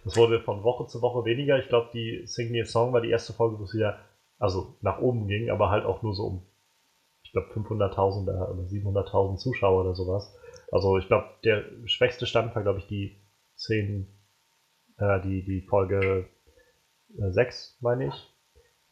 [0.05, 1.59] Das wurde von Woche zu Woche weniger.
[1.59, 3.99] Ich glaube, die Sing Me a Song war die erste Folge, wo es wieder
[4.39, 6.47] also nach oben ging, aber halt auch nur so um,
[7.23, 10.35] ich glaube, 500.000 oder 700.000 Zuschauer oder sowas.
[10.73, 13.21] Also ich glaube, der schwächste Stand war, glaube ich, die
[13.57, 14.09] 10,
[14.99, 16.29] äh, die, die Folge
[17.17, 18.35] äh, 6, meine ich.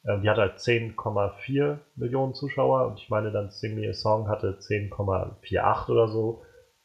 [0.07, 4.29] Ähm, die hatte halt 10,4 Millionen Zuschauer und ich meine dann Sing Me a Song
[4.29, 6.43] hatte 10,48 oder so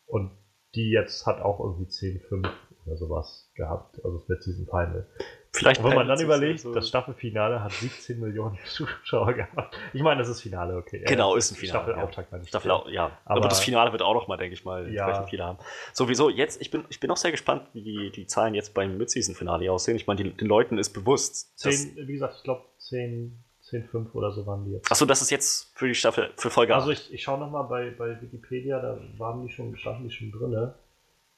[0.08, 0.32] und
[0.76, 2.50] die jetzt hat auch irgendwie 10,5
[2.86, 5.08] oder sowas gehabt, also mit diesem Final.
[5.54, 9.76] Vielleicht wenn man dann überlegt, so das Staffelfinale hat 17 Millionen Zuschauer gehabt.
[9.94, 11.04] Ich meine, das ist Finale, okay.
[11.08, 11.84] Genau, ist ein Finale.
[11.84, 12.44] Staffelauftakt, ja.
[12.46, 13.06] Staffel, ja.
[13.26, 15.26] Aber, aber, das Finale wird auch noch mal, denke ich mal, ja.
[15.26, 15.58] viele haben.
[15.94, 18.98] Sowieso, jetzt, ich bin, ich bin auch sehr gespannt, wie die, die Zahlen jetzt beim
[18.98, 19.96] Mid-Season-Finale aussehen.
[19.96, 21.58] Ich meine, den Leuten ist bewusst.
[21.60, 24.90] 10, wie gesagt, ich glaube 10, 10, 5 oder so waren die jetzt.
[24.92, 27.92] Achso, das ist jetzt für die Staffel, für Folge Also ich, ich schaue nochmal bei,
[27.92, 30.72] bei Wikipedia, da waren die schon, standen die schon drin.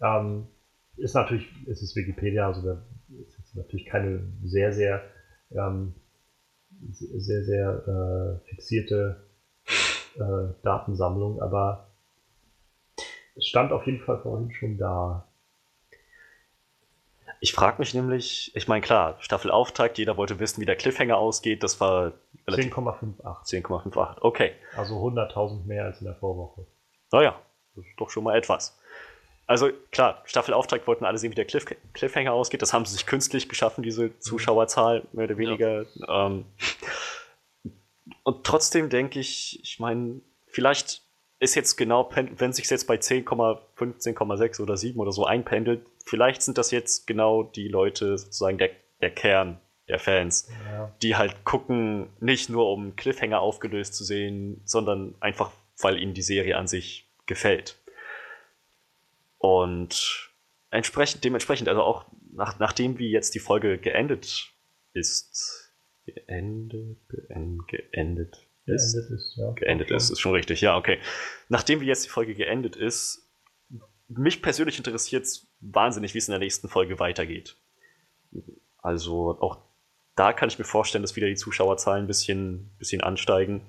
[0.01, 0.47] Ähm,
[0.97, 2.83] ist natürlich, es ist Wikipedia, also da
[3.19, 5.01] ist jetzt natürlich keine sehr, sehr,
[5.51, 5.95] ähm,
[6.91, 9.27] sehr, sehr äh, fixierte
[10.15, 11.91] äh, Datensammlung, aber
[13.35, 15.28] es stand auf jeden Fall vorhin schon da.
[17.41, 21.63] Ich frage mich nämlich, ich meine, klar, Staffelauftakt, jeder wollte wissen, wie der Cliffhanger ausgeht,
[21.63, 22.13] das war
[22.47, 23.63] 10,58.
[23.63, 24.51] 10,58, okay.
[24.75, 26.65] Also 100.000 mehr als in der Vorwoche.
[27.11, 27.39] Naja,
[27.75, 28.77] das ist doch schon mal etwas.
[29.47, 32.61] Also klar, Staffelauftrag wollten alle sehen, wie der Cliff Cliffhanger ausgeht.
[32.61, 35.85] Das haben sie sich künstlich geschaffen, diese Zuschauerzahl, mehr oder weniger.
[35.95, 36.27] Ja.
[36.27, 36.45] Ähm,
[38.23, 41.01] und trotzdem denke ich, ich meine, vielleicht
[41.39, 46.57] ist jetzt genau, wenn sich jetzt bei 10,15,6 oder 7 oder so einpendelt, vielleicht sind
[46.57, 48.71] das jetzt genau die Leute, sozusagen der,
[49.01, 50.93] der Kern der Fans, ja.
[51.01, 56.21] die halt gucken, nicht nur um Cliffhanger aufgelöst zu sehen, sondern einfach, weil ihnen die
[56.21, 57.77] Serie an sich gefällt.
[59.39, 60.29] Und
[60.69, 64.51] entsprechend, dementsprechend, also auch nach, nachdem wie jetzt die Folge geendet
[64.93, 65.73] ist,
[66.05, 69.51] geendet, geendet, geendet ist, geendet ist, ja.
[69.51, 70.99] Geendet ist, ist schon richtig, ja, okay.
[71.47, 73.29] Nachdem wie jetzt die Folge geendet ist,
[74.07, 77.57] mich persönlich interessiert es wahnsinnig, wie es in der nächsten Folge weitergeht.
[78.81, 79.59] Also auch
[80.15, 83.65] da kann ich mir vorstellen, dass wieder die Zuschauerzahlen ein bisschen, bisschen ansteigen.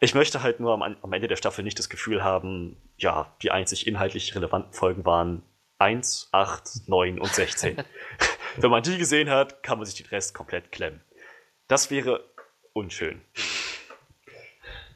[0.00, 3.50] Ich möchte halt nur am, am, Ende der Staffel nicht das Gefühl haben, ja, die
[3.50, 5.42] einzig inhaltlich relevanten Folgen waren
[5.78, 7.76] 1, 8, 9 und 16.
[8.56, 11.02] Wenn man die gesehen hat, kann man sich den Rest komplett klemmen.
[11.68, 12.24] Das wäre
[12.72, 13.20] unschön.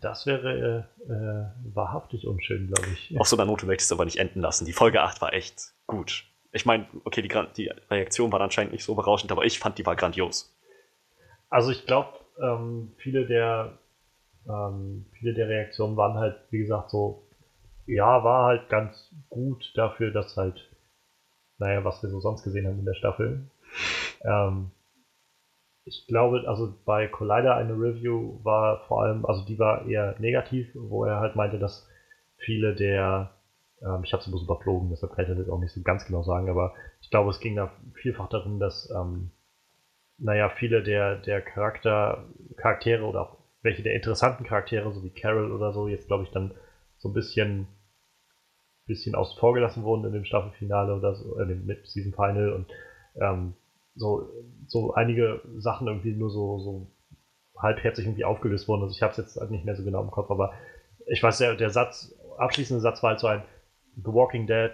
[0.05, 3.19] Das wäre äh, äh, wahrhaftig unschön, glaube ich.
[3.19, 4.67] Auf so einer Note möchte ich es aber nicht enden lassen.
[4.67, 6.25] Die Folge 8 war echt gut.
[6.53, 9.87] Ich meine, okay, die, die, Reaktion war anscheinend nicht so berauschend, aber ich fand, die
[9.87, 10.55] war grandios.
[11.49, 13.79] Also ich glaube, ähm, viele der
[14.47, 17.27] ähm, viele der Reaktionen waren halt, wie gesagt, so,
[17.87, 20.71] ja, war halt ganz gut dafür, dass halt,
[21.59, 23.49] naja, was wir so sonst gesehen haben in der Staffel.
[24.23, 24.71] Ähm,
[25.85, 30.71] ich glaube, also bei Collider eine Review war vor allem, also die war eher negativ,
[30.75, 31.87] wo er halt meinte, dass
[32.37, 33.31] viele der,
[33.83, 36.23] ähm, ich habe es bloß überflogen, deshalb kann ich das auch nicht so ganz genau
[36.23, 39.31] sagen, aber ich glaube, es ging da vielfach darum, dass, ähm,
[40.17, 42.25] naja, viele der, der Charakter,
[42.57, 46.31] Charaktere oder auch welche der interessanten Charaktere, so wie Carol oder so, jetzt glaube ich
[46.31, 46.53] dann
[46.97, 47.67] so ein bisschen,
[48.87, 52.67] bisschen außen vor gelassen wurden in dem Staffelfinale oder so, in dem Mid-Season Final und
[53.17, 53.55] ähm,
[53.95, 54.29] so,
[54.67, 56.91] so einige Sachen irgendwie nur so, so
[57.57, 58.83] halbherzig irgendwie aufgelöst wurden.
[58.83, 60.53] Also ich habe es jetzt halt nicht mehr so genau im Kopf, aber
[61.07, 63.43] ich weiß, der, der Satz, abschließende Satz war halt so ein
[63.97, 64.73] The Walking Dead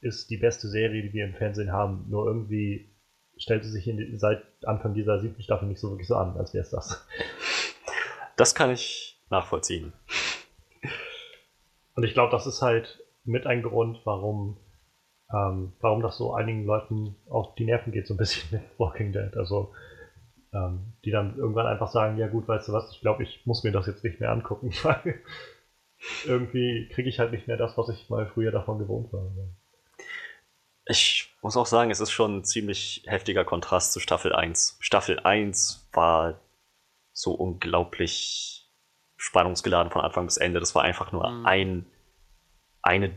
[0.00, 2.90] ist die beste Serie, die wir im Fernsehen haben, nur irgendwie
[3.36, 6.64] stellte sich in, seit Anfang dieser siebten Staffel nicht so wirklich so an, als wäre
[6.64, 7.06] es das.
[8.36, 9.92] Das kann ich nachvollziehen.
[11.94, 14.58] Und ich glaube, das ist halt mit ein Grund, warum,
[15.32, 19.12] ähm, warum das so einigen Leuten auf die Nerven geht, so ein bisschen mit Walking
[19.12, 19.36] Dead.
[19.36, 19.72] Also,
[20.52, 23.64] ähm, die dann irgendwann einfach sagen, ja gut, weißt du was, ich glaube, ich muss
[23.64, 25.20] mir das jetzt nicht mehr angucken, weil
[26.24, 29.30] irgendwie kriege ich halt nicht mehr das, was ich mal früher davon gewohnt war.
[30.86, 34.78] Ich muss auch sagen, es ist schon ein ziemlich heftiger Kontrast zu Staffel 1.
[34.80, 36.40] Staffel 1 war
[37.12, 38.70] so unglaublich
[39.16, 40.60] spannungsgeladen von Anfang bis Ende.
[40.60, 41.46] Das war einfach nur mhm.
[41.46, 41.86] ein,
[42.80, 43.12] eine,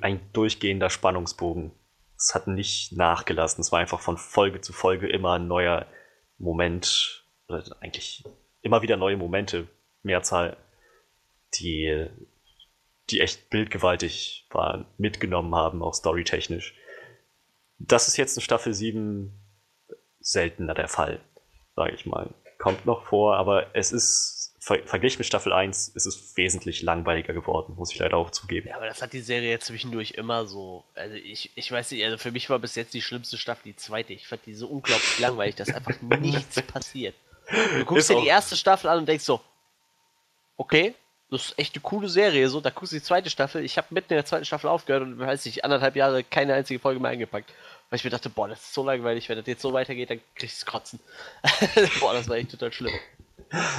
[0.00, 1.72] ein durchgehender Spannungsbogen.
[2.16, 3.62] Es hat nicht nachgelassen.
[3.62, 5.86] Es war einfach von Folge zu Folge immer ein neuer
[6.38, 8.24] Moment, oder eigentlich
[8.60, 9.68] immer wieder neue Momente,
[10.02, 10.56] Mehrzahl,
[11.54, 12.06] die,
[13.10, 16.74] die echt bildgewaltig waren, mitgenommen haben, auch storytechnisch.
[17.78, 19.32] Das ist jetzt in Staffel 7
[20.20, 21.20] seltener der Fall,
[21.76, 22.34] sage ich mal.
[22.58, 24.37] Kommt noch vor, aber es ist
[24.68, 28.68] ver verglichen mit Staffel 1 ist es wesentlich langweiliger geworden, muss ich leider auch zugeben.
[28.68, 30.84] Ja, aber das hat die Serie zwischendurch immer so.
[30.94, 33.76] Also ich, ich weiß nicht, also für mich war bis jetzt die schlimmste Staffel die
[33.76, 34.12] zweite.
[34.12, 37.14] Ich fand die so unglaublich langweilig, dass einfach nichts passiert.
[37.50, 39.40] Du guckst dir die erste Staffel an und denkst so,
[40.58, 40.94] okay,
[41.30, 42.46] das ist echt eine coole Serie.
[42.50, 43.64] So, da guckst du die zweite Staffel.
[43.64, 46.78] Ich habe mitten in der zweiten Staffel aufgehört und weiß nicht, anderthalb Jahre keine einzige
[46.78, 47.50] Folge mehr eingepackt.
[47.88, 50.20] Weil ich mir dachte, boah, das ist so langweilig, wenn das jetzt so weitergeht, dann
[50.34, 51.00] krieg ich's kotzen.
[52.00, 52.92] boah, das war echt total schlimm.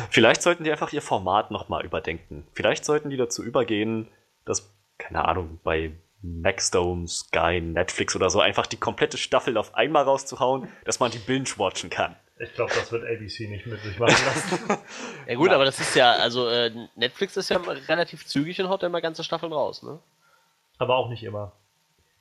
[0.10, 2.48] Vielleicht sollten die einfach ihr Format nochmal überdenken.
[2.54, 4.08] Vielleicht sollten die dazu übergehen,
[4.46, 5.92] dass, keine Ahnung, bei
[6.22, 11.20] Maxdome, Sky, Netflix oder so einfach die komplette Staffel auf einmal rauszuhauen, dass man die
[11.20, 12.16] binge-watchen kann.
[12.40, 14.80] Ich glaube, das wird ABC nicht mit sich machen lassen.
[15.28, 15.56] ja gut, ja.
[15.56, 19.02] aber das ist ja, also äh, Netflix ist ja relativ zügig und haut ja immer
[19.02, 20.00] ganze Staffeln raus, ne?
[20.78, 21.52] Aber auch nicht immer.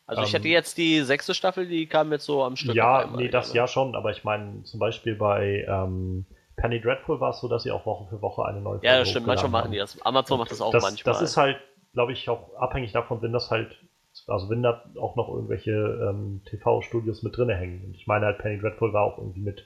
[0.06, 2.74] Also ich ähm, hatte jetzt die sechste Staffel, die kam jetzt so am Stück.
[2.74, 6.27] Ja, nee, das ja schon, aber ich meine zum Beispiel bei ähm,
[6.59, 8.98] Penny Dreadful war es so, dass sie auch Woche für Woche eine neue Folge Ja,
[8.98, 10.01] das stimmt, manchmal machen die das.
[10.02, 11.14] Amazon macht das auch das, manchmal.
[11.14, 11.56] Das ist halt,
[11.93, 13.78] glaube ich, auch abhängig davon, wenn das halt,
[14.26, 17.85] also wenn da auch noch irgendwelche ähm, TV-Studios mit drin hängen.
[17.85, 19.64] Und ich meine halt, Penny Dreadful war auch irgendwie mit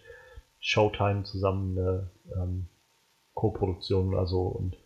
[0.60, 2.68] Showtime zusammen eine ähm,
[3.34, 4.76] Co-Produktion, also und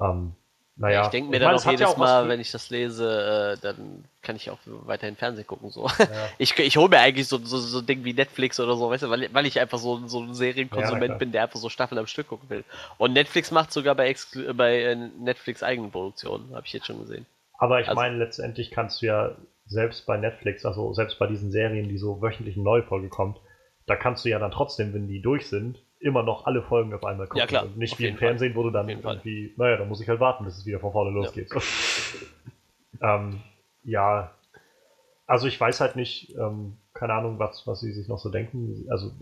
[0.00, 0.36] ähm,
[0.80, 3.56] naja, ich denke mir ich dann auch jedes ja auch Mal, wenn ich das lese,
[3.58, 5.68] äh, dann kann ich auch weiterhin Fernsehen gucken.
[5.70, 5.86] So.
[5.86, 6.08] Ja.
[6.38, 9.02] Ich, ich hole mir eigentlich so, so, so ein Ding wie Netflix oder so, weißt
[9.02, 11.98] du, weil, weil ich einfach so, so ein Serienkonsument ja, bin, der einfach so Staffeln
[11.98, 12.64] am Stück gucken will.
[12.96, 14.14] Und Netflix macht sogar bei,
[14.54, 17.26] bei äh, Netflix eigenen Produktionen, habe ich jetzt schon gesehen.
[17.58, 19.36] Aber ich also, meine, letztendlich kannst du ja
[19.66, 23.36] selbst bei Netflix, also selbst bei diesen Serien, die so wöchentlich eine neue Folge kommt,
[23.86, 27.04] da kannst du ja dann trotzdem, wenn die durch sind, immer noch alle Folgen auf
[27.04, 27.40] einmal gucken.
[27.40, 27.64] Ja, klar.
[27.64, 29.54] Und nicht wie im Fernsehen, wo du dann irgendwie, Fall.
[29.56, 31.50] naja, da muss ich halt warten, bis es wieder von vorne losgeht.
[33.00, 33.40] Ja, ähm,
[33.84, 34.32] ja.
[35.26, 38.86] also ich weiß halt nicht, ähm, keine Ahnung, was, was sie sich noch so denken.
[38.90, 39.12] Also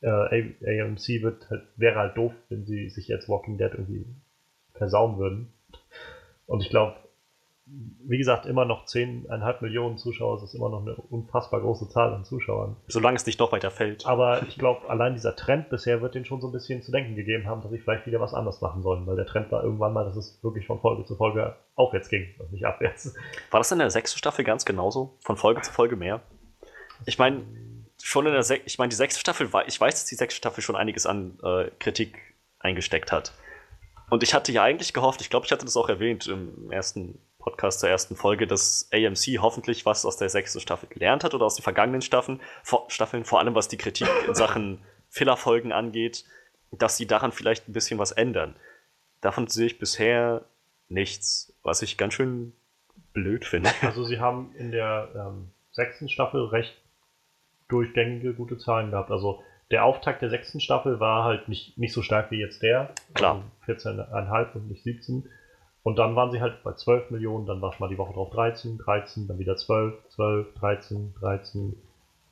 [0.00, 4.06] äh, AMC wird halt, wäre halt doof, wenn sie sich jetzt Walking Dead irgendwie
[4.74, 5.52] versauen würden.
[6.46, 6.96] Und ich glaube,
[7.68, 12.14] wie gesagt, immer noch 10,5 Millionen Zuschauer, das ist immer noch eine unfassbar große Zahl
[12.14, 12.76] an Zuschauern.
[12.86, 14.06] Solange es nicht noch weiter fällt.
[14.06, 17.16] Aber ich glaube, allein dieser Trend bisher wird denen schon so ein bisschen zu denken
[17.16, 19.92] gegeben haben, dass sie vielleicht wieder was anderes machen sollen, weil der Trend war irgendwann
[19.92, 23.14] mal, dass es wirklich von Folge zu Folge aufwärts ging und nicht abwärts.
[23.50, 25.16] War das in der sechsten Staffel ganz genauso?
[25.20, 26.22] Von Folge zu Folge mehr?
[27.04, 27.42] Ich meine,
[28.00, 30.36] schon in der sechsten, ich meine, die sechste Staffel war, ich weiß, dass die sechste
[30.36, 32.16] Staffel schon einiges an äh, Kritik
[32.60, 33.32] eingesteckt hat.
[34.08, 37.18] Und ich hatte ja eigentlich gehofft, ich glaube, ich hatte das auch erwähnt im ersten
[37.46, 41.46] Podcast zur ersten Folge, dass AMC hoffentlich was aus der sechsten Staffel gelernt hat oder
[41.46, 46.24] aus den vergangenen Staffeln, vor, Staffeln, vor allem was die Kritik in Sachen Fillerfolgen angeht,
[46.72, 48.56] dass sie daran vielleicht ein bisschen was ändern.
[49.20, 50.44] Davon sehe ich bisher
[50.88, 52.52] nichts, was ich ganz schön
[53.12, 53.70] blöd finde.
[53.80, 56.76] Also sie haben in der ähm, sechsten Staffel recht
[57.68, 59.12] durchgängige gute Zahlen gehabt.
[59.12, 62.92] Also der Auftakt der sechsten Staffel war halt nicht, nicht so stark wie jetzt der.
[63.14, 63.44] Klar.
[63.66, 65.28] Also 14,5 und nicht 17.
[65.86, 68.30] Und dann waren sie halt bei 12 Millionen, dann war es mal die Woche drauf
[68.30, 71.76] 13, 13, dann wieder 12, 12, 13, 13.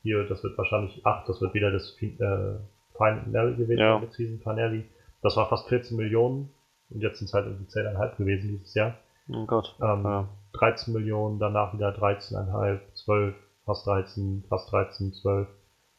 [0.02, 2.56] Hier, das wird wahrscheinlich 8, das wird wieder das äh,
[2.97, 4.02] Finale gewesen, ja.
[4.10, 4.86] Season Finale.
[5.22, 6.51] Das war fast 14 Millionen
[6.90, 8.97] und jetzt sind es halt irgendwie 10,5 gewesen dieses Jahr.
[9.28, 9.76] Oh Gott.
[9.81, 10.28] Ähm, ja.
[10.55, 13.36] 13 Millionen, danach wieder 13,5, 12,
[13.66, 15.47] fast 13, fast 13, 12,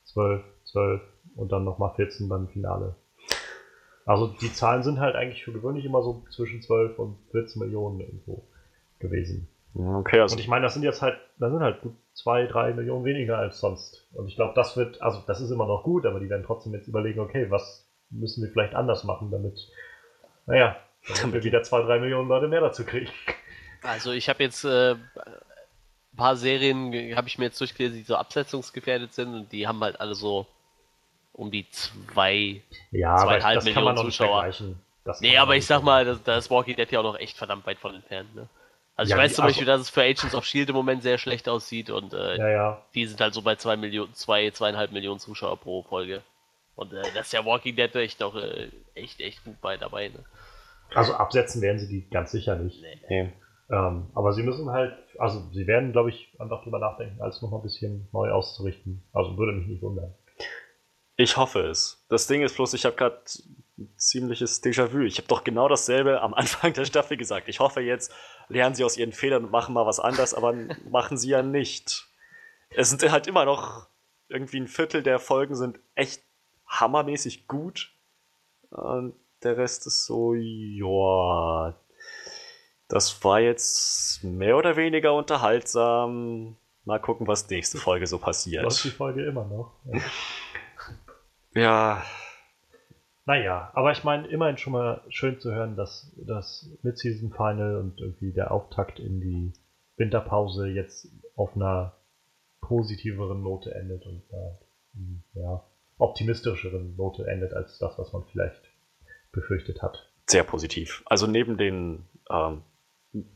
[0.04, 1.02] 12, 12
[1.38, 2.96] und dann nochmal 14 beim Finale.
[4.06, 8.00] Also die Zahlen sind halt eigentlich für gewöhnlich immer so zwischen 12 und 14 Millionen
[8.00, 8.44] irgendwo
[9.00, 9.48] gewesen.
[9.74, 12.74] Okay, also und ich meine, das sind jetzt halt, das sind halt gut 2, 3
[12.74, 14.08] Millionen weniger als sonst.
[14.14, 16.74] Und ich glaube, das wird, also das ist immer noch gut, aber die werden trotzdem
[16.74, 19.68] jetzt überlegen, okay, was müssen wir vielleicht anders machen, damit,
[20.46, 20.78] naja,
[21.22, 23.10] damit wir wieder 2, 3 Millionen Leute mehr dazu kriegen.
[23.82, 28.16] Also ich habe jetzt äh, ein paar Serien, habe ich mir jetzt durchgelesen, die so
[28.16, 30.48] absetzungsgefährdet sind und die haben halt alle so
[31.36, 34.52] um die zwei, ja, zweieinhalb Millionen Zuschauer.
[35.04, 37.66] Das nee, aber ich sag mal, da ist Walking Dead ja auch noch echt verdammt
[37.68, 38.48] weit von entfernt, ne?
[38.96, 40.76] Also ja, ich weiß die, zum Beispiel, also, dass es für Agents of Shield im
[40.76, 42.82] Moment sehr schlecht aussieht und äh, ja, ja.
[42.96, 46.22] die sind halt so bei zwei Millionen, zwei, zweieinhalb Millionen Zuschauer pro Folge.
[46.76, 50.10] Und äh, das ist ja Walking Dead echt noch äh, echt, echt gut bei dabei.
[50.10, 50.24] Ne?
[50.94, 52.82] Also absetzen werden sie die ganz sicher nicht.
[53.10, 53.34] Nee.
[53.70, 57.60] Ähm, aber sie müssen halt, also sie werden, glaube ich, einfach drüber nachdenken, alles nochmal
[57.60, 59.04] ein bisschen neu auszurichten.
[59.12, 60.14] Also würde mich nicht wundern.
[61.18, 62.06] Ich hoffe es.
[62.10, 63.22] Das Ding ist bloß, ich habe gerade
[63.78, 65.02] ein ziemliches Déjà-vu.
[65.02, 67.48] Ich habe doch genau dasselbe am Anfang der Staffel gesagt.
[67.48, 68.12] Ich hoffe jetzt,
[68.48, 70.54] lernen sie aus ihren Fehlern und machen mal was anders, aber
[70.90, 72.08] machen sie ja nicht.
[72.70, 73.88] Es sind halt immer noch
[74.28, 76.24] irgendwie ein Viertel der Folgen sind echt
[76.68, 77.92] hammermäßig gut.
[78.70, 79.14] Und
[79.44, 81.76] der Rest ist so, ja,
[82.88, 86.58] das war jetzt mehr oder weniger unterhaltsam.
[86.84, 88.64] Mal gucken, was nächste Folge so passiert.
[88.64, 89.74] Läuft die Folge immer noch.
[89.86, 90.02] Ja.
[91.56, 92.04] ja.
[93.26, 98.00] Naja, aber ich meine, immerhin schon mal schön zu hören, dass das Mid-Season Final und
[98.00, 99.54] irgendwie der Auftakt in die
[99.98, 101.98] Winterpause jetzt auf einer
[102.62, 105.64] positiveren Note endet und äh, ja,
[105.98, 108.62] optimistischeren Note endet als das, was man vielleicht
[109.32, 110.12] befürchtet hat.
[110.28, 111.04] Sehr positiv.
[111.06, 112.64] Also neben den ähm,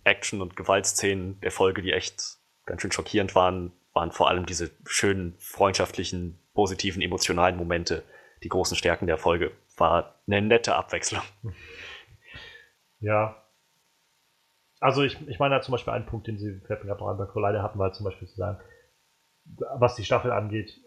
[0.03, 4.71] Action- und Gewaltszenen der Folge, die echt ganz schön schockierend waren, waren vor allem diese
[4.85, 8.03] schönen, freundschaftlichen, positiven, emotionalen Momente
[8.43, 9.51] die großen Stärken der Folge.
[9.77, 11.21] War eine nette Abwechslung.
[12.99, 13.35] Ja.
[14.79, 17.17] Also ich, ich meine zum Beispiel einen Punkt, den sie fällt mir gerade noch an
[17.17, 18.59] bei Collider hatten, war zum Beispiel zu sagen,
[19.77, 20.77] was die Staffel angeht,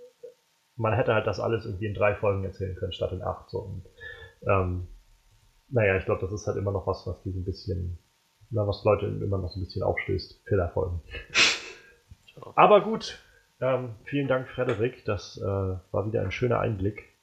[0.76, 3.50] man hätte halt das alles irgendwie in drei Folgen erzählen können, statt in acht.
[3.50, 3.58] So.
[3.58, 3.86] Und,
[4.48, 4.88] ähm,
[5.68, 7.98] naja, ich glaube, das ist halt immer noch was, was die so ein bisschen,
[8.50, 11.00] na, was Leute immer noch so ein bisschen aufstößt, Fillerfolgen.
[12.54, 13.18] Aber gut,
[13.62, 15.04] ähm, vielen Dank, Frederik.
[15.04, 17.16] Das äh, war wieder ein schöner Einblick.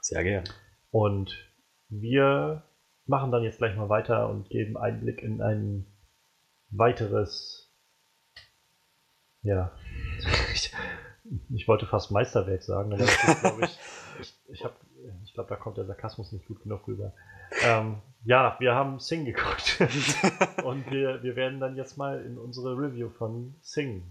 [0.00, 0.44] Sehr gern.
[0.90, 1.36] Und
[1.88, 2.62] wir
[3.06, 5.86] machen dann jetzt gleich mal weiter und geben Einblick in ein
[6.70, 7.70] weiteres,
[9.42, 9.72] ja,
[11.54, 13.78] ich wollte fast Meisterwerk sagen, aber das ist, glaube ich,
[14.20, 14.76] ich, ich, hab,
[15.24, 17.12] ich glaube, da kommt der Sarkasmus nicht gut genug rüber.
[17.62, 19.78] Ähm, ja, wir haben Sing geguckt
[20.64, 24.02] und wir, wir werden dann jetzt mal in unsere Review von Sing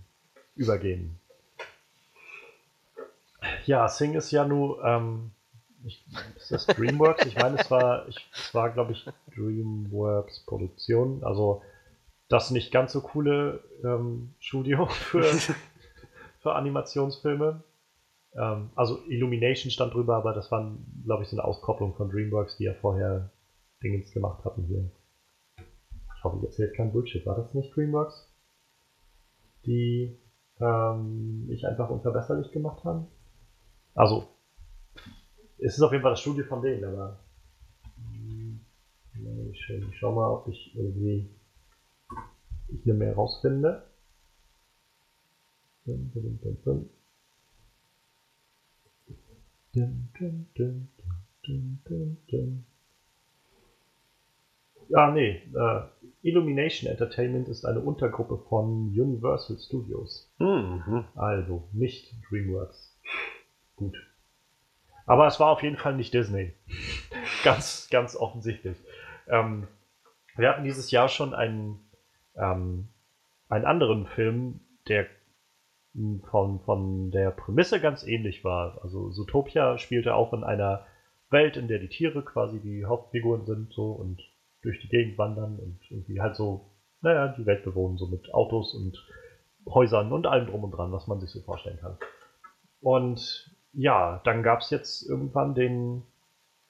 [0.56, 1.20] übergehen.
[3.66, 5.32] Ja, Sing ist ja nur, ähm,
[5.86, 6.06] ich,
[6.38, 7.26] ist das DreamWorks?
[7.26, 11.62] Ich meine, es war, ich, es war, glaube ich, DreamWorks Produktion, also
[12.30, 15.24] das nicht ganz so coole ähm, Studio für
[16.44, 17.64] für Animationsfilme.
[18.36, 22.58] Ähm, also Illumination stand drüber, aber das war, glaube ich, so eine Auskopplung von DreamWorks,
[22.58, 23.32] die ja vorher
[23.82, 24.92] Dingens gemacht hatten hier.
[26.18, 27.26] Ich hoffe, ich erzähle kein Bullshit.
[27.26, 28.30] War das nicht DreamWorks?
[29.66, 30.20] Die
[30.60, 33.08] ähm, ich einfach unverbesserlich gemacht haben?
[33.96, 34.28] Also,
[35.60, 37.20] es ist auf jeden Fall das Studio von denen, aber
[39.52, 41.30] ich, ich schau mal, ob ich irgendwie
[42.86, 43.84] eine mehr rausfinde.
[45.86, 46.90] Dun, dun, dun,
[54.94, 55.42] Ah, nee.
[55.54, 55.88] Uh,
[56.22, 60.32] Illumination Entertainment ist eine Untergruppe von Universal Studios.
[60.40, 61.06] Mhm.
[61.16, 62.93] Also nicht DreamWorks.
[63.76, 63.96] Gut.
[65.06, 66.54] Aber es war auf jeden Fall nicht Disney.
[67.44, 68.78] ganz, ganz offensichtlich.
[69.28, 69.68] Ähm,
[70.36, 71.80] wir hatten dieses Jahr schon einen,
[72.36, 72.90] ähm,
[73.50, 75.08] einen anderen Film, der
[76.32, 78.80] von, von der Prämisse ganz ähnlich war.
[78.82, 80.86] Also Zootopia spielte auch in einer
[81.30, 84.22] Welt, in der die Tiere quasi die Hauptfiguren sind so und
[84.62, 86.72] durch die Gegend wandern und irgendwie halt so,
[87.02, 88.98] naja, die Welt bewohnen, so mit Autos und
[89.68, 91.98] Häusern und allem drum und dran, was man sich so vorstellen kann.
[92.82, 96.04] Und ja, dann gab es jetzt irgendwann den,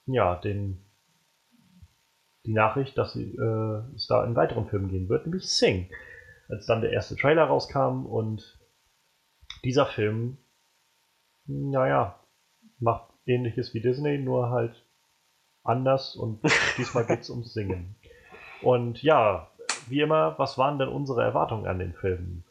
[0.06, 0.80] ja, den,
[2.46, 3.38] die Nachricht, dass äh,
[3.96, 5.90] es da einen weiteren Film gehen wird, nämlich Sing.
[6.50, 8.60] Als dann der erste Trailer rauskam und
[9.64, 10.38] dieser Film,
[11.46, 12.20] naja,
[12.80, 14.86] macht ähnliches wie Disney, nur halt
[15.64, 16.42] anders und
[16.78, 17.96] diesmal geht es ums Singen.
[18.62, 19.50] Und ja,
[19.88, 22.44] wie immer, was waren denn unsere Erwartungen an den Film?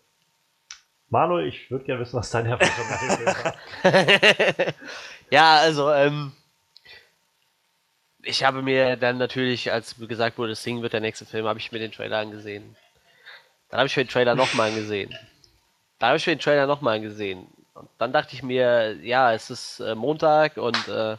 [1.12, 4.74] Manuel, ich würde gerne wissen, was an den Film waren.
[5.30, 6.32] ja, also, ähm,
[8.22, 11.70] ich habe mir dann natürlich, als gesagt wurde, Sing wird der nächste Film, habe ich
[11.70, 12.76] mir den Trailer angesehen.
[13.68, 15.14] Dann habe ich mir den Trailer nochmal angesehen.
[15.98, 17.46] Da habe ich mir den Trailer nochmal gesehen.
[17.74, 21.18] Und dann dachte ich mir, ja, es ist äh, Montag und äh,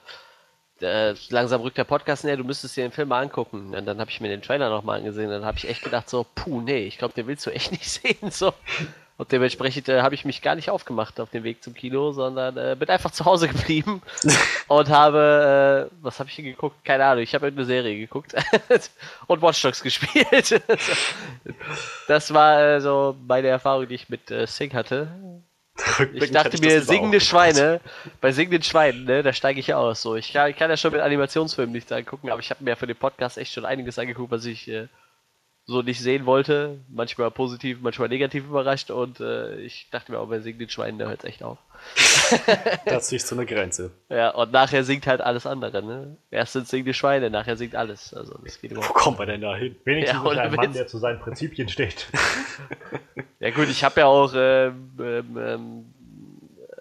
[0.81, 3.75] äh, langsam rückt der Podcast näher, du müsstest dir den Film mal angucken.
[3.75, 5.29] Und dann habe ich mir den Trailer nochmal angesehen.
[5.29, 7.89] Dann habe ich echt gedacht, so, puh, nee, ich glaube, den willst du echt nicht
[7.89, 8.31] sehen.
[8.31, 8.53] So.
[9.15, 12.57] Und dementsprechend äh, habe ich mich gar nicht aufgemacht auf den Weg zum Kino, sondern
[12.57, 14.01] äh, bin einfach zu Hause geblieben
[14.67, 16.83] und habe, äh, was habe ich hier geguckt?
[16.83, 18.33] Keine Ahnung, ich habe irgendeine Serie geguckt
[19.27, 20.61] und Watch Dogs gespielt.
[22.07, 25.07] das war äh, so meine Erfahrung, die ich mit äh, Sing hatte.
[26.13, 27.81] Ich dachte mir, singende Schweine,
[28.21, 30.03] bei singenden Schweinen, ne, da steige ich aus.
[30.03, 30.15] So.
[30.15, 32.85] Ich, kann, ich kann ja schon mit Animationsfilmen nichts angucken, aber ich habe mir für
[32.85, 34.87] den Podcast echt schon einiges angeguckt, was ich äh,
[35.65, 36.79] so nicht sehen wollte.
[36.89, 41.07] Manchmal positiv, manchmal negativ überrascht und äh, ich dachte mir auch, bei singenden Schweinen, da
[41.07, 41.57] hört es echt auf.
[42.85, 43.91] das ist zu einer Grenze.
[44.09, 46.17] Ja, und nachher singt halt alles andere, ne?
[46.31, 48.13] Erst sind singende Schweine, nachher singt alles.
[48.13, 49.75] Also das geht Wo kommt man denn da hin?
[49.85, 52.07] Wenigstens ja, ein Mann, der zu seinen Prinzipien steht.
[53.39, 55.85] ja gut, ich habe ja auch ähm, ähm, ähm,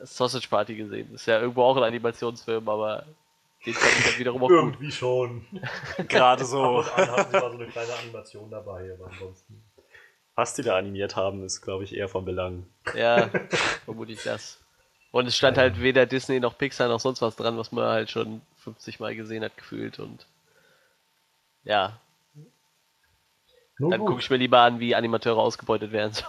[0.03, 1.09] Sausage Party gesehen.
[1.13, 3.07] Das ist ja irgendwo auch ein Animationsfilm, aber
[3.67, 4.95] den fand ich dann wiederum auch Irgendwie gut.
[4.95, 5.47] schon.
[6.09, 6.81] Gerade so.
[6.81, 9.63] Ab und an haben sie mal so eine kleine Animation dabei, aber ansonsten.
[10.35, 12.67] Was die da animiert haben, ist, glaube ich, eher von Belang.
[12.95, 13.29] Ja,
[13.85, 14.59] vermutlich das.
[15.11, 18.11] Und es stand halt weder Disney noch Pixar noch sonst was dran, was man halt
[18.11, 19.99] schon 50 Mal gesehen hat, gefühlt.
[19.99, 20.27] Und
[21.65, 22.01] ja.
[23.79, 26.13] Nur Dann gucke ich mir lieber an, wie Animateure ausgebeutet werden.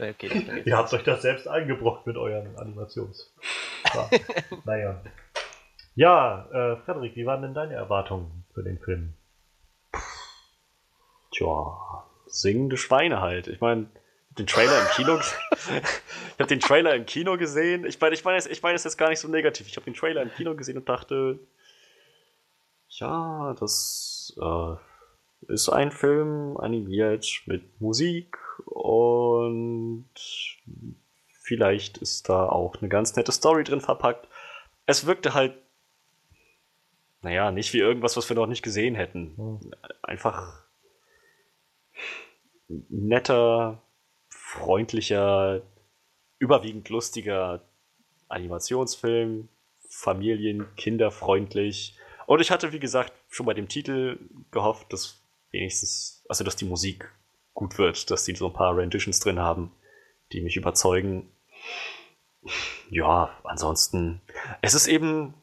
[0.00, 3.32] okay, Ihr habt euch das selbst eingebrockt mit euren Animations.
[3.92, 4.08] Ja.
[4.66, 5.02] naja.
[5.96, 9.14] Ja, äh, Frederik, wie waren denn deine Erwartungen für den Film?
[11.32, 13.48] Tja, singende Schweine halt.
[13.48, 13.86] Ich meine,
[14.38, 15.18] den Trailer im Kino.
[15.50, 17.84] ich habe den Trailer im Kino gesehen.
[17.84, 19.66] Ich meine, ich meine, ich meine es jetzt gar nicht so negativ.
[19.66, 21.38] Ich habe den Trailer im Kino gesehen und dachte,
[22.88, 30.08] ja, das äh, ist ein Film animiert mit Musik und
[31.42, 34.28] vielleicht ist da auch eine ganz nette Story drin verpackt.
[34.86, 35.56] Es wirkte halt,
[37.22, 39.60] naja, nicht wie irgendwas, was wir noch nicht gesehen hätten.
[40.02, 40.64] Einfach
[42.88, 43.82] netter,
[44.28, 45.62] freundlicher,
[46.38, 47.62] überwiegend lustiger
[48.28, 49.48] Animationsfilm,
[49.88, 51.98] Familien, kinderfreundlich.
[52.26, 54.18] Und ich hatte, wie gesagt, schon bei dem Titel
[54.52, 55.20] gehofft, dass
[55.50, 57.10] wenigstens, also dass die Musik
[57.54, 59.72] gut wird, dass die so ein paar Renditions drin haben,
[60.32, 61.32] die mich überzeugen.
[62.88, 64.20] Ja, ansonsten,
[64.62, 65.34] es ist eben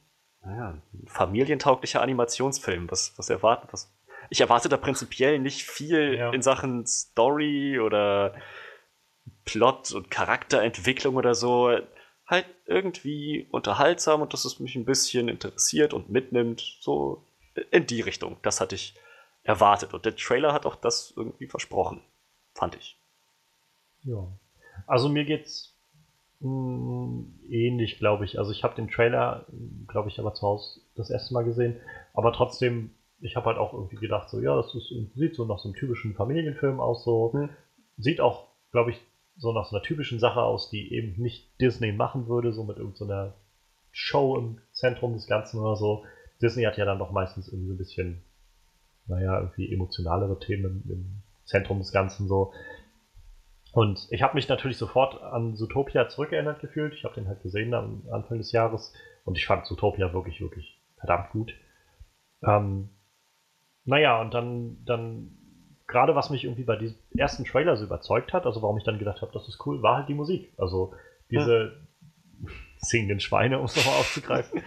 [0.47, 2.89] naja, ein familientauglicher Animationsfilm.
[2.89, 3.93] Was, was erwarten, was,
[4.29, 6.31] ich erwarte da prinzipiell nicht viel ja.
[6.31, 8.33] in Sachen Story oder
[9.45, 11.77] Plot und Charakterentwicklung oder so
[12.25, 17.25] halt irgendwie unterhaltsam und dass es mich ein bisschen interessiert und mitnimmt, so
[17.71, 18.37] in die Richtung.
[18.41, 18.95] Das hatte ich
[19.47, 22.01] erwartet und der Trailer hat auch das irgendwie versprochen,
[22.53, 22.99] fand ich.
[24.03, 24.27] Ja.
[24.85, 25.73] Also mir geht's
[26.41, 28.37] mh, hm, ähnlich, glaube ich.
[28.39, 29.45] Also ich habe den Trailer,
[29.87, 31.77] glaube ich, aber zu Hause das erste Mal gesehen,
[32.13, 32.91] aber trotzdem,
[33.21, 35.77] ich habe halt auch irgendwie gedacht, so ja, das ist, sieht so nach so einem
[35.77, 37.49] typischen Familienfilm aus, so hm.
[37.97, 39.01] sieht auch, glaube ich,
[39.37, 42.77] so nach so einer typischen Sache aus, die eben nicht Disney machen würde, so mit
[42.77, 43.33] irgendeiner so
[43.91, 46.03] Show im Zentrum des Ganzen oder so.
[46.41, 48.23] Disney hat ja dann doch meistens irgendwie so ein bisschen,
[49.07, 52.53] naja, irgendwie emotionalere Themen im Zentrum des Ganzen so.
[53.71, 56.93] Und ich habe mich natürlich sofort an Zootopia zurückerinnert gefühlt.
[56.93, 58.93] Ich habe den halt gesehen am Anfang des Jahres
[59.25, 61.53] und ich fand Zootopia wirklich, wirklich verdammt gut.
[62.43, 62.89] Ähm,
[63.85, 65.37] naja, und dann, dann
[65.87, 68.99] gerade was mich irgendwie bei diesem ersten Trailer so überzeugt hat, also warum ich dann
[68.99, 70.51] gedacht habe, das ist cool, war halt die Musik.
[70.57, 70.93] Also
[71.31, 71.77] diese
[72.43, 72.49] ja.
[72.79, 74.61] singenden Schweine, um es nochmal aufzugreifen.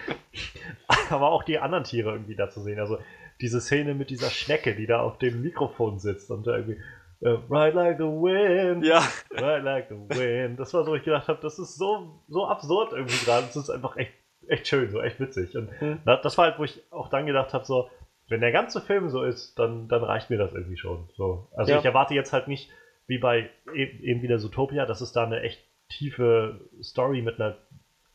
[1.11, 2.79] Aber auch die anderen Tiere irgendwie da zu sehen.
[2.79, 2.99] Also
[3.41, 6.81] diese Szene mit dieser Schnecke, die da auf dem Mikrofon sitzt und da irgendwie
[7.23, 8.85] uh, Ride like the wind.
[8.85, 9.03] Ja.
[9.31, 10.59] Ride like the wind.
[10.59, 13.47] Das war so, wo ich gedacht habe, das ist so, so absurd irgendwie gerade.
[13.47, 14.13] Das ist einfach echt,
[14.49, 15.57] echt schön, so echt witzig.
[15.57, 16.01] Und hm.
[16.05, 17.89] das war halt, wo ich auch dann gedacht habe, so,
[18.29, 21.09] wenn der ganze Film so ist, dann, dann reicht mir das irgendwie schon.
[21.17, 21.49] So.
[21.57, 21.79] Also ja.
[21.79, 22.71] ich erwarte jetzt halt nicht,
[23.07, 27.57] wie bei e, eben wieder Zootopia, dass es da eine echt tiefe Story mit einer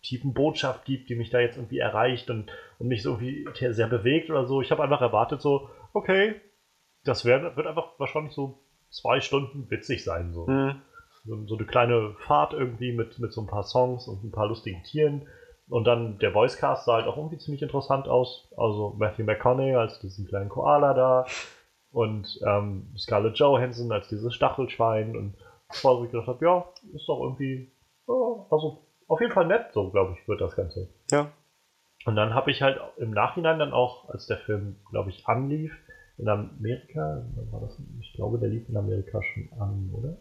[0.06, 3.88] tiefen Botschaft gibt, die mich da jetzt irgendwie erreicht und, und mich so irgendwie sehr
[3.88, 4.62] bewegt oder so.
[4.62, 6.36] Ich habe einfach erwartet, so, okay,
[7.04, 8.60] das wär, wird einfach wahrscheinlich so
[8.90, 10.34] zwei Stunden witzig sein.
[10.34, 10.48] So.
[10.48, 10.82] Mhm.
[11.26, 14.48] so, so eine kleine Fahrt irgendwie mit, mit so ein paar Songs und ein paar
[14.48, 15.28] lustigen Tieren
[15.68, 18.54] und dann der Voicecast sah halt auch irgendwie ziemlich interessant aus.
[18.56, 21.26] Also Matthew McConaughey als diesen kleinen Koala da
[21.92, 25.36] und ähm, Scarlett Johansson als dieses Stachelschwein und
[25.72, 27.72] ich gedacht habe, ja, ist doch irgendwie,
[28.06, 30.90] oh, also auf jeden Fall nett, so glaube ich, wird das Ganze.
[31.12, 31.32] Ja.
[32.06, 35.74] Und dann habe ich halt im Nachhinein dann auch, als der Film, glaube ich, anlief,
[36.18, 40.18] in Amerika, war das, ich glaube, der lief in Amerika schon an, oder?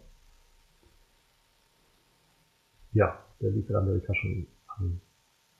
[2.92, 5.00] Ja, der lief in Amerika schon an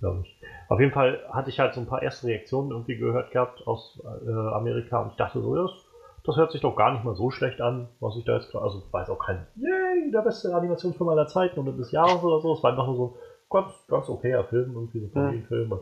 [0.05, 0.41] glaube ich.
[0.69, 4.03] Auf jeden Fall hatte ich halt so ein paar erste Reaktionen irgendwie gehört gehabt aus
[4.05, 5.84] äh, Amerika und ich dachte so, das,
[6.25, 8.55] das hört sich doch gar nicht mal so schlecht an, was ich da jetzt.
[8.55, 12.41] Also, war jetzt auch kein, yay, der beste Animationsfilm aller Zeiten oder des Jahres oder
[12.41, 12.55] so.
[12.55, 13.19] Es war einfach nur so
[13.51, 15.71] ganz, ganz okayer Film, irgendwie so Familienfilm.
[15.71, 15.81] Ja.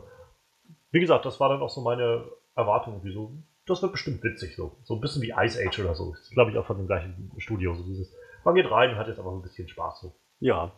[0.91, 2.25] Wie gesagt, das war dann auch so meine
[2.55, 3.31] Erwartung, wie so,
[3.65, 4.75] das wird bestimmt witzig so.
[4.83, 6.11] So ein bisschen wie Ice Age oder so.
[6.11, 7.73] Das ist, glaube ich, auch von dem gleichen Studio.
[7.73, 8.13] So dieses,
[8.43, 10.13] man geht rein und hat jetzt einfach so ein bisschen Spaß so.
[10.39, 10.73] Ja.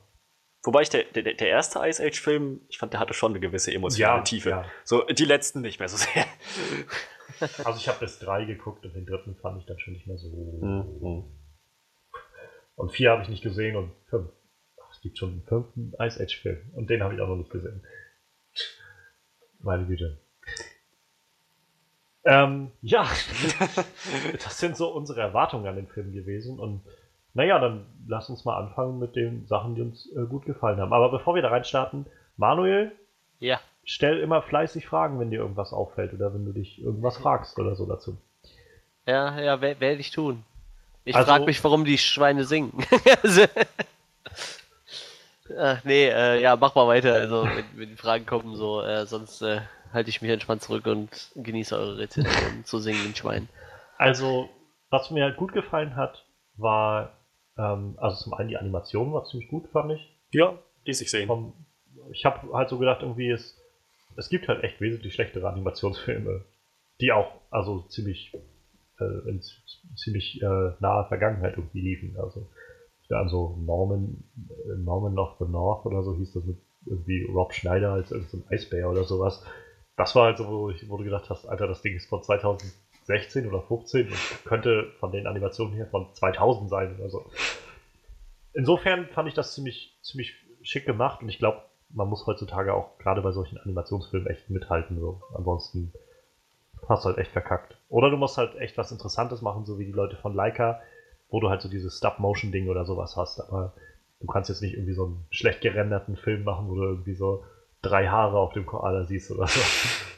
[0.63, 3.73] Wobei ich der, der, der erste Ice Age-Film, ich fand, der hatte schon eine gewisse
[3.73, 4.49] emotionale ja, Tiefe.
[4.49, 4.65] Ja.
[4.83, 6.25] So, die letzten nicht mehr so sehr.
[7.39, 10.17] Also ich habe bis drei geguckt und den dritten fand ich dann schon nicht mehr
[10.17, 10.29] so.
[10.29, 11.23] Mhm.
[12.75, 14.29] Und vier habe ich nicht gesehen und fünf.
[14.81, 17.49] Ach, es gibt schon einen fünften Ice Age-Film und den habe ich auch noch nicht
[17.49, 17.83] gesehen.
[19.59, 20.19] Meine Güte.
[22.25, 23.07] Ähm, ja,
[24.43, 26.59] das sind so unsere Erwartungen an den Film gewesen.
[26.59, 26.81] Und
[27.33, 30.93] naja, dann lass uns mal anfangen mit den Sachen, die uns äh, gut gefallen haben.
[30.93, 32.91] Aber bevor wir da reinstarten, Manuel,
[33.39, 33.59] ja.
[33.85, 37.75] Stell immer fleißig Fragen, wenn dir irgendwas auffällt oder wenn du dich irgendwas fragst oder
[37.75, 38.17] so dazu.
[39.05, 40.43] Ja, ja, werde ich tun.
[41.05, 42.73] Ich also, frage mich, warum die Schweine singen.
[45.57, 47.13] Ach, nee, äh, ja, mach mal weiter.
[47.13, 49.61] Also, wenn, wenn die Fragen kommen, so, äh, sonst äh,
[49.93, 53.47] halte ich mich entspannt zurück und genieße eure Rezension zu singen den Schweinen.
[53.97, 54.49] Also,
[54.89, 56.25] was mir halt gut gefallen hat,
[56.55, 57.11] war,
[57.57, 60.17] ähm, also zum einen die Animation war ziemlich gut, fand ich.
[60.31, 61.27] Ja, ließ sich sehen.
[61.27, 61.53] Vom,
[62.11, 63.61] ich habe halt so gedacht, irgendwie es,
[64.17, 66.43] es gibt halt echt wesentlich schlechtere Animationsfilme,
[67.01, 68.33] die auch also ziemlich
[68.99, 69.41] äh, in
[69.95, 72.15] ziemlich äh, naher Vergangenheit irgendwie liefen.
[72.19, 72.47] Also
[73.09, 77.53] ja, also Norman, äh, Norman of the North oder so hieß das mit irgendwie Rob
[77.53, 79.43] Schneider als irgendein so Eisbär oder sowas.
[79.97, 82.21] Das war halt so, wo, ich, wo du gedacht hast, Alter, das Ding ist von
[82.21, 87.25] 2016 oder 15 und könnte von den Animationen her von 2000 sein oder so.
[88.53, 92.97] Insofern fand ich das ziemlich, ziemlich schick gemacht und ich glaube, man muss heutzutage auch
[92.97, 94.99] gerade bei solchen Animationsfilmen echt mithalten.
[94.99, 95.21] So.
[95.33, 95.93] Ansonsten
[96.87, 97.77] hast du halt echt verkackt.
[97.89, 100.81] Oder du musst halt echt was Interessantes machen, so wie die Leute von Leica,
[101.29, 103.39] wo du halt so dieses Stop-Motion-Ding oder sowas hast.
[103.39, 103.73] Aber
[104.19, 107.43] du kannst jetzt nicht irgendwie so einen schlecht gerenderten Film machen, wo du irgendwie so
[107.81, 109.59] drei Haare auf dem Koala siehst oder so.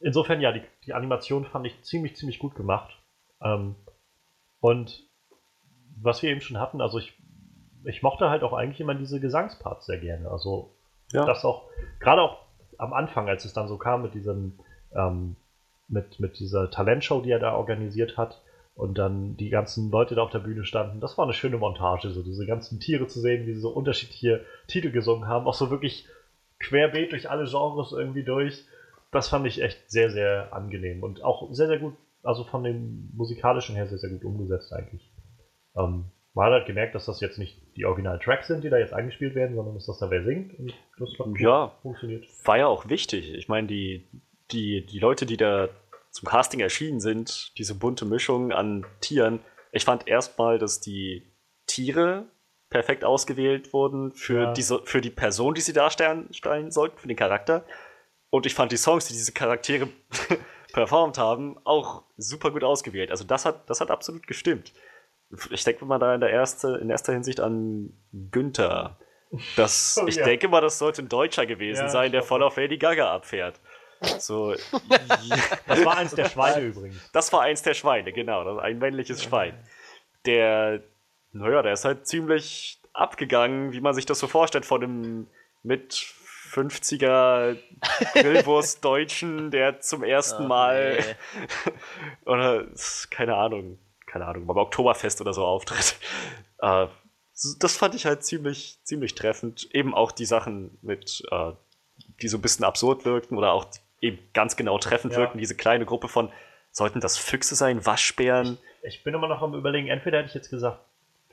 [0.00, 2.98] Insofern, ja, die, die Animation fand ich ziemlich, ziemlich gut gemacht.
[3.40, 3.76] Ähm,
[4.60, 5.08] und
[6.00, 7.14] was wir eben schon hatten, also ich,
[7.84, 10.30] ich mochte halt auch eigentlich immer diese Gesangsparts sehr gerne.
[10.30, 10.70] Also
[11.12, 11.24] ja.
[11.24, 11.64] das auch,
[12.00, 12.38] gerade auch
[12.78, 14.58] am Anfang, als es dann so kam mit diesem,
[14.94, 15.36] ähm,
[15.88, 18.40] mit, mit dieser Talentshow, die er da organisiert hat,
[18.74, 21.00] und dann die ganzen Leute da auf der Bühne standen.
[21.00, 24.44] Das war eine schöne Montage, so diese ganzen Tiere zu sehen, wie sie so unterschiedliche
[24.66, 26.06] Titel gesungen haben, auch so wirklich
[26.58, 28.64] querbeet durch alle Genres irgendwie durch.
[29.10, 33.10] Das fand ich echt sehr, sehr angenehm und auch sehr, sehr gut, also von dem
[33.14, 35.10] musikalischen her sehr, sehr gut umgesetzt eigentlich.
[35.76, 38.78] Ähm, man hat halt gemerkt, dass das jetzt nicht die originalen Tracks sind, die da
[38.78, 42.26] jetzt eingespielt werden, sondern dass das da wer singt und das hat ja, funktioniert.
[42.44, 43.34] War ja auch wichtig.
[43.34, 44.08] Ich meine, die,
[44.50, 45.68] die, die Leute, die da
[46.10, 49.40] zum Casting erschienen sind, diese bunte Mischung an Tieren.
[49.72, 51.22] Ich fand erstmal, dass die
[51.66, 52.26] Tiere
[52.68, 54.52] perfekt ausgewählt wurden für, ja.
[54.52, 56.28] diese, für die Person, die sie darstellen
[56.70, 57.64] sollten, für den Charakter.
[58.30, 59.88] Und ich fand die Songs, die diese Charaktere
[60.72, 63.10] performt haben, auch super gut ausgewählt.
[63.10, 64.72] Also das hat, das hat absolut gestimmt.
[65.50, 67.92] Ich denke mal da in der erste, in erster Hinsicht an
[68.30, 68.98] Günther.
[69.56, 70.24] Das, oh, ich ja.
[70.24, 73.60] denke mal, das sollte ein Deutscher gewesen ja, sein, der voll auf Lady Gaga abfährt.
[74.18, 74.52] So,
[75.66, 77.10] das war eins der Schweine übrigens.
[77.12, 78.58] Das war eins der Schweine, genau.
[78.58, 79.54] ein männliches Schwein.
[80.26, 80.82] Der,
[81.32, 85.26] naja, der ist halt ziemlich abgegangen, wie man sich das so vorstellt, von einem
[85.62, 85.92] mit
[86.52, 87.56] 50er
[88.12, 91.72] Grillwurst-Deutschen, der zum ersten oh, Mal nee.
[92.26, 92.66] oder
[93.10, 93.78] keine Ahnung,
[94.12, 95.96] keine Ahnung, beim Oktoberfest oder so auftritt.
[96.64, 96.86] Äh,
[97.58, 99.68] das fand ich halt ziemlich, ziemlich treffend.
[99.72, 101.50] Eben auch die Sachen mit, äh,
[102.20, 103.66] die so ein bisschen absurd wirkten oder auch
[104.00, 105.18] eben ganz genau treffend ja.
[105.18, 105.38] wirken.
[105.38, 106.30] Diese kleine Gruppe von,
[106.70, 108.58] sollten das Füchse sein, Waschbären?
[108.82, 110.78] Ich, ich bin immer noch am überlegen, entweder hätte ich jetzt gesagt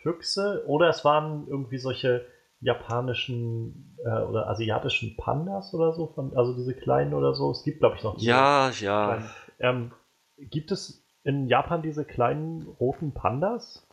[0.01, 2.25] Füchse oder es waren irgendwie solche
[2.59, 7.51] japanischen äh, oder asiatischen Pandas oder so, von, also diese kleinen oder so.
[7.51, 9.29] Es gibt, glaube ich, noch Ja, ja.
[9.59, 9.91] Ähm,
[10.39, 13.85] gibt es in Japan diese kleinen roten Pandas?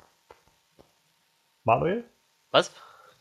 [1.65, 2.05] Manuel?
[2.51, 2.73] Was?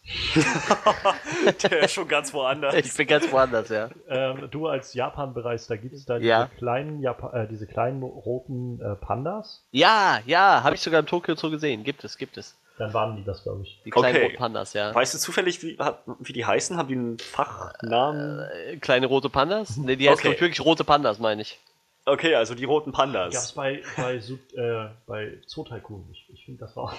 [1.64, 2.76] Der ist schon ganz woanders.
[2.76, 3.90] Ich bin ganz woanders, ja.
[4.07, 6.45] Ähm, du als Japan-Bereister, gibt es da ja.
[6.45, 9.65] diese, kleinen Japa äh, diese kleinen roten äh, Pandas?
[9.72, 11.84] Ja, ja, habe ich sogar im Tokyo Zoo gesehen.
[11.84, 12.56] Gibt es, gibt es.
[12.77, 13.82] Dann waren die das, glaube ich.
[13.86, 14.26] Die kleinen okay.
[14.26, 14.94] roten Pandas, ja.
[14.94, 15.77] Weißt du zufällig, wie,
[16.19, 16.77] wie die heißen?
[16.77, 18.45] Haben die einen Fachnamen?
[18.68, 19.77] Äh, kleine rote Pandas?
[19.77, 20.40] Ne, die heißen okay.
[20.40, 21.60] wirklich rote Pandas, meine ich.
[22.07, 23.34] Okay, also die roten Pandas.
[23.34, 26.07] Gab's bei, bei, äh, bei Zoo Tycoon.
[26.11, 26.95] Ich, ich finde das war.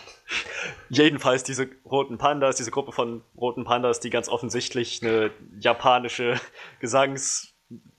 [0.88, 5.30] Jedenfalls diese roten Pandas, diese Gruppe von roten Pandas, die ganz offensichtlich eine
[5.60, 6.40] japanische
[6.80, 7.54] Gesangs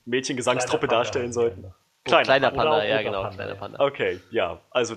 [0.06, 1.74] Mädchengesangstruppe darstellen sollten.
[2.04, 3.80] kleiner, kleiner Panda, Panda ja genau, Panda, kleiner Panda.
[3.80, 4.96] Okay, ja, also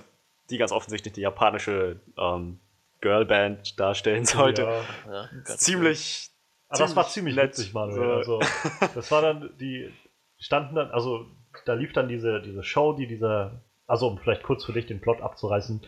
[0.50, 2.58] die ganz offensichtlich die japanische ähm,
[3.00, 4.62] Girlband darstellen sollte.
[4.62, 4.82] Ja,
[5.12, 6.30] ja, ziemlich.
[6.68, 7.50] Aber das war ziemlich nett.
[7.50, 8.18] witzig, Manuel.
[8.18, 8.40] Also,
[8.94, 9.92] das war dann, die
[10.38, 11.26] standen dann, also
[11.64, 15.00] da lief dann diese, diese Show, die dieser, also um vielleicht kurz für dich den
[15.00, 15.80] Plot abzureißen,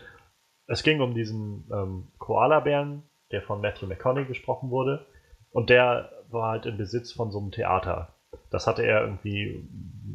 [0.67, 5.05] es ging um diesen ähm, Koala-Bären, der von Matthew McConaughey gesprochen wurde.
[5.51, 8.13] Und der war halt im Besitz von so einem Theater.
[8.49, 9.67] Das hatte er irgendwie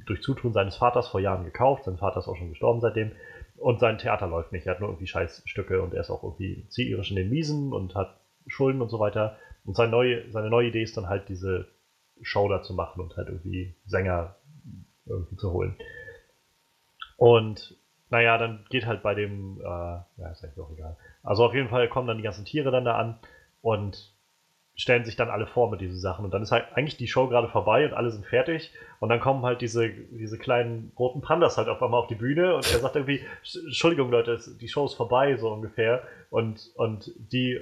[0.06, 1.84] durch Zutun seines Vaters vor Jahren gekauft.
[1.84, 3.12] Sein Vater ist auch schon gestorben seitdem.
[3.56, 4.66] Und sein Theater läuft nicht.
[4.66, 7.94] Er hat nur irgendwie Scheißstücke und er ist auch irgendwie zieherisch in den Miesen und
[7.94, 8.16] hat
[8.46, 9.36] Schulden und so weiter.
[9.64, 11.66] Und seine neue, seine neue Idee ist dann halt diese
[12.22, 14.36] Show da zu machen und halt irgendwie Sänger
[15.08, 15.76] irgendwie zu holen.
[17.16, 17.76] Und
[18.10, 20.96] naja, dann geht halt bei dem, äh, ja, ist eigentlich auch egal.
[21.22, 23.18] Also auf jeden Fall kommen dann die ganzen Tiere dann da an
[23.60, 24.14] und
[24.78, 26.24] stellen sich dann alle vor mit diesen Sachen.
[26.24, 28.72] Und dann ist halt eigentlich die Show gerade vorbei und alle sind fertig.
[29.00, 32.54] Und dann kommen halt diese, diese kleinen roten Pandas halt auf einmal auf die Bühne
[32.54, 36.04] und er sagt irgendwie, Entschuldigung Leute, die Show ist vorbei, so ungefähr.
[36.30, 37.60] Und, und die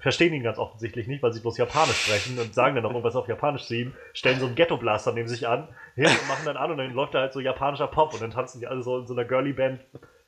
[0.00, 3.16] verstehen ihn ganz offensichtlich nicht, weil sie bloß Japanisch sprechen und sagen dann noch irgendwas
[3.16, 6.70] auf Japanisch zu ihm, stellen so einen Ghetto-Blaster neben sich an, und machen dann an
[6.70, 9.06] und dann läuft da halt so japanischer Pop und dann tanzen die alle so in
[9.06, 9.80] so einer Girly-Band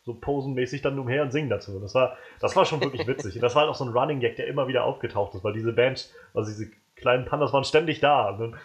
[0.05, 1.79] so posenmäßig dann umher und singen dazu.
[1.81, 3.37] Das war, das war schon wirklich witzig.
[3.37, 5.53] Und das war halt auch so ein Running Gag, der immer wieder aufgetaucht ist, weil
[5.53, 8.31] diese Band, also diese kleinen Pandas waren ständig da.
[8.31, 8.57] Und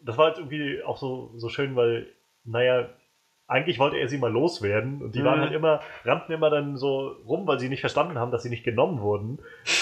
[0.00, 2.08] das war halt irgendwie auch so, so schön, weil,
[2.44, 2.88] naja,
[3.52, 5.24] eigentlich wollte er sie mal loswerden und die mhm.
[5.24, 8.50] waren halt immer, rannten immer dann so rum, weil sie nicht verstanden haben, dass sie
[8.50, 9.38] nicht genommen wurden.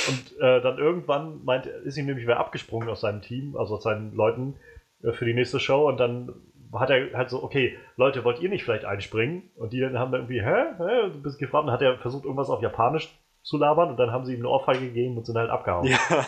[0.08, 3.82] Und äh, dann irgendwann meint, ist ihm nämlich wer abgesprungen aus seinem Team, also aus
[3.82, 4.56] seinen Leuten
[5.02, 6.32] äh, für die nächste Show und dann
[6.72, 9.50] hat er halt so, okay, Leute, wollt ihr nicht vielleicht einspringen?
[9.56, 10.66] Und die dann haben dann irgendwie, hä?
[10.78, 11.10] hä?
[11.12, 13.08] Du bist gefragt, und hat er versucht, irgendwas auf Japanisch
[13.42, 15.86] zu labern und dann haben sie ihm eine Ohrfeige gegeben und sind halt abgehauen.
[15.86, 15.98] Ja.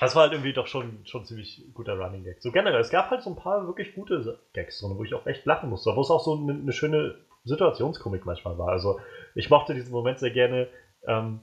[0.00, 2.40] Das war halt irgendwie doch schon, schon ziemlich guter Running Gag.
[2.40, 5.44] So generell, es gab halt so ein paar wirklich gute Gags, wo ich auch echt
[5.44, 8.68] lachen musste, wo es auch so eine, eine schöne Situationskomik manchmal war.
[8.68, 9.00] Also
[9.34, 10.68] ich mochte diesen Moment sehr gerne,
[11.06, 11.40] ähm,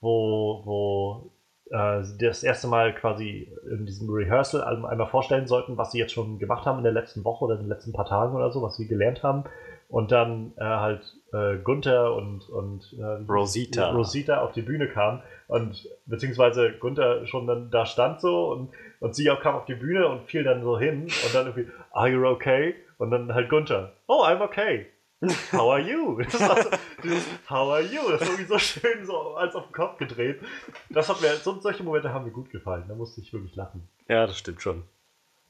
[0.00, 1.32] wo, wo
[1.70, 6.38] äh, das erste Mal quasi in diesem Rehearsal einmal vorstellen sollten, was sie jetzt schon
[6.38, 8.76] gemacht haben in der letzten Woche oder in den letzten paar Tagen oder so, was
[8.76, 9.44] sie gelernt haben.
[9.92, 11.02] Und dann äh, halt
[11.34, 13.90] äh, Gunther und, und äh, Rosita.
[13.90, 18.70] Rosita auf die Bühne kamen und beziehungsweise Gunther schon dann da stand so und,
[19.00, 21.70] und sie auch kam auf die Bühne und fiel dann so hin und dann irgendwie,
[21.90, 22.74] are you okay?
[22.96, 24.86] Und dann halt Gunther, oh, I'm okay.
[25.52, 26.22] How are you?
[26.22, 26.70] Das war so,
[27.04, 28.00] dieses How are you?
[28.10, 30.40] Das war irgendwie so schön so als auf den Kopf gedreht.
[30.88, 32.86] Das hat mir, so, solche Momente haben mir gut gefallen.
[32.88, 33.86] Da musste ich wirklich lachen.
[34.08, 34.84] Ja, das stimmt schon.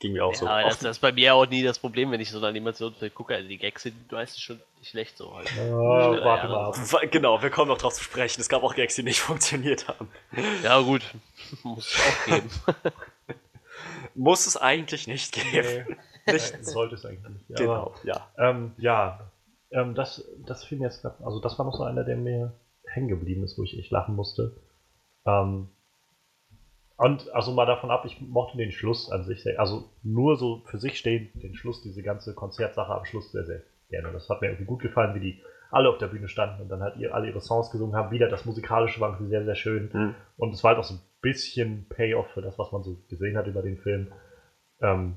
[0.02, 0.46] Ging mir auch ja, so.
[0.48, 3.14] Aber das, das, ist bei mir auch nie das Problem, wenn ich so eine Animationsfilm
[3.14, 3.36] gucke.
[3.36, 5.48] Also die Gags sind meistens schon nicht schlecht so halt.
[5.56, 7.06] Ja, warte mal.
[7.12, 8.40] Genau, wir kommen noch drauf zu sprechen.
[8.40, 10.08] Es gab auch Gags, die nicht funktioniert haben.
[10.64, 11.02] Ja, gut.
[11.62, 12.50] Muss es auch geben.
[14.16, 15.86] Muss es eigentlich nicht geben.
[16.26, 16.32] Nee.
[16.32, 16.64] Nicht.
[16.64, 17.60] Sollte es eigentlich nicht.
[17.60, 18.28] Genau, Aber, ja.
[18.38, 19.30] Ähm, ja,
[19.70, 22.52] ähm, das, das fiel mir jetzt gerade, also das war noch so einer, der mir
[22.88, 24.56] hängen geblieben ist, wo ich echt lachen musste.
[25.26, 25.68] Ähm,
[26.96, 30.62] und also mal davon ab, ich mochte den Schluss an sich sehr, also nur so
[30.66, 34.12] für sich stehen, den Schluss, diese ganze Konzertsache am Schluss sehr, sehr gerne.
[34.12, 36.82] Das hat mir irgendwie gut gefallen, wie die alle auf der Bühne standen und dann
[36.82, 38.10] halt ihr, alle ihre Songs gesungen haben.
[38.10, 39.90] Wieder das Musikalische war irgendwie sehr, sehr schön.
[39.92, 40.14] Mhm.
[40.36, 43.38] Und es war halt auch so ein bisschen Payoff für das, was man so gesehen
[43.38, 44.12] hat über den Film.
[44.80, 45.16] Ähm,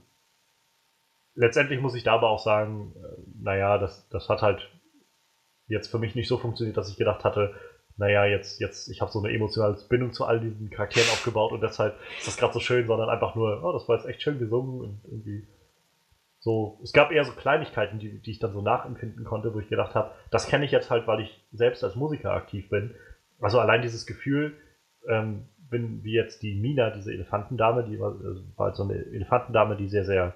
[1.34, 4.72] letztendlich muss ich da aber auch sagen, äh, naja, das, das hat halt
[5.68, 7.54] jetzt für mich nicht so funktioniert, dass ich gedacht hatte,
[7.98, 11.62] naja, jetzt, jetzt, ich habe so eine emotionale Bindung zu all diesen Charakteren aufgebaut und
[11.62, 14.40] deshalb ist das gerade so schön, sondern einfach nur, oh, das war jetzt echt schön
[14.40, 15.48] gesungen und irgendwie
[16.40, 16.80] so.
[16.84, 19.96] Es gab eher so Kleinigkeiten, die, die ich dann so nachempfinden konnte, wo ich gedacht
[19.96, 22.94] habe, das kenne ich jetzt halt, weil ich selbst als Musiker aktiv bin.
[23.40, 24.56] Also allein dieses Gefühl,
[25.08, 28.94] ähm, bin wie jetzt die Mina, diese Elefantendame, die war, also war halt so eine
[28.94, 30.36] Elefantendame, die sehr, sehr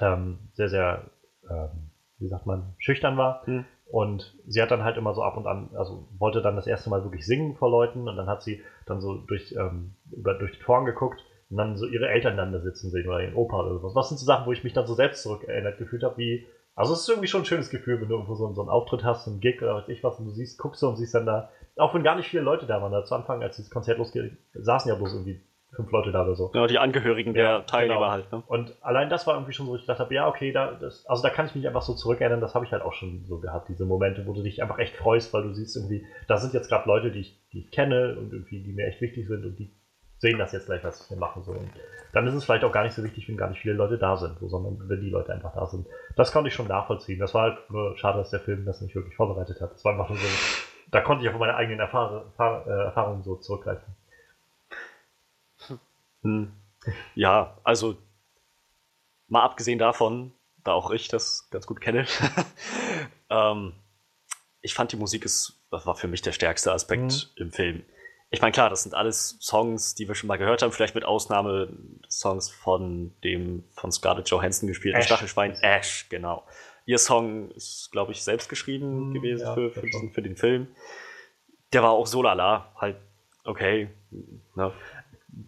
[0.00, 1.10] ähm, sehr, sehr,
[1.50, 3.42] ähm, wie sagt man, schüchtern war.
[3.46, 3.64] Mhm.
[3.92, 6.88] Und sie hat dann halt immer so ab und an, also wollte dann das erste
[6.88, 10.52] Mal wirklich singen vor Leuten und dann hat sie dann so durch, ähm, über, durch
[10.52, 13.60] die Toren geguckt und dann so ihre Eltern dann da sitzen sehen oder ihren Opa
[13.60, 13.94] oder sowas.
[13.94, 16.94] Was sind so Sachen, wo ich mich dann so selbst zurückerinnert gefühlt habe, wie, also
[16.94, 19.28] es ist irgendwie schon ein schönes Gefühl, wenn du irgendwo so, so einen Auftritt hast,
[19.28, 21.50] einen Gig oder was ich was und du siehst, guckst du und siehst dann da,
[21.76, 24.38] auch wenn gar nicht viele Leute da waren, da zu Anfang, als dieses Konzert losgeht,
[24.54, 25.42] saßen ja bloß irgendwie
[25.74, 26.50] fünf Leute da oder so.
[26.54, 28.10] Ja, die Angehörigen der ja, Teilnehmer genau.
[28.10, 28.32] halt.
[28.32, 28.42] Ne?
[28.46, 31.30] Und allein das war irgendwie schon so, ich dachte, ja, okay, da, das, also da
[31.30, 33.86] kann ich mich einfach so zurückerinnern, das habe ich halt auch schon so gehabt, diese
[33.86, 36.86] Momente, wo du dich einfach echt freust, weil du siehst irgendwie, da sind jetzt gerade
[36.86, 39.72] Leute, die ich, die ich kenne und irgendwie, die mir echt wichtig sind und die
[40.18, 41.42] sehen das jetzt gleich, was wir machen.
[41.42, 41.52] So.
[41.52, 41.70] Und
[42.12, 44.16] dann ist es vielleicht auch gar nicht so wichtig, wenn gar nicht viele Leute da
[44.16, 45.86] sind, so, sondern wenn die Leute einfach da sind.
[46.16, 47.18] Das konnte ich schon nachvollziehen.
[47.18, 49.72] Das war halt nur schade, dass der Film das nicht wirklich vorbereitet hat.
[49.72, 50.26] Das war einfach nur so,
[50.92, 53.96] da konnte ich auf meine eigenen Erfahr Erfahr äh, Erfahrungen so zurückgreifen.
[56.22, 56.52] Hm.
[57.14, 57.96] Ja, also
[59.28, 60.32] mal abgesehen davon,
[60.64, 62.06] da auch ich das ganz gut kenne.
[63.30, 63.72] ähm,
[64.60, 67.42] ich fand die Musik ist, das war für mich der stärkste Aspekt mhm.
[67.42, 67.84] im Film.
[68.30, 71.04] Ich meine, klar, das sind alles Songs, die wir schon mal gehört haben, vielleicht mit
[71.04, 71.68] Ausnahme
[72.08, 75.52] Songs von dem von Scarlett Johansson gespielten Stachelschwein.
[75.60, 76.46] Ash, genau.
[76.86, 80.36] Ihr Song ist, glaube ich, selbst geschrieben mhm, gewesen ja, für, für, diesen, für, den
[80.36, 80.68] Film.
[81.74, 82.96] Der war auch so lala, halt
[83.44, 83.90] okay.
[84.54, 84.72] Ne?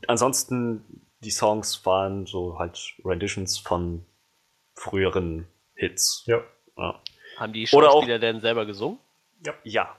[0.07, 4.05] Ansonsten, die Songs waren so halt Renditions von
[4.75, 6.25] früheren Hits.
[6.27, 6.43] Ja.
[6.77, 7.01] ja.
[7.37, 8.99] Haben die Schauspieler denn selber gesungen?
[9.45, 9.55] Ja.
[9.65, 9.97] Ja.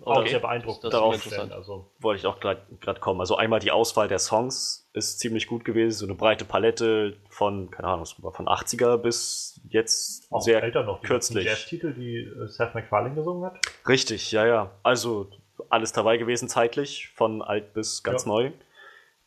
[0.00, 0.10] Okay.
[0.10, 0.84] Auch sehr beeindruckend.
[0.84, 1.92] Das Darauf also.
[2.00, 3.20] wollte ich auch gerade kommen.
[3.20, 5.98] Also einmal die Auswahl der Songs ist ziemlich gut gewesen.
[5.98, 11.00] So eine breite Palette von, keine Ahnung, von 80er bis jetzt auch sehr älter noch.
[11.00, 11.44] Die kürzlich.
[11.44, 13.60] Jazz-Titel, die äh, Seth MacFarlane gesungen hat.
[13.86, 14.70] Richtig, ja, ja.
[14.82, 15.28] Also
[15.68, 18.28] alles dabei gewesen zeitlich, von alt bis ganz ja.
[18.28, 18.50] neu.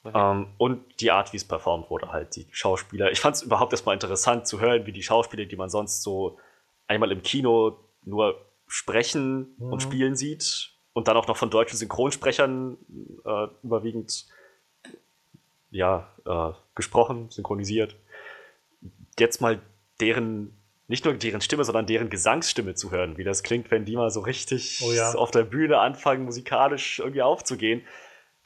[0.06, 0.14] Okay.
[0.14, 3.11] Ähm, und die Art, wie es performt wurde, halt, die Schauspieler.
[3.11, 6.38] Ich fand es überhaupt erstmal interessant zu hören, wie die Schauspieler, die man sonst so
[6.88, 9.73] einmal im Kino nur sprechen mhm.
[9.73, 12.77] und spielen sieht und dann auch noch von deutschen Synchronsprechern
[13.26, 14.27] äh, überwiegend
[15.72, 17.95] ja, äh, gesprochen, synchronisiert.
[19.19, 19.60] Jetzt mal
[19.99, 20.56] deren,
[20.88, 24.11] nicht nur deren Stimme, sondern deren Gesangsstimme zu hören, wie das klingt, wenn die mal
[24.11, 25.14] so richtig oh ja.
[25.14, 27.82] auf der Bühne anfangen, musikalisch irgendwie aufzugehen.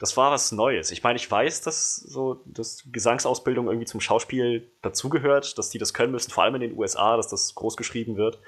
[0.00, 0.90] Das war was Neues.
[0.92, 5.92] Ich meine, ich weiß, dass so dass Gesangsausbildung irgendwie zum Schauspiel dazugehört, dass die das
[5.92, 8.40] können müssen, vor allem in den USA, dass das groß geschrieben wird.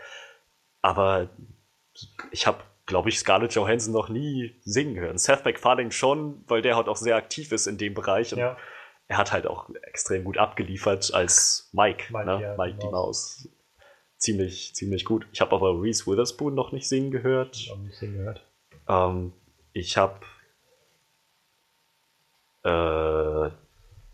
[0.80, 1.28] Aber
[2.30, 5.18] ich habe, glaube ich, Scarlett Johansson noch nie singen hören.
[5.18, 8.32] Seth MacFarlane schon, weil der halt auch sehr aktiv ist in dem Bereich.
[8.32, 8.56] Und ja.
[9.08, 12.40] er hat halt auch extrem gut abgeliefert als Mike, Mike, ne?
[12.40, 12.92] ja, Mike die genau.
[12.92, 13.46] Maus.
[14.16, 15.26] Ziemlich, ziemlich gut.
[15.32, 17.56] Ich habe aber Reese Witherspoon noch nicht singen gehört.
[17.56, 18.48] Ich, nicht singen gehört.
[18.88, 19.34] Ähm,
[19.74, 20.20] ich habe
[22.64, 23.50] äh,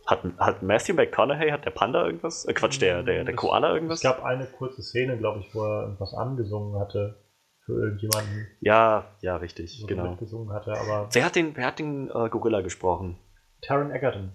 [0.06, 2.44] hat, hat Matthew McConaughey, hat der Panda irgendwas?
[2.46, 3.98] Äh, Quatsch, der, der, der Koala irgendwas?
[3.98, 7.16] Es gab eine kurze Szene, glaube ich, wo er irgendwas angesungen hatte
[7.64, 8.46] für irgendjemanden.
[8.60, 10.16] Ja, ja, richtig, genau.
[10.16, 13.18] Gesungen hatte, aber wer hat den, wer hat den äh, Gorilla gesprochen?
[13.60, 14.32] Taron Egerton.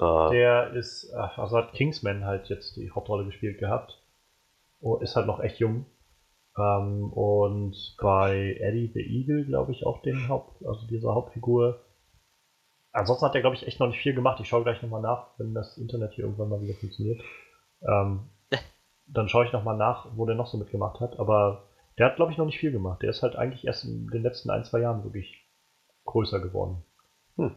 [0.00, 4.02] Äh, der ist, also hat Kingsman halt jetzt die Hauptrolle gespielt gehabt.
[4.80, 5.86] Und ist halt noch echt jung.
[6.58, 11.85] Ähm, und bei Eddie the Eagle, glaube ich, auch den Haupt, also dieser Hauptfigur.
[12.96, 14.40] Ansonsten hat er, glaube ich, echt noch nicht viel gemacht.
[14.40, 17.20] Ich schaue gleich nochmal nach, wenn das Internet hier irgendwann mal wieder funktioniert.
[17.82, 18.30] Ähm,
[19.06, 21.18] dann schaue ich nochmal nach, wo der noch so mitgemacht hat.
[21.18, 21.68] Aber
[21.98, 23.02] der hat, glaube ich, noch nicht viel gemacht.
[23.02, 25.46] Der ist halt eigentlich erst in den letzten ein, zwei Jahren wirklich
[26.06, 26.84] größer geworden.
[27.36, 27.54] Hm.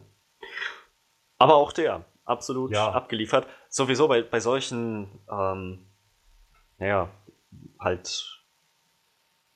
[1.38, 2.90] Aber auch der, absolut ja.
[2.90, 3.46] abgeliefert.
[3.70, 5.86] Sowieso bei, bei solchen, ähm,
[6.76, 7.08] naja,
[7.78, 8.44] halt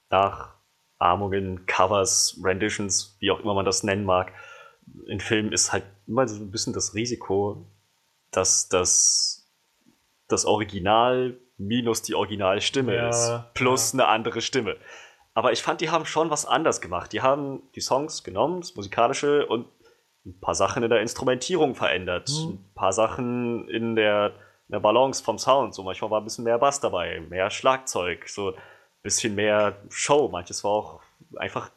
[0.08, 4.32] Nachahmungen, Covers, Renditions, wie auch immer man das nennen mag,
[5.06, 7.66] in Filmen ist halt immer so ein bisschen das Risiko,
[8.30, 9.50] dass das,
[10.28, 14.00] das Original minus die Originalstimme ja, ist, plus ja.
[14.00, 14.76] eine andere Stimme.
[15.34, 17.12] Aber ich fand, die haben schon was anders gemacht.
[17.12, 19.66] Die haben die Songs genommen, das Musikalische, und
[20.24, 22.30] ein paar Sachen in der Instrumentierung verändert.
[22.30, 22.52] Mhm.
[22.52, 24.28] Ein paar Sachen in der,
[24.68, 25.74] in der Balance vom Sound.
[25.74, 28.54] So manchmal war ein bisschen mehr Bass dabei, mehr Schlagzeug, so ein
[29.02, 30.28] bisschen mehr Show.
[30.28, 31.00] Manches war auch
[31.36, 31.70] einfach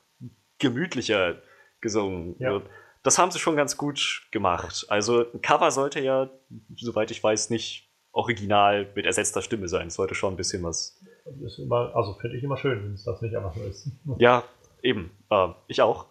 [0.60, 1.42] gemütlicher
[1.82, 2.36] gesungen.
[2.40, 2.62] Ja.
[3.08, 4.86] Das haben sie schon ganz gut gemacht.
[4.90, 6.30] Also ein Cover sollte ja,
[6.76, 9.88] soweit ich weiß, nicht original mit ersetzter Stimme sein.
[9.88, 11.02] Es sollte schon ein bisschen was.
[11.42, 13.90] Ist immer, also finde ich immer schön, wenn es das nicht einfach nur ist.
[14.18, 14.44] Ja,
[14.84, 15.12] eben.
[15.30, 16.08] Äh, ich auch.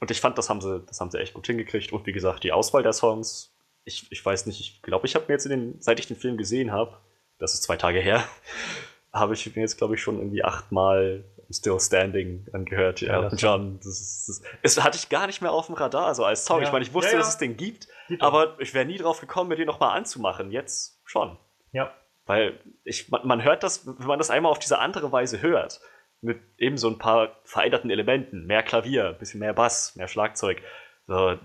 [0.00, 1.92] Und ich fand, das haben sie, das haben sie echt gut hingekriegt.
[1.92, 3.54] Und wie gesagt, die Auswahl der Songs,
[3.84, 6.16] ich, ich weiß nicht, ich glaube, ich habe mir jetzt in den, seit ich den
[6.16, 6.98] Film gesehen habe,
[7.38, 8.24] das ist zwei Tage her,
[9.12, 13.76] habe ich mir jetzt, glaube ich, schon irgendwie achtmal Still Standing angehört, ja, Elton John.
[13.78, 16.60] Das, ist, das, das, hatte ich gar nicht mehr auf dem Radar, also als Song.
[16.60, 16.66] Ja.
[16.66, 17.88] Ich meine, ich wusste, ja, dass es den gibt,
[18.20, 20.50] aber ich wäre nie drauf gekommen, mir den nochmal anzumachen.
[20.50, 21.38] Jetzt schon.
[21.72, 21.92] Ja.
[22.26, 25.80] Weil ich, man, man hört das, wenn man das einmal auf diese andere Weise hört,
[26.20, 30.62] mit eben so ein paar veränderten Elementen, mehr Klavier, ein bisschen mehr Bass, mehr Schlagzeug.
[31.06, 31.36] So,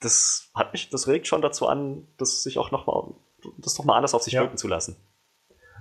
[0.00, 3.14] das hat mich, das regt schon dazu an, das sich auch nochmal,
[3.58, 4.96] das nochmal anders auf sich wirken zu lassen.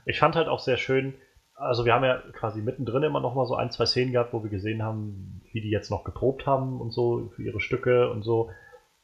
[0.06, 1.16] Ich fand halt auch sehr schön,
[1.62, 4.44] also wir haben ja quasi mittendrin immer noch mal so ein, zwei Szenen gehabt, wo
[4.44, 8.24] wir gesehen haben, wie die jetzt noch geprobt haben und so für ihre Stücke und
[8.24, 8.50] so.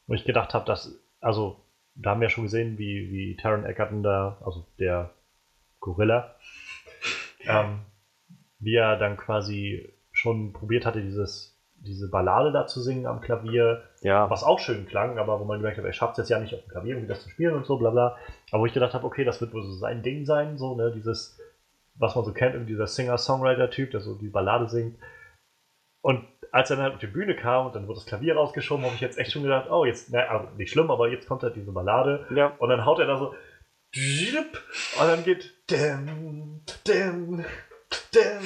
[0.07, 1.57] Wo ich gedacht habe, dass, also
[1.95, 5.11] da haben wir ja schon gesehen, wie, wie Taron Egerton da, also der
[5.79, 6.35] Gorilla,
[7.47, 7.79] ähm,
[8.59, 13.83] wie er dann quasi schon probiert hatte, dieses, diese Ballade da zu singen am Klavier,
[14.01, 14.29] ja.
[14.31, 16.55] was auch schön klang, aber wo man gemerkt hat, er schafft es jetzt ja nicht
[16.55, 18.17] auf dem Klavier irgendwie das zu spielen und so, bla bla.
[18.51, 20.91] Aber wo ich gedacht habe, okay, das wird wohl so sein Ding sein, so, ne,
[20.95, 21.37] dieses,
[21.97, 24.99] was man so kennt, irgendwie dieser Singer-Songwriter-Typ, der so die Ballade singt.
[26.01, 28.85] Und als er dann halt auf die Bühne kam und dann wurde das Klavier rausgeschoben,
[28.85, 31.43] habe ich jetzt echt schon gedacht, oh, jetzt, na, also nicht schlimm, aber jetzt kommt
[31.43, 32.25] halt diese Ballade.
[32.33, 32.53] Ja.
[32.59, 33.35] Und dann haut er da so
[33.95, 37.45] und dann geht dim, dim,
[38.13, 38.39] dim,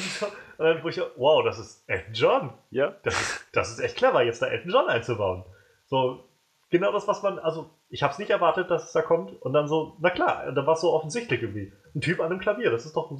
[0.58, 2.54] und dann wo ich, wow, das ist Elton John.
[2.70, 2.96] Ja.
[3.04, 5.44] Das ist, das ist echt clever, jetzt da Elton John einzubauen.
[5.88, 6.30] So,
[6.70, 9.54] genau das, was man, also ich habe es nicht erwartet, dass es da kommt und
[9.54, 11.74] dann so, na klar, da war es so offensichtlich irgendwie.
[11.96, 13.12] Ein Typ an einem Klavier, das ist doch,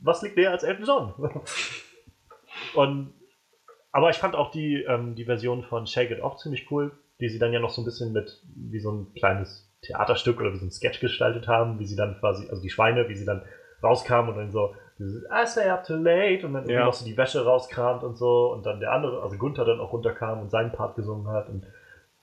[0.00, 1.14] was liegt näher als Elton John?
[2.74, 3.12] und,
[3.92, 7.28] aber ich fand auch die, ähm, die Version von Shake It Off ziemlich cool, die
[7.28, 10.58] sie dann ja noch so ein bisschen mit, wie so ein kleines Theaterstück oder wie
[10.58, 13.42] so ein Sketch gestaltet haben, wie sie dann quasi, also die Schweine, wie sie dann
[13.82, 16.84] rauskamen und dann so, dieses I stay up too late und dann irgendwie ja.
[16.84, 19.92] noch so die Wäsche rauskramt und so und dann der andere, also Gunther dann auch
[19.92, 21.66] runterkam und seinen Part gesungen hat und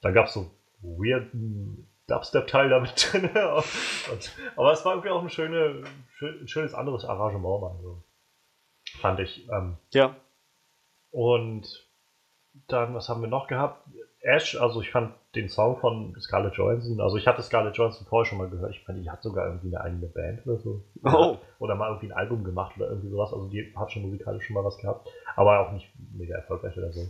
[0.02, 0.52] dann gab es so
[0.82, 3.26] weirden Dubstep-Teil damit drin.
[3.26, 5.84] und, aber es war irgendwie auch ein, schöne,
[6.22, 8.04] ein schönes anderes Arrangement, mal so.
[9.00, 9.48] fand ich.
[9.50, 10.16] Ähm, ja.
[11.12, 11.88] Und
[12.68, 13.88] dann, was haben wir noch gehabt?
[14.22, 18.26] Ash, also ich fand den Song von Scarlett Johansson, also ich hatte Scarlett Johansson vorher
[18.26, 20.84] schon mal gehört, ich fand, die hat sogar irgendwie eine eigene Band oder so.
[21.04, 21.38] Oh.
[21.60, 24.56] Oder mal irgendwie ein Album gemacht oder irgendwie sowas, also die hat schon musikalisch schon
[24.56, 27.10] mal was gehabt, aber auch nicht mega erfolgreich oder so.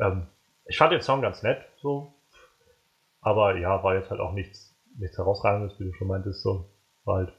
[0.00, 0.26] Ähm,
[0.66, 2.12] ich fand den Song ganz nett, so.
[3.26, 6.70] Aber ja, war jetzt halt auch nichts, nichts herausragendes, wie du schon meintest, so.
[7.04, 7.32] War halt,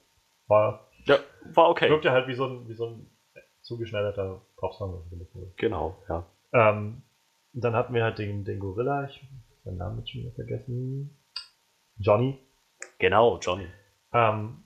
[0.48, 1.18] war, ja,
[1.54, 1.90] war okay.
[1.90, 3.10] Wirkte halt wie so ein, wie so ein
[3.62, 5.10] zugeschneiderter Popsong.
[5.56, 6.26] Genau, ja.
[6.52, 7.04] Ähm,
[7.54, 9.32] dann hatten wir halt den, den Gorilla, ich habe
[9.64, 11.24] seinen Namen jetzt schon wieder vergessen.
[11.96, 12.38] Johnny.
[13.00, 13.68] Genau, Johnny.
[14.12, 14.66] Ähm,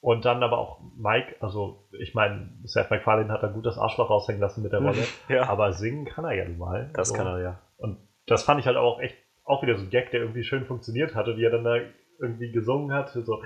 [0.00, 4.08] und dann aber auch Mike, also ich meine, Seth MacFarlane hat da gut das Arschloch
[4.08, 5.50] raushängen lassen mit der Rolle, ja.
[5.50, 6.90] aber singen kann er ja nun mal.
[6.94, 7.60] Das also, kann er ja.
[7.76, 10.66] Und das fand ich halt auch echt, auch wieder so ein Gag, der irgendwie schön
[10.66, 11.76] funktioniert hatte, wie er dann da
[12.18, 13.42] irgendwie gesungen hat, so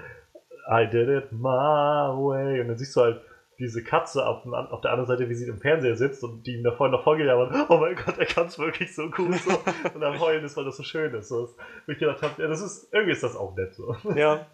[0.68, 3.20] I did it my way und dann siehst du halt
[3.58, 6.64] diese Katze auf, auf, der anderen Seite, wie sie im Fernseher sitzt und die ihm
[6.64, 9.58] da vorhin noch vorgejammert, oh mein Gott, er kann es wirklich so gut so.
[9.94, 11.28] und am Heulen ist, weil das so schön ist.
[11.28, 11.48] So,
[11.86, 13.96] wo ich gedacht habe, ja, das ist, irgendwie ist das auch nett so.
[14.14, 14.46] Ja.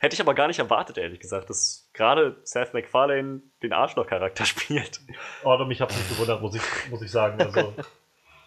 [0.00, 5.00] Hätte ich aber gar nicht erwartet, ehrlich gesagt, dass gerade Seth MacFarlane den Arschloch-Charakter spielt.
[5.44, 7.40] Oh, mich hat es nicht gewundert, muss ich, muss ich sagen.
[7.40, 7.74] Also,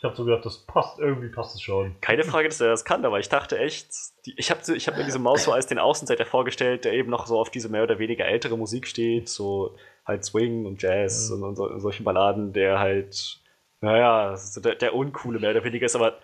[0.03, 1.95] ich habe so gedacht, das passt, irgendwie passt es schon.
[2.01, 3.87] Keine Frage, dass er das kann, aber ich dachte echt,
[4.25, 7.09] die, ich habe ich hab mir diese Maus so als den Außenseiter vorgestellt, der eben
[7.09, 11.29] noch so auf diese mehr oder weniger ältere Musik steht, so halt Swing und Jazz
[11.29, 11.35] ja.
[11.35, 13.39] und, und, so, und, solche Balladen, der halt,
[13.79, 16.19] naja, so der, der uncoole mehr oder weniger ist, aber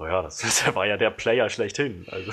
[0.00, 2.06] naja, das, das war ja der Player schlechthin.
[2.08, 2.32] Also.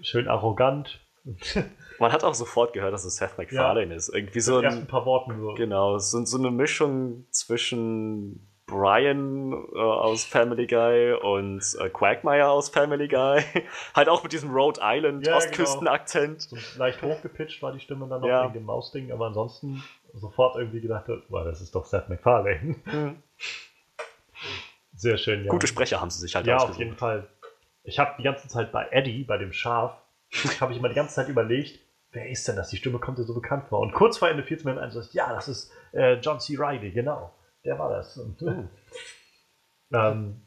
[0.00, 0.98] Schön arrogant.
[2.00, 3.96] Man hat auch sofort gehört, dass es Seth MacFarlane ja.
[3.96, 4.08] ist.
[4.12, 5.54] Irgendwie so ein, ein paar Worten so.
[5.54, 12.70] Genau, so, so eine Mischung zwischen Brian äh, aus Family Guy und äh, Quagmire aus
[12.70, 13.44] Family Guy.
[13.94, 16.48] halt auch mit diesem Rhode Island ja, Ostküstenakzent.
[16.48, 16.62] Genau.
[16.62, 18.44] So leicht hochgepitcht war die Stimme dann noch ja.
[18.44, 19.84] wegen dem Mausding, aber ansonsten
[20.14, 22.76] sofort irgendwie gedacht, wow, das ist doch Seth MacFarlane.
[22.84, 23.22] Mhm.
[24.94, 25.50] Sehr schön, ja.
[25.50, 27.28] Gute Sprecher haben sie sich halt Ja, auf jeden Fall.
[27.84, 29.96] Ich habe die ganze Zeit bei Eddie, bei dem Schaf,
[30.60, 31.80] habe ich immer die ganze Zeit überlegt,
[32.12, 32.70] wer ist denn das?
[32.70, 33.80] Die Stimme kommt dir so bekannt vor.
[33.80, 36.56] Und kurz vor Ende fiel es mir ein, so, ja, das ist äh, John C.
[36.56, 37.32] Reilly, genau
[37.64, 38.16] der war das.
[38.16, 38.68] Und, hm.
[39.92, 40.42] ähm,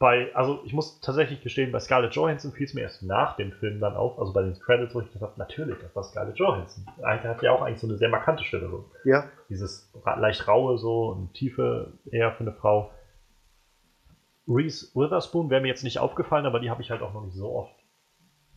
[0.00, 3.52] bei, also ich muss tatsächlich gestehen, bei Scarlett Johansson fiel es mir erst nach dem
[3.52, 6.38] Film dann auf, also bei den Credits, wo ich gedacht habe, natürlich, das war Scarlett
[6.38, 6.86] Johansson.
[7.02, 8.70] Er hat ja auch eigentlich so eine sehr markante Stimme.
[8.70, 8.90] So.
[9.04, 9.28] Ja.
[9.50, 12.90] Dieses leicht raue so und tiefe eher für eine Frau.
[14.48, 17.36] Reese Witherspoon wäre mir jetzt nicht aufgefallen, aber die habe ich halt auch noch nicht
[17.36, 17.74] so oft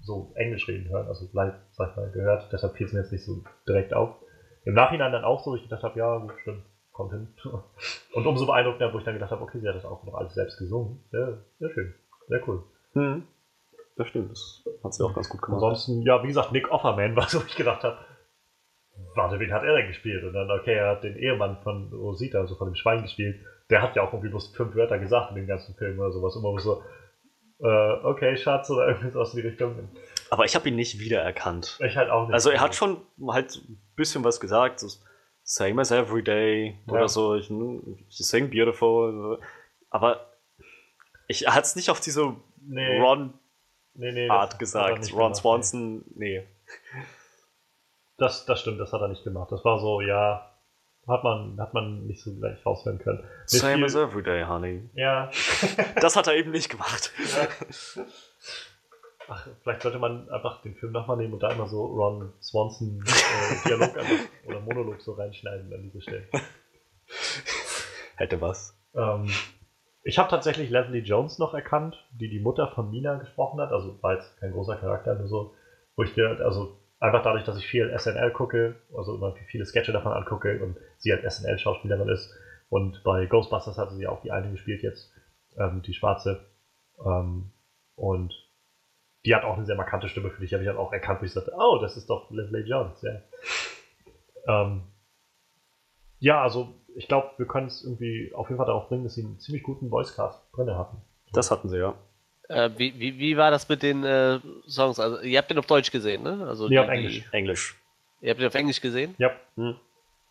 [0.01, 2.47] so Englisch reden hören, also live, sag ich mal, gehört.
[2.53, 4.15] Deshalb fiel es mir jetzt nicht so direkt auf.
[4.63, 6.63] Im Nachhinein dann auch so, wo ich gedacht habe, ja, gut, stimmt
[6.93, 7.27] kommt hin.
[8.13, 10.33] Und umso beeindruckender, wo ich dann gedacht habe, okay, sie hat das auch noch alles
[10.33, 11.03] selbst gesungen.
[11.11, 11.93] Sehr, sehr schön.
[12.29, 12.63] Sehr cool.
[12.93, 13.23] Mhm.
[13.95, 15.61] Das stimmt, das hat sie auch ganz gut gemacht.
[15.61, 17.97] Ansonsten, ja, wie gesagt, Nick Offerman war so, ich gedacht habe,
[19.15, 20.23] warte, wen hat er denn gespielt?
[20.23, 23.39] Und dann, okay, er hat den Ehemann von Rosita, also von dem Schwein gespielt.
[23.69, 26.35] Der hat ja auch irgendwie bloß fünf Wörter gesagt in dem ganzen Film oder sowas.
[26.35, 26.83] Immer so,
[27.59, 29.89] äh, okay, Schatz, oder irgendwas aus die Richtung.
[30.29, 31.79] Aber ich habe ihn nicht wiedererkannt.
[31.85, 32.33] Ich halt auch nicht.
[32.33, 32.97] Also er hat schon
[33.27, 34.79] halt ein bisschen was gesagt.
[34.79, 34.87] So
[35.43, 36.93] Same as every day ja.
[36.93, 37.35] oder so.
[37.35, 39.39] Ich, ich sing beautiful.
[39.89, 40.25] Aber
[41.27, 42.99] ich hatte es nicht auf diese nee.
[42.99, 43.33] Ron
[43.93, 45.13] nee, nee, Art gesagt.
[45.13, 46.47] Ron Swanson, nee.
[48.17, 49.51] Das, das stimmt, das hat er nicht gemacht.
[49.51, 50.49] Das war so, ja,
[51.07, 53.23] hat man, hat man nicht so gleich raushören können.
[53.45, 54.89] Same viel, as every day, honey.
[54.93, 55.29] Ja.
[56.01, 57.11] das hat er eben nicht gemacht.
[57.35, 58.03] Ja.
[59.27, 63.03] Ach, vielleicht sollte man einfach den Film nochmal nehmen und da immer so Ron Swanson
[63.05, 66.27] äh, Dialog einfach, oder Monolog so reinschneiden an diese Stelle.
[68.15, 68.77] Hätte was.
[68.95, 69.29] Ähm,
[70.03, 73.71] ich habe tatsächlich Leslie Jones noch erkannt, die die Mutter von Mina gesprochen hat.
[73.71, 75.53] Also war jetzt kein großer Charakter, nur so,
[75.95, 79.93] wo ich dir, also einfach dadurch, dass ich viel SNL gucke, also immer viele Sketche
[79.93, 82.33] davon angucke und sie halt SNL-Schauspielerin ist.
[82.69, 85.11] Und bei Ghostbusters hatte sie auch die eine gespielt jetzt,
[85.57, 86.45] ähm, die schwarze.
[87.05, 87.51] Ähm,
[87.95, 88.33] und
[89.25, 91.25] die hat auch eine sehr markante Stimme für dich, habe ich dann auch erkannt, wo
[91.25, 93.21] ich sagte, oh, das ist doch Leslie Jones, ja.
[94.47, 94.83] Ähm,
[96.19, 99.23] ja, also ich glaube, wir können es irgendwie auf jeden Fall darauf bringen, dass sie
[99.23, 100.97] einen ziemlich guten Voicecast drin hatten.
[101.31, 101.95] Das hatten sie, ja.
[102.49, 104.99] Äh, wie, wie, wie war das mit den äh, Songs?
[104.99, 106.45] Also, ihr habt den auf Deutsch gesehen, ne?
[106.47, 107.23] Also nee, auf Englisch.
[107.31, 107.75] Englisch.
[108.21, 109.15] Ihr habt den auf Englisch gesehen?
[109.17, 109.31] Ja.
[109.55, 109.75] Hm.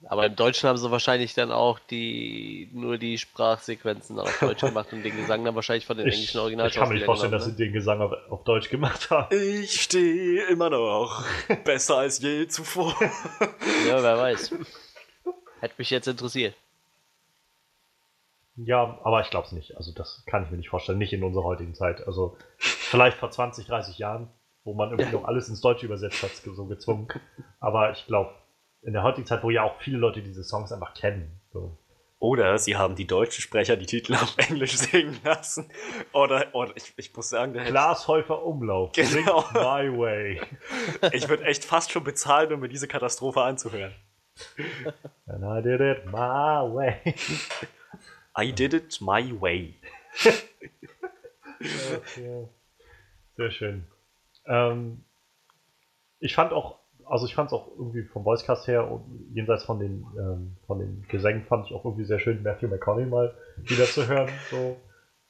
[0.07, 4.93] Aber im Deutschen haben sie wahrscheinlich dann auch die nur die Sprachsequenzen auf Deutsch gemacht
[4.93, 6.69] und den Gesang dann wahrscheinlich von den ich, englischen Original.
[6.69, 7.57] Ich kann mir nicht vorstellen, genommen, dass ne?
[7.59, 9.35] sie den Gesang auf, auf, Deutsch gemacht haben.
[9.37, 11.24] Ich stehe immer noch
[11.65, 12.95] besser als je zuvor.
[13.89, 14.55] ja, wer weiß.
[15.61, 16.55] Hätte mich jetzt interessiert.
[18.57, 19.77] Ja, aber ich glaube es nicht.
[19.77, 20.99] Also das kann ich mir nicht vorstellen.
[20.99, 22.07] Nicht in unserer heutigen Zeit.
[22.07, 24.29] Also vielleicht vor 20, 30 Jahren,
[24.65, 27.09] wo man irgendwie noch alles ins Deutsche übersetzt hat, so gezwungen.
[27.61, 28.35] Aber ich glaube,
[28.83, 31.41] in der heutigen Zeit, wo ja auch viele Leute diese Songs einfach kennen.
[31.53, 31.77] So.
[32.19, 35.69] Oder sie haben die deutschen Sprecher die Titel auf Englisch singen lassen.
[36.13, 38.93] Oder, oder ich, ich muss sagen, der Glashäufer Umlauf.
[38.93, 39.45] Genau.
[39.53, 40.41] My Way.
[41.13, 43.93] Ich würde echt fast schon bezahlen, um mir diese Katastrophe anzuhören.
[45.27, 47.15] And I did it my way.
[48.39, 49.75] I did it my way.
[53.37, 53.85] Sehr schön.
[54.47, 55.05] Ähm,
[56.21, 56.79] ich fand auch
[57.13, 59.03] also ich fand es auch irgendwie vom Voicecast her und
[59.35, 63.05] jenseits von den, ähm, von den Gesängen fand ich auch irgendwie sehr schön, Matthew McConaughey
[63.05, 64.31] mal wieder zu hören.
[64.51, 64.79] So.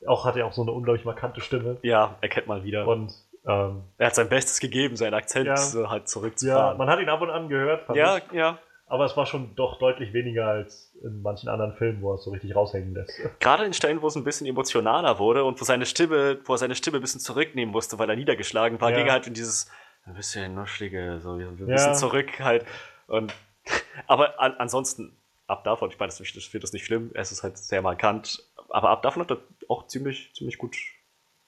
[0.07, 1.79] Auch hat er auch so eine unglaublich markante Stimme.
[1.83, 2.87] Ja, er kennt mal wieder.
[2.87, 3.13] Und
[3.49, 6.75] ähm, er hat sein Bestes gegeben, seinen Akzent ja, so halt zurückzufahren.
[6.75, 7.83] Ja, man hat ihn ab und an gehört.
[7.97, 8.33] ja, ich.
[8.33, 8.59] ja.
[8.87, 12.25] Aber es war schon doch deutlich weniger als in manchen anderen Filmen, wo er es
[12.25, 13.11] so richtig raushängen lässt.
[13.41, 16.59] Gerade in Stellen, wo es ein bisschen emotionaler wurde und wo seine Stimme, wo er
[16.59, 18.99] seine Stimme ein bisschen zurücknehmen musste, weil er niedergeschlagen war, ja.
[18.99, 19.69] ging er halt in dieses
[20.05, 21.93] ein bisschen nuschlige, so ein bisschen ja.
[21.95, 22.67] zurück halt.
[23.07, 23.35] Und,
[24.07, 25.17] aber an, ansonsten,
[25.47, 28.91] ab davon, ich meine, ich finde das nicht schlimm, es ist halt sehr markant, aber
[28.91, 29.39] ab davon hat er
[29.69, 30.77] auch ziemlich, ziemlich gut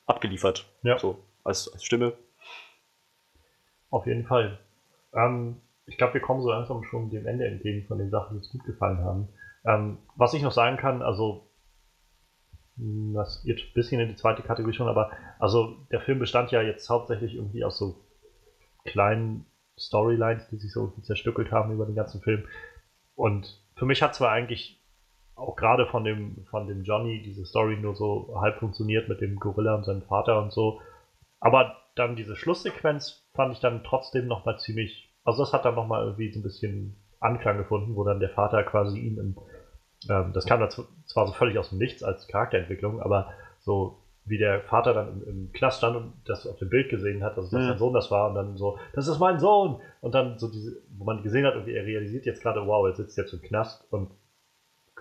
[0.07, 0.67] abgeliefert.
[0.83, 0.99] Ja.
[0.99, 2.13] So, als, als Stimme.
[3.91, 4.59] Auf jeden Fall.
[5.13, 8.39] Ähm, ich glaube, wir kommen so langsam schon dem Ende entgegen von den Sachen, die
[8.39, 9.29] uns gut gefallen haben.
[9.65, 11.51] Ähm, was ich noch sagen kann, also
[12.77, 16.51] hm, das geht ein bisschen in die zweite Kategorie schon, aber also der Film bestand
[16.51, 18.05] ja jetzt hauptsächlich irgendwie aus so
[18.85, 19.47] kleinen
[19.79, 22.45] Storylines, die sich so zerstückelt haben über den ganzen Film.
[23.15, 24.81] Und für mich hat zwar eigentlich
[25.35, 29.37] auch gerade von dem, von dem Johnny diese Story nur so halb funktioniert mit dem
[29.37, 30.81] Gorilla und seinem Vater und so.
[31.41, 36.05] Aber dann diese Schlusssequenz fand ich dann trotzdem nochmal ziemlich, also das hat dann nochmal
[36.05, 39.37] irgendwie so ein bisschen Anklang gefunden, wo dann der Vater quasi ihn im,
[40.09, 44.39] ähm, das kam dann zwar so völlig aus dem Nichts als Charakterentwicklung, aber so wie
[44.39, 47.51] der Vater dann im, im Knast stand und das auf dem Bild gesehen hat, also
[47.51, 47.69] dass mhm.
[47.69, 49.81] sein Sohn das war und dann so, das ist mein Sohn!
[50.01, 52.95] Und dann so diese, wo man gesehen hat, irgendwie er realisiert jetzt gerade, wow, er
[52.95, 54.11] sitzt jetzt im Knast und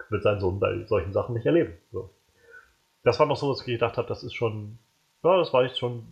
[0.09, 1.73] wird seinen Sohn bei solchen Sachen nicht erleben.
[1.91, 2.09] So.
[3.03, 4.77] Das war noch so, was ich gedacht habe, das ist schon,
[5.23, 6.05] ja, das war echt schon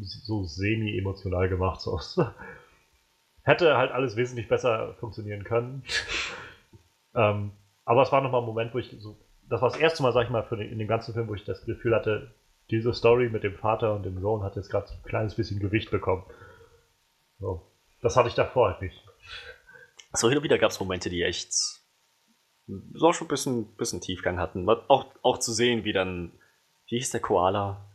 [0.00, 1.80] so semi-emotional gemacht.
[1.80, 2.00] So.
[3.42, 5.82] Hätte halt alles wesentlich besser funktionieren können.
[7.14, 7.52] ähm,
[7.84, 9.16] aber es war nochmal ein Moment, wo ich so,
[9.48, 11.44] das war das erste Mal, sag ich mal, den, in dem ganzen Film, wo ich
[11.44, 12.34] das Gefühl hatte,
[12.70, 15.90] diese Story mit dem Vater und dem Sohn hat jetzt gerade ein kleines bisschen Gewicht
[15.90, 16.24] bekommen.
[17.38, 17.72] So.
[18.02, 19.02] Das hatte ich davor halt nicht.
[20.12, 21.52] So hin und wieder gab es Momente, die echt
[22.92, 24.68] so schon ein bisschen, bisschen Tiefgang hatten.
[24.68, 26.32] Auch, auch zu sehen, wie dann,
[26.86, 27.88] wie hieß der Koala?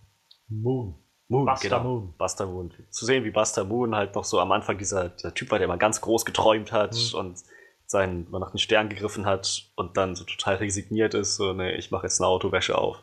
[0.48, 0.96] Moon.
[1.28, 1.84] Moon, Buster genau.
[1.84, 2.14] Moon.
[2.18, 2.74] Buster Moon.
[2.90, 5.68] Zu sehen, wie Buster Moon halt noch so am Anfang dieser der Typ war, der
[5.68, 7.20] mal ganz groß geträumt hat mhm.
[7.20, 7.44] und
[7.86, 11.76] seinen, mal nach den Stern gegriffen hat und dann so total resigniert ist, so, ne,
[11.76, 13.02] ich mache jetzt eine Autowäsche auf.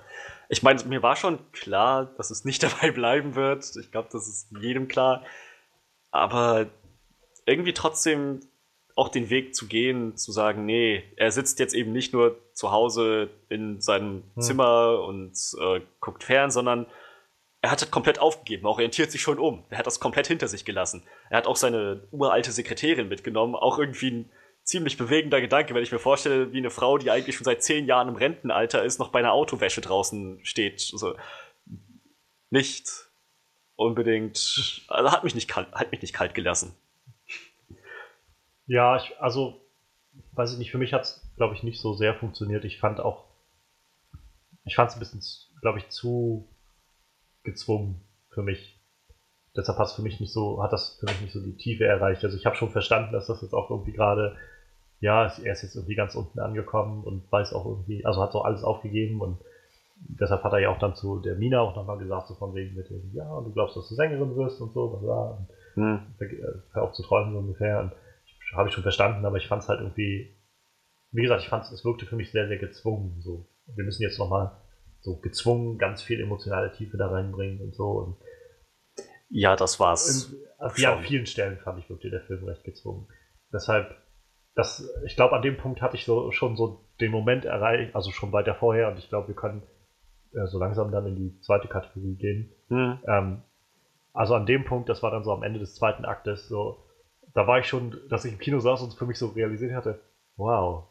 [0.52, 3.64] Ich meine, mir war schon klar, dass es nicht dabei bleiben wird.
[3.80, 5.24] Ich glaube, das ist jedem klar.
[6.10, 6.66] Aber
[7.46, 8.40] irgendwie trotzdem
[8.96, 12.72] auch den Weg zu gehen, zu sagen, nee, er sitzt jetzt eben nicht nur zu
[12.72, 14.42] Hause in seinem hm.
[14.42, 16.86] Zimmer und äh, guckt fern, sondern
[17.62, 19.64] er hat komplett aufgegeben, orientiert sich schon um.
[19.70, 21.02] Er hat das komplett hinter sich gelassen.
[21.28, 24.30] Er hat auch seine uralte Sekretärin mitgenommen, auch irgendwie ein
[24.64, 27.86] ziemlich bewegender Gedanke, wenn ich mir vorstelle, wie eine Frau, die eigentlich schon seit zehn
[27.86, 30.90] Jahren im Rentenalter ist, noch bei einer Autowäsche draußen steht.
[30.92, 31.16] Also
[32.50, 32.88] nicht
[33.76, 36.74] unbedingt, also hat mich nicht kalt, hat mich nicht kalt gelassen.
[38.66, 39.60] Ja, ich, also,
[40.32, 42.64] weiß ich nicht, für mich hat es, glaube ich, nicht so sehr funktioniert.
[42.64, 43.24] Ich fand auch,
[44.64, 45.22] ich fand es ein bisschen,
[45.60, 46.48] glaube ich, zu
[47.42, 48.00] gezwungen
[48.30, 48.79] für mich.
[49.56, 51.84] Deshalb hat es für mich nicht so, hat das für mich nicht so die Tiefe
[51.84, 52.22] erreicht.
[52.24, 54.36] Also ich habe schon verstanden, dass das jetzt auch irgendwie gerade
[55.00, 58.42] ja, er ist jetzt irgendwie ganz unten angekommen und weiß auch irgendwie, also hat so
[58.42, 59.38] alles aufgegeben und
[59.96, 62.76] deshalb hat er ja auch dann zu der Mina auch nochmal gesagt, so von wegen
[62.76, 66.00] mit dem, ja, du glaubst, dass du Sängerin wirst und so, und hm.
[66.72, 67.80] hör auf zu träumen so ungefähr.
[67.80, 67.92] Und
[68.54, 70.36] habe ich schon verstanden, aber ich fand es halt irgendwie,
[71.12, 73.20] wie gesagt, ich fand es, es wirkte für mich sehr, sehr gezwungen.
[73.20, 74.52] So, wir müssen jetzt nochmal
[75.00, 77.90] so gezwungen ganz viel emotionale Tiefe da reinbringen und so.
[77.90, 78.16] Und
[79.30, 80.34] Ja, das war's.
[80.58, 83.06] Also, ja, an vielen Stellen fand ich wirklich der Film recht gezwungen.
[83.52, 83.96] Deshalb,
[84.54, 88.10] das, ich glaube, an dem Punkt hatte ich so schon so den Moment erreicht, also
[88.10, 89.62] schon weiter vorher, und ich glaube, wir können
[90.34, 92.52] äh, so langsam dann in die zweite Kategorie gehen.
[92.68, 92.98] Mhm.
[93.06, 93.42] Ähm,
[94.12, 96.84] also an dem Punkt, das war dann so am Ende des zweiten Aktes, so,
[97.32, 100.00] da war ich schon, dass ich im Kino saß und für mich so realisiert hatte,
[100.36, 100.88] wow,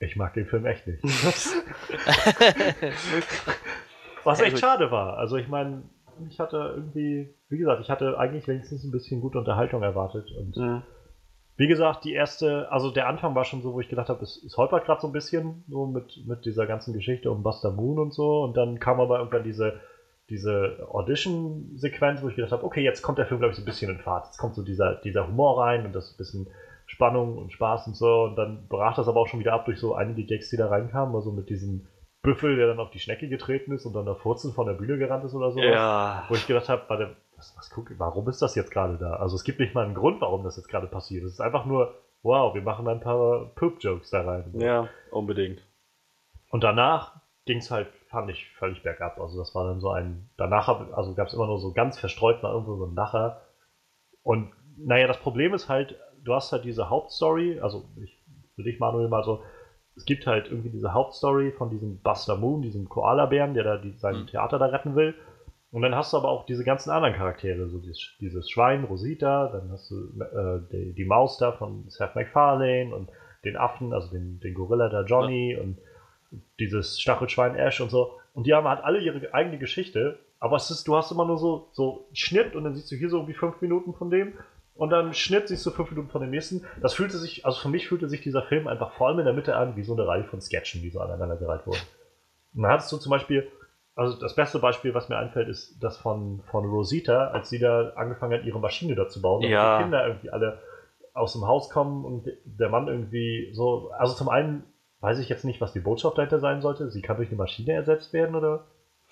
[0.00, 1.02] ich mag den Film echt nicht.
[4.24, 5.16] Was echt schade war.
[5.18, 5.82] Also ich meine,
[6.28, 10.30] ich hatte irgendwie, wie gesagt, ich hatte eigentlich wenigstens ein bisschen gute Unterhaltung erwartet.
[10.32, 10.82] Und mhm.
[11.56, 14.42] wie gesagt, die erste, also der Anfang war schon so, wo ich gedacht habe, es,
[14.44, 17.98] es holpert gerade so ein bisschen, so mit, mit dieser ganzen Geschichte um Buster Moon
[17.98, 18.42] und so.
[18.42, 19.80] Und dann kam aber irgendwann diese,
[20.28, 23.66] diese Audition-Sequenz, wo ich gedacht habe, okay, jetzt kommt der Film, glaube ich, so ein
[23.66, 24.26] bisschen in Fahrt.
[24.26, 26.48] Jetzt kommt so dieser, dieser Humor rein und das ein bisschen
[26.86, 28.24] Spannung und Spaß und so.
[28.24, 30.68] Und dann brach das aber auch schon wieder ab durch so einige Gags, die da
[30.68, 31.86] reinkamen, also mit diesem
[32.22, 34.98] Büffel, der dann auf die Schnecke getreten ist und dann der Furzen von der Bühne
[34.98, 35.60] gerannt ist oder so.
[35.60, 36.24] Ja.
[36.28, 39.14] Wo ich gedacht habe, warte, was, was guck, warum ist das jetzt gerade da?
[39.14, 41.24] Also es gibt nicht mal einen Grund, warum das jetzt gerade passiert.
[41.24, 44.52] Es ist einfach nur, wow, wir machen ein paar Poop-Jokes da rein.
[44.58, 45.66] Ja, unbedingt.
[46.50, 49.18] Und danach ging es halt, fand ich, völlig bergab.
[49.18, 51.98] Also das war dann so ein, danach hab, also gab es immer nur so ganz
[51.98, 53.40] verstreut mal irgendwo so ein Lacher.
[54.22, 58.22] Und naja, das Problem ist halt, du hast halt diese Hauptstory, also ich,
[58.54, 59.42] für dich, Manuel, mal so,
[59.96, 63.92] es gibt halt irgendwie diese Hauptstory von diesem Buster Moon, diesem Koala-Bären, der da die,
[63.98, 64.26] sein mhm.
[64.26, 65.14] Theater da retten will.
[65.72, 69.48] Und dann hast du aber auch diese ganzen anderen Charaktere, so dieses, dieses Schwein, Rosita,
[69.48, 73.10] dann hast du äh, die, die, Maus da von Seth MacFarlane und
[73.44, 75.60] den Affen, also den, den Gorilla da Johnny ja.
[75.60, 75.78] und
[76.58, 78.18] dieses Stachelschwein Ash und so.
[78.34, 81.38] Und die haben halt alle ihre eigene Geschichte, aber es ist, du hast immer nur
[81.38, 84.32] so, so Schnitt und dann siehst du hier so irgendwie fünf Minuten von dem
[84.80, 86.64] und dann Schnitt siehst du fünf Minuten von dem nächsten.
[86.80, 89.34] Das fühlte sich, also für mich fühlte sich dieser Film einfach vor allem in der
[89.34, 91.82] Mitte an wie so eine Reihe von Sketchen, die so aneinandergereiht wurden.
[92.54, 93.46] Und dann hattest du zum Beispiel,
[93.94, 97.90] also das beste Beispiel, was mir einfällt, ist das von, von Rosita, als sie da
[97.90, 99.42] angefangen hat, ihre Maschine da zu bauen.
[99.42, 99.74] Ja.
[99.74, 100.62] Und die Kinder irgendwie alle
[101.12, 104.64] aus dem Haus kommen und der Mann irgendwie so, also zum einen
[105.00, 106.90] weiß ich jetzt nicht, was die Botschaft dahinter sein sollte.
[106.90, 108.64] Sie kann durch eine Maschine ersetzt werden oder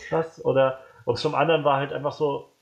[0.09, 0.43] was?
[0.43, 2.55] Oder, und zum anderen war halt einfach so,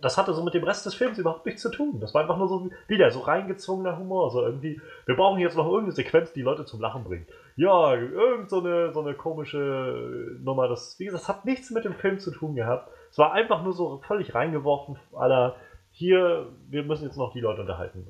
[0.00, 2.00] das hatte so mit dem Rest des Films überhaupt nichts zu tun.
[2.00, 4.30] Das war einfach nur so wieder so reingezwungener Humor.
[4.30, 7.28] So irgendwie, wir brauchen jetzt noch irgendeine Sequenz, die Leute zum Lachen bringt.
[7.56, 10.68] Ja, irgend so eine, so eine komische Nummer.
[10.68, 12.90] Das, wie gesagt, das hat nichts mit dem Film zu tun gehabt.
[13.10, 15.56] Es war einfach nur so völlig reingeworfen, aller
[15.90, 18.06] hier, wir müssen jetzt noch die Leute unterhalten.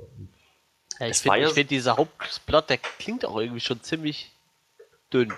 [0.99, 4.33] Ja, ich finde, find, dieser Hauptplot, der klingt auch irgendwie schon ziemlich
[5.13, 5.33] dünn.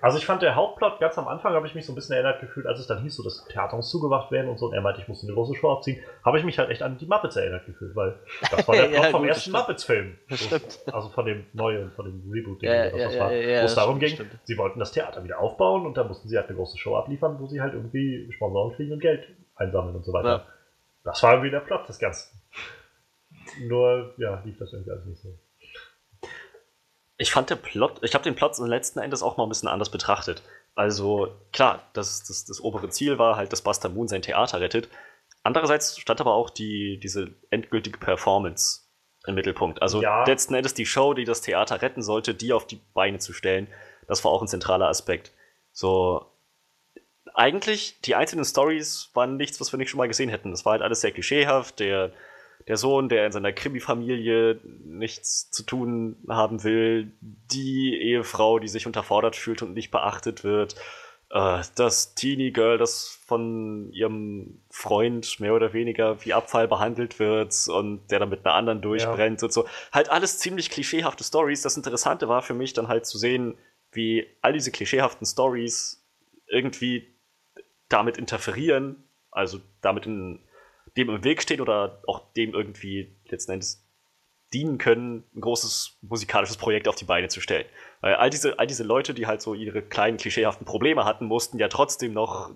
[0.00, 2.40] Also ich fand der Hauptplot, ganz am Anfang habe ich mich so ein bisschen erinnert
[2.40, 4.80] gefühlt, als es dann hieß, so das Theater muss zugewacht werden und so, und er
[4.80, 7.36] meinte, ich muss eine große Show abziehen, habe ich mich halt echt an die Muppets
[7.36, 8.18] erinnert gefühlt, weil
[8.50, 10.18] das war der Plot ja, vom gut, ersten Muppets-Film.
[10.92, 13.98] Also von dem neuen, von dem Reboot, den ja, das ja, war, wo es darum
[13.98, 14.38] ging, stimmt.
[14.44, 17.38] sie wollten das Theater wieder aufbauen und da mussten sie halt eine große Show abliefern,
[17.40, 19.26] wo sie halt irgendwie Sponsoren kriegen und Geld
[19.56, 20.46] einsammeln und so weiter.
[21.04, 22.40] Das war irgendwie der Plot des Ganzen.
[23.66, 25.38] Nur, ja, lief das irgendwie alles nicht so
[27.18, 29.90] ich fand der Plot, ich habe den Plot letzten Endes auch mal ein bisschen anders
[29.90, 30.42] betrachtet.
[30.76, 34.88] Also klar, das, das, das obere Ziel war halt, dass Buster Moon sein Theater rettet.
[35.42, 38.82] Andererseits stand aber auch die, diese endgültige Performance
[39.26, 39.82] im Mittelpunkt.
[39.82, 40.24] Also ja.
[40.24, 43.66] letzten Endes die Show, die das Theater retten sollte, die auf die Beine zu stellen,
[44.06, 45.32] das war auch ein zentraler Aspekt.
[45.72, 46.24] So,
[47.34, 50.52] eigentlich, die einzelnen Stories waren nichts, was wir nicht schon mal gesehen hätten.
[50.52, 51.80] Das war halt alles sehr klischeehaft.
[51.80, 52.12] Der
[52.68, 58.86] der Sohn, der in seiner Krimi-Familie nichts zu tun haben will, die Ehefrau, die sich
[58.86, 60.76] unterfordert fühlt und nicht beachtet wird,
[61.30, 68.06] äh, das Teenie-Girl, das von ihrem Freund mehr oder weniger wie Abfall behandelt wird und
[68.10, 69.46] der dann mit einer anderen durchbrennt ja.
[69.46, 69.66] und so.
[69.90, 71.62] Halt alles ziemlich klischeehafte Stories.
[71.62, 73.56] Das Interessante war für mich dann halt zu sehen,
[73.92, 76.06] wie all diese klischeehaften Stories
[76.46, 77.14] irgendwie
[77.88, 80.40] damit interferieren, also damit in
[80.98, 83.88] dem im Weg steht oder auch dem irgendwie letzten Endes
[84.52, 87.66] dienen können, ein großes musikalisches Projekt auf die Beine zu stellen.
[88.00, 91.58] Weil all diese, all diese Leute, die halt so ihre kleinen klischeehaften Probleme hatten, mussten
[91.58, 92.50] ja trotzdem noch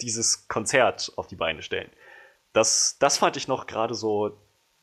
[0.00, 1.90] dieses Konzert auf die Beine stellen.
[2.52, 4.36] Das, das fand ich noch gerade so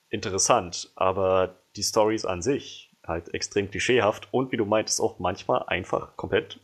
[0.09, 5.63] interessant, aber die Stories an sich halt extrem klischeehaft und wie du meintest auch manchmal
[5.67, 6.59] einfach komplett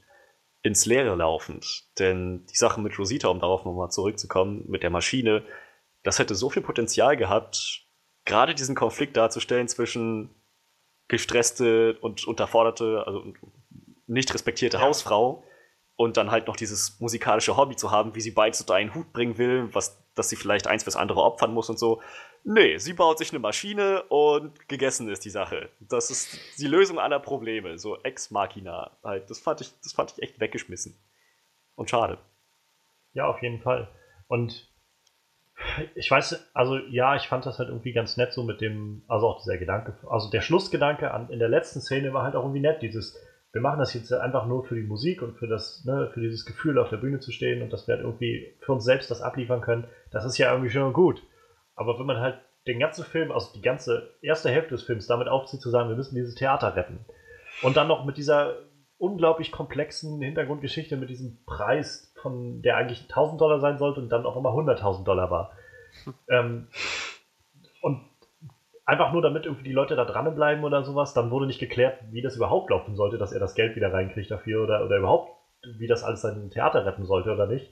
[0.62, 1.84] ins Leere laufend.
[2.00, 5.44] Denn die Sache mit Rosita, um darauf nochmal zurückzukommen, mit der Maschine,
[6.04, 7.88] das hätte so viel Potenzial gehabt,
[8.26, 10.30] gerade diesen Konflikt darzustellen zwischen
[11.08, 13.34] gestresste und unterforderte, also
[14.08, 14.84] nicht respektierte ja.
[14.84, 15.44] Hausfrau
[15.96, 19.12] und dann halt noch dieses musikalische Hobby zu haben, wie sie beides unter einen Hut
[19.12, 22.02] bringen will, was, dass sie vielleicht eins fürs andere opfern muss und so.
[22.44, 25.70] Nee, sie baut sich eine Maschine und gegessen ist die Sache.
[25.80, 28.98] Das ist die Lösung aller Probleme, so ex machina.
[29.04, 30.98] Halt, das fand ich, das fand ich echt weggeschmissen.
[31.76, 32.18] Und schade.
[33.14, 33.90] Ja, auf jeden Fall.
[34.28, 34.69] Und
[35.96, 39.28] Ich weiß, also ja, ich fand das halt irgendwie ganz nett so mit dem, also
[39.28, 42.62] auch dieser Gedanke, also der Schlussgedanke an, in der letzten Szene war halt auch irgendwie
[42.62, 43.18] nett, dieses,
[43.52, 46.46] wir machen das jetzt einfach nur für die Musik und für das, ne, für dieses
[46.46, 49.22] Gefühl auf der Bühne zu stehen und dass wir halt irgendwie für uns selbst das
[49.22, 51.22] abliefern können, das ist ja irgendwie schon gut.
[51.76, 55.28] Aber wenn man halt den ganzen Film, also die ganze erste Hälfte des Films damit
[55.28, 57.06] aufzieht zu sagen, wir müssen dieses Theater retten.
[57.64, 58.56] Und dann noch mit dieser
[58.98, 64.26] unglaublich komplexen Hintergrundgeschichte mit diesem Preis, von der eigentlich 1000 Dollar sein sollte und dann
[64.26, 65.52] auch immer 100.000 Dollar war.
[66.30, 66.68] ähm,
[67.82, 68.02] und
[68.86, 72.22] einfach nur damit irgendwie die Leute da dranbleiben oder sowas, dann wurde nicht geklärt, wie
[72.22, 75.32] das überhaupt laufen sollte, dass er das Geld wieder reinkriegt dafür oder, oder überhaupt,
[75.78, 77.72] wie das alles sein Theater retten sollte oder nicht.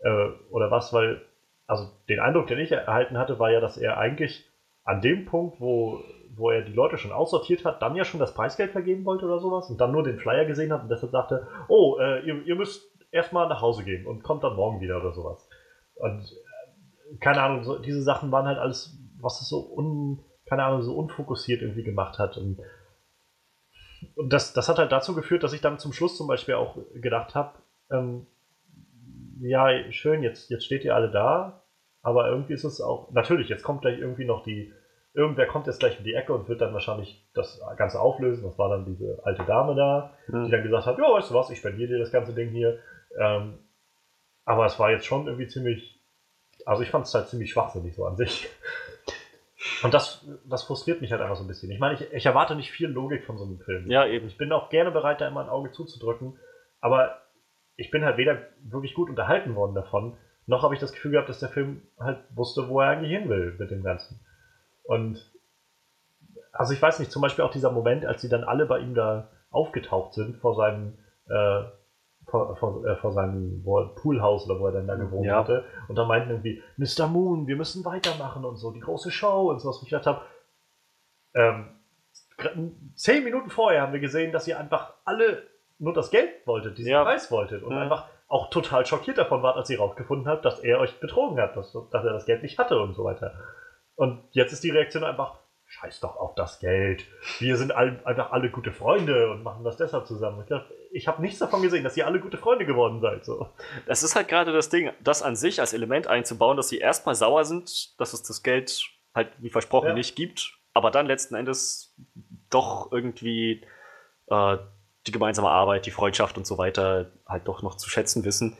[0.00, 1.22] Äh, oder was, weil,
[1.66, 4.48] also den Eindruck, den ich erhalten hatte, war ja, dass er eigentlich
[4.84, 6.02] an dem Punkt, wo
[6.38, 9.38] wo er die Leute schon aussortiert hat, dann ja schon das Preisgeld vergeben wollte oder
[9.38, 12.54] sowas und dann nur den Flyer gesehen hat und deshalb sagte, oh, äh, ihr, ihr,
[12.54, 15.48] müsst erstmal nach Hause gehen und kommt dann morgen wieder oder sowas.
[15.94, 20.64] Und äh, keine Ahnung, so, diese Sachen waren halt alles, was es so un, keine
[20.64, 22.36] Ahnung, so unfokussiert irgendwie gemacht hat.
[22.36, 22.60] Und,
[24.14, 26.78] und das, das hat halt dazu geführt, dass ich dann zum Schluss zum Beispiel auch
[26.94, 27.58] gedacht habe,
[27.90, 28.26] ähm,
[29.40, 31.62] ja, schön, jetzt, jetzt steht ihr alle da,
[32.02, 34.72] aber irgendwie ist es auch, natürlich, jetzt kommt gleich irgendwie noch die,
[35.14, 38.44] irgendwer kommt jetzt gleich in die Ecke und wird dann wahrscheinlich das Ganze auflösen.
[38.44, 40.44] Das war dann diese alte Dame da, mhm.
[40.44, 42.78] die dann gesagt hat, ja, weißt du was, ich spendiere dir das ganze Ding hier.
[43.18, 43.58] Ähm,
[44.44, 46.00] aber es war jetzt schon irgendwie ziemlich,
[46.64, 48.48] also ich fand es halt ziemlich schwachsinnig so an sich.
[49.82, 51.70] Und das, das frustriert mich halt einfach so ein bisschen.
[51.70, 53.90] Ich meine, ich, ich erwarte nicht viel Logik von so einem Film.
[53.90, 54.26] Ja, eben.
[54.28, 56.38] Ich bin auch gerne bereit, da immer ein Auge zuzudrücken,
[56.80, 57.20] aber
[57.76, 60.16] ich bin halt weder wirklich gut unterhalten worden davon,
[60.46, 63.28] noch habe ich das Gefühl gehabt, dass der Film halt wusste, wo er eigentlich hin
[63.28, 64.18] will mit dem Ganzen.
[64.82, 65.30] Und
[66.52, 68.94] also ich weiß nicht, zum Beispiel auch dieser Moment, als sie dann alle bei ihm
[68.94, 70.98] da aufgetaucht sind vor seinem
[71.28, 71.64] äh,
[72.30, 75.36] vor, vor, äh, vor seinem Poolhaus oder wo er dann da gewohnt ja.
[75.36, 75.64] hatte.
[75.88, 77.06] Und da meinten irgendwie, Mr.
[77.06, 80.20] Moon, wir müssen weitermachen und so, die große Show und so, was ich gedacht habe.
[81.34, 81.68] Ähm,
[82.94, 85.42] zehn Minuten vorher haben wir gesehen, dass ihr einfach alle
[85.78, 87.02] nur das Geld wolltet, diesen ja.
[87.02, 87.80] Preis wolltet und ja.
[87.80, 91.56] einfach auch total schockiert davon wart, als ihr rausgefunden habt, dass er euch betrogen hat,
[91.56, 93.34] dass, dass er das Geld nicht hatte und so weiter.
[93.94, 95.37] Und jetzt ist die Reaktion einfach,
[95.68, 97.04] scheiß doch auf das Geld.
[97.38, 100.42] Wir sind all, einfach alle gute Freunde und machen das deshalb zusammen.
[100.48, 100.56] Ich,
[101.02, 103.24] ich habe nichts davon gesehen, dass ihr alle gute Freunde geworden seid.
[103.24, 103.48] So.
[103.86, 107.14] Das ist halt gerade das Ding, das an sich als Element einzubauen, dass sie erstmal
[107.14, 108.82] sauer sind, dass es das Geld
[109.14, 109.94] halt wie versprochen ja.
[109.94, 111.94] nicht gibt, aber dann letzten Endes
[112.50, 113.62] doch irgendwie
[114.28, 114.56] äh,
[115.06, 118.56] die gemeinsame Arbeit, die Freundschaft und so weiter halt doch noch zu schätzen wissen.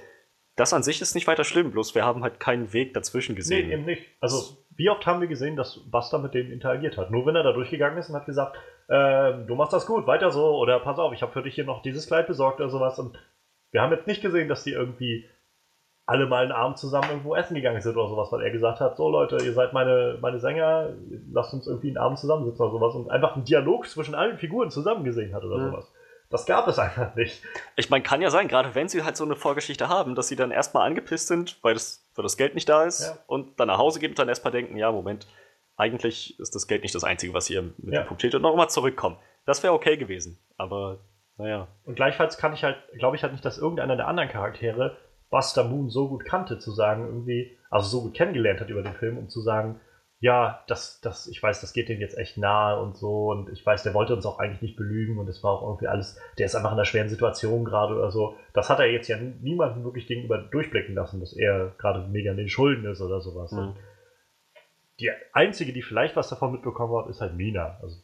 [0.56, 3.68] Das an sich ist nicht weiter schlimm, bloß wir haben halt keinen Weg dazwischen gesehen.
[3.68, 4.02] Nee, eben nicht.
[4.20, 7.10] Also wie oft haben wir gesehen, dass Buster mit denen interagiert hat?
[7.10, 8.56] Nur wenn er da durchgegangen ist und hat gesagt,
[8.86, 11.64] äh, du machst das gut, weiter so, oder pass auf, ich habe für dich hier
[11.64, 12.96] noch dieses Kleid besorgt oder sowas.
[12.98, 13.18] Und
[13.72, 15.28] wir haben jetzt nicht gesehen, dass die irgendwie
[16.06, 18.96] alle mal einen Abend zusammen irgendwo essen gegangen sind oder sowas, weil er gesagt hat,
[18.96, 20.94] so Leute, ihr seid meine, meine Sänger,
[21.32, 24.70] lasst uns irgendwie einen Abend zusammensitzen oder sowas und einfach einen Dialog zwischen allen Figuren
[24.70, 25.70] zusammen gesehen hat oder mhm.
[25.70, 25.92] sowas.
[26.30, 27.42] Das gab es einfach nicht.
[27.76, 30.36] Ich meine, kann ja sein, gerade wenn sie halt so eine Vorgeschichte haben, dass sie
[30.36, 33.16] dann erstmal angepisst sind, weil das, weil das Geld nicht da ist ja.
[33.28, 35.28] und dann nach Hause gehen und dann erstmal denken, ja, Moment,
[35.76, 38.02] eigentlich ist das Geld nicht das Einzige, was hier mit ja.
[38.02, 39.16] dem Punkt steht und nochmal zurückkommen.
[39.46, 40.98] Das wäre okay gewesen, aber
[41.36, 41.68] naja.
[41.84, 44.96] Und gleichfalls kann ich halt, glaube ich halt nicht, dass irgendeiner der anderen Charaktere
[45.30, 48.94] Buster Moon so gut kannte, zu sagen, irgendwie, also so gut kennengelernt hat über den
[48.94, 49.80] Film, um zu sagen,
[50.20, 53.30] ja, das, das, ich weiß, das geht denen jetzt echt nahe und so.
[53.30, 55.86] Und ich weiß, der wollte uns auch eigentlich nicht belügen und es war auch irgendwie
[55.86, 58.34] alles, der ist einfach in einer schweren Situation gerade oder so.
[58.52, 62.36] Das hat er jetzt ja niemandem wirklich gegenüber durchblicken lassen, dass er gerade mega in
[62.36, 63.52] den Schulden ist oder sowas.
[63.52, 63.76] Mhm.
[64.98, 67.78] Die einzige, die vielleicht was davon mitbekommen hat, ist halt Mina.
[67.80, 68.02] Also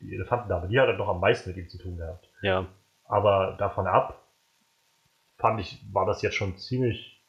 [0.00, 0.68] die Elefantendame.
[0.68, 2.30] Die hat dann doch am meisten mit ihm zu tun gehabt.
[2.40, 2.66] Ja.
[3.04, 4.26] Aber davon ab,
[5.36, 7.22] fand ich, war das jetzt schon ziemlich,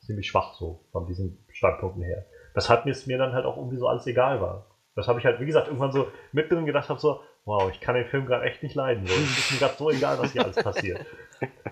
[0.00, 2.26] ziemlich schwach so, von diesen Standpunkten her.
[2.84, 4.66] Mir es mir dann halt auch irgendwie so alles egal war.
[4.94, 7.94] Das habe ich halt, wie gesagt, irgendwann so mittendrin gedacht habe, so, wow, ich kann
[7.94, 9.06] den Film gerade echt nicht leiden.
[9.06, 9.12] So.
[9.12, 11.04] Es ist mir gerade so egal, was hier alles passiert.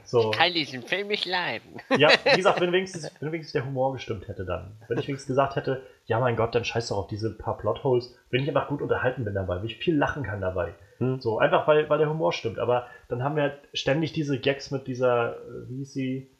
[0.04, 0.30] So.
[0.30, 1.80] Ich kann diesen Film nicht leiden.
[1.96, 4.76] Ja, wie gesagt, wenn wenigstens, wenn wenigstens der Humor gestimmt hätte dann.
[4.88, 8.14] Wenn ich wenigstens gesagt hätte, ja mein Gott, dann scheiß doch auf diese paar Plotholes.
[8.28, 10.74] Wenn ich einfach gut unterhalten bin dabei, wie ich viel lachen kann dabei.
[10.98, 11.20] Hm.
[11.20, 12.58] So, einfach weil, weil der Humor stimmt.
[12.58, 16.30] Aber dann haben wir halt ständig diese Gags mit dieser, äh, wie hieß sie?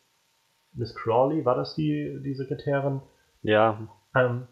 [0.74, 3.00] Miss Crawley, war das die, die Sekretärin?
[3.42, 3.78] Ja.
[4.14, 4.46] Ähm,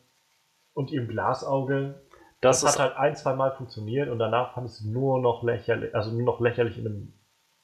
[0.74, 2.01] und ihrem Glasauge.
[2.40, 5.94] Das, das hat halt ein, zwei Mal funktioniert und danach fand es nur noch lächerlich,
[5.94, 7.12] also nur noch lächerlich in einem,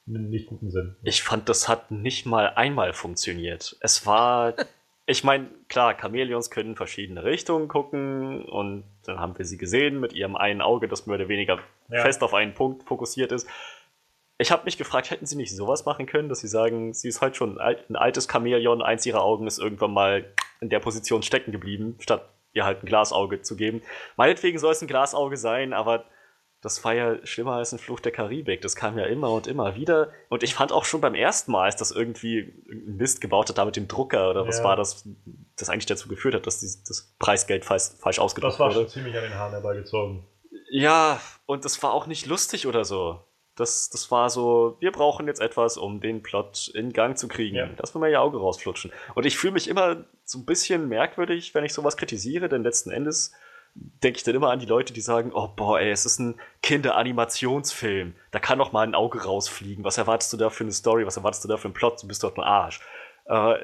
[0.05, 0.95] in einem nicht guten Sinn.
[1.03, 3.75] Ich fand, das hat nicht mal einmal funktioniert.
[3.81, 4.53] Es war,
[5.05, 9.99] ich meine, klar, Chamäleons können in verschiedene Richtungen gucken und dann haben wir sie gesehen
[9.99, 11.59] mit ihrem einen Auge, das mehr oder weniger
[11.89, 12.01] ja.
[12.01, 13.49] fest auf einen Punkt fokussiert ist.
[14.41, 17.21] Ich habe mich gefragt, hätten sie nicht sowas machen können, dass sie sagen, sie ist
[17.21, 21.51] halt schon ein altes Chamäleon, eins ihrer Augen ist irgendwann mal in der Position stecken
[21.51, 23.81] geblieben, statt ihr halt ein Glasauge zu geben.
[24.15, 26.05] Meinetwegen soll es ein Glasauge sein, aber
[26.61, 28.61] das war ja schlimmer als ein Fluch der Karibik.
[28.61, 30.11] Das kam ja immer und immer wieder.
[30.29, 33.57] Und ich fand auch schon beim ersten Mal, als das irgendwie ein Mist gebaut hat,
[33.57, 34.63] da mit dem Drucker oder was ja.
[34.63, 35.07] war das,
[35.57, 38.69] das eigentlich dazu geführt hat, dass die, das Preisgeld falsch, falsch ausgedrückt wurde.
[38.69, 40.25] Das war schon ziemlich an den Haaren herbeigezogen.
[40.71, 43.23] Ja, und das war auch nicht lustig oder so.
[43.59, 47.55] Das, das war so, wir brauchen jetzt etwas, um den Plot in Gang zu kriegen.
[47.57, 47.67] Ja.
[47.67, 48.91] Dass wir mal ihr Auge rausflutschen.
[49.15, 52.91] Und ich fühle mich immer so ein bisschen merkwürdig, wenn ich sowas kritisiere, denn letzten
[52.91, 53.33] Endes
[53.75, 56.39] denke ich dann immer an die Leute, die sagen, oh boah, ey, es ist ein
[56.63, 58.15] Kinderanimationsfilm.
[58.31, 59.83] Da kann doch mal ein Auge rausfliegen.
[59.83, 61.05] Was erwartest du da für eine Story?
[61.05, 62.01] Was erwartest du da für einen Plot?
[62.01, 62.81] Du bist doch ein Arsch.
[63.25, 63.55] Äh,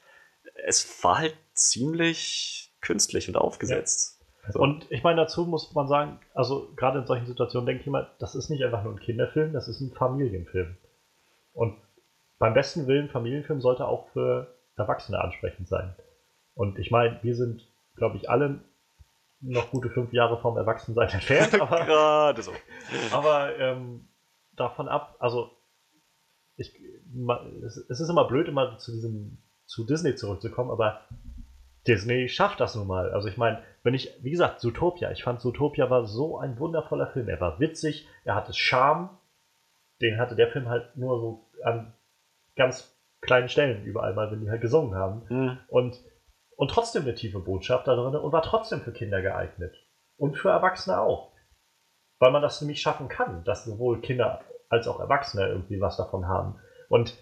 [0.66, 4.19] es war halt ziemlich künstlich und aufgesetzt.
[4.52, 4.60] So.
[4.60, 8.10] Und ich meine, dazu muss man sagen, also gerade in solchen Situationen denke ich immer,
[8.18, 10.76] das ist nicht einfach nur ein Kinderfilm, das ist ein Familienfilm.
[11.52, 11.76] Und
[12.38, 15.94] beim besten Willen, Familienfilm sollte auch für Erwachsene ansprechend sein.
[16.54, 18.60] Und ich meine, wir sind, glaube ich, alle
[19.40, 21.60] noch gute fünf Jahre vom Erwachsensein entfernt.
[21.60, 22.52] Aber, Gerade so.
[23.12, 24.08] Aber ähm,
[24.56, 25.50] davon ab, also
[26.56, 26.74] ich,
[27.64, 31.00] es, es, ist immer blöd, immer zu diesem zu Disney zurückzukommen, aber
[31.86, 33.10] Disney schafft das nun mal.
[33.12, 37.08] Also ich meine, wenn ich, wie gesagt, Zootopia, ich fand Zootopia war so ein wundervoller
[37.08, 37.28] Film.
[37.28, 39.10] Er war witzig, er hatte Charme,
[40.02, 41.94] den hatte der Film halt nur so an
[42.56, 45.22] ganz kleinen Stellen überall mal, wenn die halt gesungen haben.
[45.28, 45.58] Mhm.
[45.68, 46.00] Und
[46.60, 49.74] und trotzdem eine tiefe Botschaft da drin und war trotzdem für Kinder geeignet.
[50.18, 51.32] Und für Erwachsene auch.
[52.18, 56.28] Weil man das nämlich schaffen kann, dass sowohl Kinder als auch Erwachsene irgendwie was davon
[56.28, 56.60] haben.
[56.90, 57.16] Und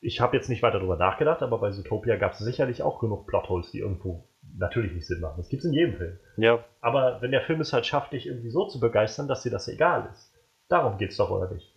[0.00, 3.26] ich habe jetzt nicht weiter darüber nachgedacht, aber bei Zootopia gab es sicherlich auch genug
[3.26, 5.36] Plotholes, die irgendwo natürlich nicht Sinn machen.
[5.36, 6.18] Das gibt es in jedem Film.
[6.36, 6.64] Ja.
[6.80, 9.68] Aber wenn der Film es halt schafft, dich irgendwie so zu begeistern, dass dir das
[9.68, 10.32] egal ist,
[10.68, 11.74] darum geht es doch, oder nicht?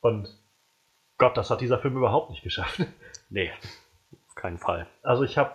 [0.00, 0.28] Und
[1.18, 2.82] Gott, das hat dieser Film überhaupt nicht geschafft.
[3.28, 3.50] Nee,
[4.28, 4.86] auf keinen Fall.
[5.02, 5.50] Also ich habe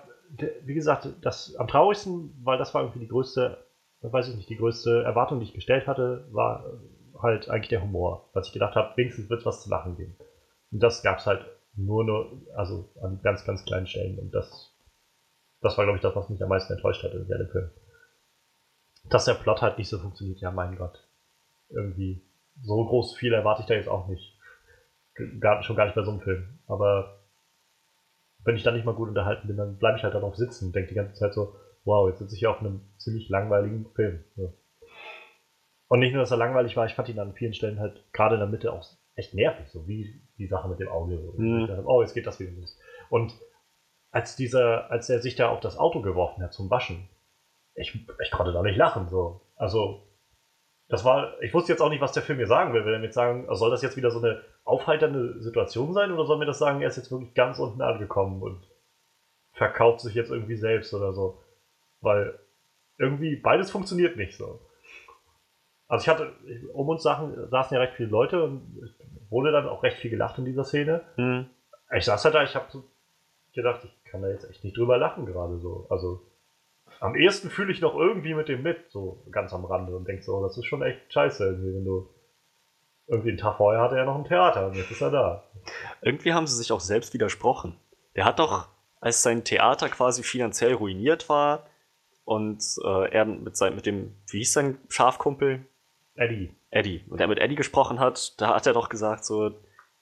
[0.63, 3.65] wie gesagt, das am traurigsten, weil das war irgendwie die größte,
[4.01, 6.65] weiß ich nicht, die größte Erwartung, die ich gestellt hatte, war
[7.21, 8.29] halt eigentlich der Humor.
[8.33, 10.15] Was ich gedacht habe, wenigstens wird es was zu lachen geben.
[10.71, 11.45] Und das gab es halt
[11.75, 14.19] nur, nur, also an ganz, ganz kleinen Stellen.
[14.19, 14.73] Und das,
[15.61, 17.71] das war, glaube ich, das, was mich am meisten enttäuscht hat in dem Film.
[19.09, 21.07] Dass der Plot halt nicht so funktioniert, ja, mein Gott.
[21.69, 22.21] Irgendwie,
[22.61, 24.37] so groß viel erwarte ich da jetzt auch nicht.
[25.39, 26.59] Gar, schon gar nicht bei so einem Film.
[26.67, 27.21] Aber
[28.43, 30.75] wenn ich dann nicht mal gut unterhalten bin, dann bleibe ich halt darauf sitzen und
[30.75, 34.23] denke die ganze Zeit so, wow, jetzt sitze ich hier auf einem ziemlich langweiligen Film.
[34.35, 34.49] Ja.
[35.87, 38.35] Und nicht nur, dass er langweilig war, ich fand ihn an vielen Stellen halt gerade
[38.35, 38.85] in der Mitte auch
[39.15, 41.17] echt nervig, so wie die Sache mit dem Auge.
[41.37, 41.67] Mhm.
[41.67, 42.77] Dachte, oh, jetzt geht das wieder los.
[43.09, 43.33] Und
[44.11, 47.07] als dieser, als er sich da auf das Auto geworfen hat zum Waschen,
[47.75, 49.41] ich, ich konnte da nicht lachen, so.
[49.55, 50.03] Also,
[50.89, 52.83] das war, ich wusste jetzt auch nicht, was der Film mir sagen will.
[52.83, 56.37] Will er mir sagen, soll das jetzt wieder so eine aufheiternde Situation sein oder soll
[56.37, 58.67] mir das sagen, er ist jetzt wirklich ganz unten angekommen und
[59.53, 61.41] verkauft sich jetzt irgendwie selbst oder so?
[62.01, 62.37] Weil
[62.97, 64.59] irgendwie beides funktioniert nicht so.
[65.87, 66.33] Also ich hatte,
[66.73, 68.95] um uns Sachen, saßen ja recht viele Leute und
[69.31, 71.01] wurde dann auch recht viel gelacht in dieser Szene.
[71.17, 71.47] Mhm.
[71.95, 72.83] Ich saß halt da, ich habe so
[73.53, 75.87] gedacht, ich kann da jetzt echt nicht drüber lachen gerade so.
[75.89, 76.21] Also
[76.99, 80.23] am ehesten fühle ich noch irgendwie mit dem mit, so ganz am Rande und denke
[80.23, 82.09] so, das ist schon echt scheiße irgendwie, wenn du
[83.07, 85.43] irgendwie einen Tag vorher hatte er noch ein Theater und jetzt ist er da.
[86.01, 87.77] Irgendwie haben sie sich auch selbst widersprochen.
[88.15, 88.67] Der hat doch,
[88.99, 91.65] als sein Theater quasi finanziell ruiniert war
[92.23, 95.65] und äh, er mit, sein, mit dem, wie hieß sein Schafkumpel?
[96.15, 96.55] Eddie.
[96.71, 97.05] Eddie.
[97.09, 99.51] Und er mit Eddie gesprochen hat, da hat er doch gesagt, so,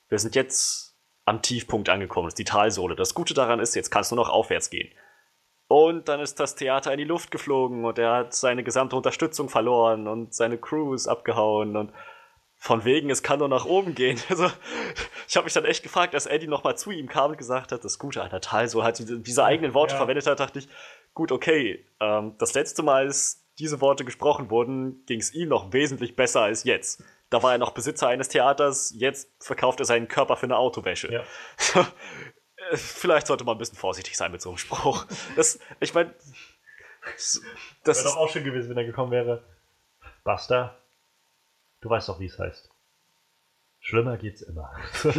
[0.07, 2.95] wir sind jetzt am Tiefpunkt angekommen, das ist die Talsohle.
[2.95, 4.89] Das Gute daran ist, jetzt kannst du noch aufwärts gehen.
[5.67, 9.49] Und dann ist das Theater in die Luft geflogen und er hat seine gesamte Unterstützung
[9.49, 11.91] verloren und seine Crew ist abgehauen und
[12.55, 14.19] von wegen, es kann nur nach oben gehen.
[14.29, 14.49] Also,
[15.27, 17.85] ich habe mich dann echt gefragt, als Eddie nochmal zu ihm kam und gesagt hat,
[17.85, 19.97] das Gute an der Tal, so halt diese eigenen Worte ja.
[19.97, 20.67] verwendet hat, dachte ich,
[21.13, 25.73] gut, okay, ähm, das letzte Mal, als diese Worte gesprochen wurden, ging es ihm noch
[25.73, 27.03] wesentlich besser als jetzt.
[27.29, 31.11] Da war er noch Besitzer eines Theaters, jetzt verkauft er seinen Körper für eine Autowäsche.
[31.11, 31.23] Ja.
[32.73, 35.05] vielleicht sollte man ein bisschen vorsichtig sein mit so einem Spruch.
[35.35, 36.13] Das, ich meine,
[37.83, 39.43] das wäre doch auch schön gewesen, wenn er gekommen wäre.
[40.23, 40.77] Buster,
[41.81, 42.69] du weißt doch, wie es heißt.
[43.81, 44.71] Schlimmer geht's immer.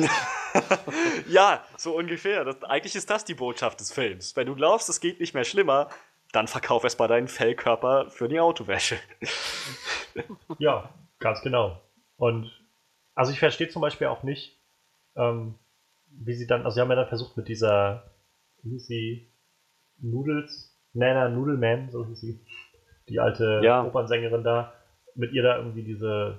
[1.28, 2.44] ja, so ungefähr.
[2.44, 4.36] Das, eigentlich ist das die Botschaft des Films.
[4.36, 5.88] Wenn du glaubst, es geht nicht mehr schlimmer,
[6.32, 8.96] dann verkauf erst mal deinen Fellkörper für die Autowäsche.
[10.58, 11.80] ja, ganz genau.
[12.16, 12.50] Und
[13.14, 14.58] also ich verstehe zum Beispiel auch nicht,
[15.16, 15.54] ähm,
[16.10, 18.10] wie sie dann, also sie haben ja dann versucht mit dieser,
[18.62, 19.32] wie hieß sie,
[19.98, 22.40] Noodles, Nana Noodleman, so hieß sie,
[23.08, 23.84] die alte ja.
[23.84, 24.72] Opernsängerin da,
[25.14, 26.38] mit ihr da irgendwie diese,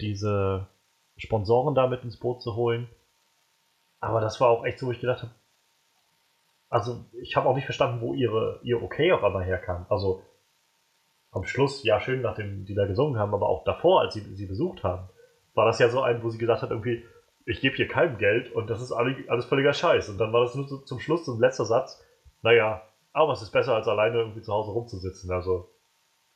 [0.00, 0.68] diese
[1.16, 2.88] Sponsoren da mit ins Boot zu holen.
[4.00, 5.32] Aber das war auch echt so, wo ich gedacht habe,
[6.74, 9.86] also ich habe auch nicht verstanden, wo ihre, ihr Okay auf einmal herkam.
[9.88, 10.24] Also
[11.30, 14.46] am Schluss, ja schön, nachdem die da gesungen haben, aber auch davor, als sie sie
[14.46, 15.08] besucht haben,
[15.54, 17.04] war das ja so ein, wo sie gesagt hat, irgendwie,
[17.46, 20.08] ich gebe hier keinem Geld und das ist alles völliger Scheiß.
[20.08, 22.02] Und dann war das nur so, zum Schluss so ein letzter Satz,
[22.42, 22.82] naja,
[23.12, 25.30] aber es ist besser, als alleine irgendwie zu Hause rumzusitzen.
[25.30, 25.70] Also,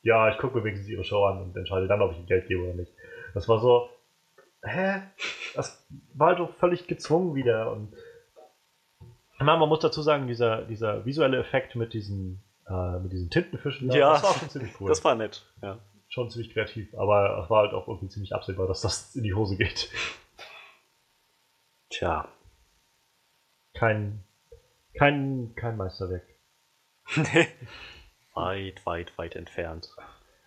[0.03, 2.47] ja, ich gucke mir wenigstens ihre Show an und entscheide dann, ob ich ihr Geld
[2.47, 2.93] gebe oder nicht.
[3.33, 3.89] Das war so,
[4.63, 5.01] hä?
[5.53, 7.73] Das war halt doch völlig gezwungen wieder.
[7.73, 7.93] Und
[9.45, 14.13] man muss dazu sagen, dieser, dieser visuelle Effekt mit diesen, äh, mit diesen Tintenfischen, ja,
[14.13, 14.89] das war schon ziemlich cool.
[14.89, 15.79] Das war nett, ja.
[16.07, 19.33] Schon ziemlich kreativ, aber es war halt auch irgendwie ziemlich absehbar, dass das in die
[19.33, 19.89] Hose geht.
[21.89, 22.27] Tja.
[23.73, 24.23] Kein,
[24.97, 26.25] kein, kein Meisterwerk.
[27.15, 27.47] Nee.
[28.33, 29.89] weit, weit, weit entfernt.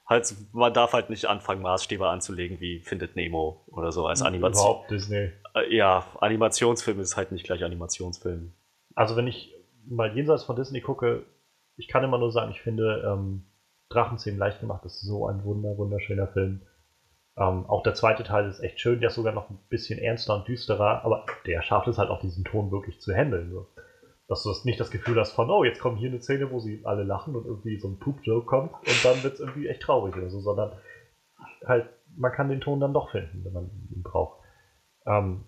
[0.06, 4.66] Halt, man darf halt nicht anfangen, Maßstäbe anzulegen, wie findet Nemo oder so als Animation.
[4.66, 5.32] Überhaupt Disney.
[5.54, 8.52] Äh, ja, Animationsfilm ist halt nicht gleich Animationsfilm.
[8.94, 9.54] Also wenn ich
[9.86, 11.24] mal jenseits von Disney gucke,
[11.76, 13.44] ich kann immer nur sagen, ich finde ähm,
[13.88, 16.62] Drachenzähmen leicht gemacht ist so ein wunder, wunderschöner Film.
[17.36, 20.34] Ähm, auch der zweite Teil ist echt schön, der ist sogar noch ein bisschen ernster
[20.34, 23.50] und düsterer, aber der schafft es halt auch, diesen Ton wirklich zu handeln.
[23.50, 23.66] So
[24.32, 26.80] dass du nicht das Gefühl hast von, oh, jetzt kommt hier eine Szene, wo sie
[26.84, 30.16] alle lachen und irgendwie so ein Poop-Joke kommt und dann wird es irgendwie echt traurig
[30.16, 30.72] oder so, sondern
[31.66, 31.86] halt,
[32.16, 34.40] man kann den Ton dann doch finden, wenn man ihn braucht.
[35.06, 35.44] Ähm,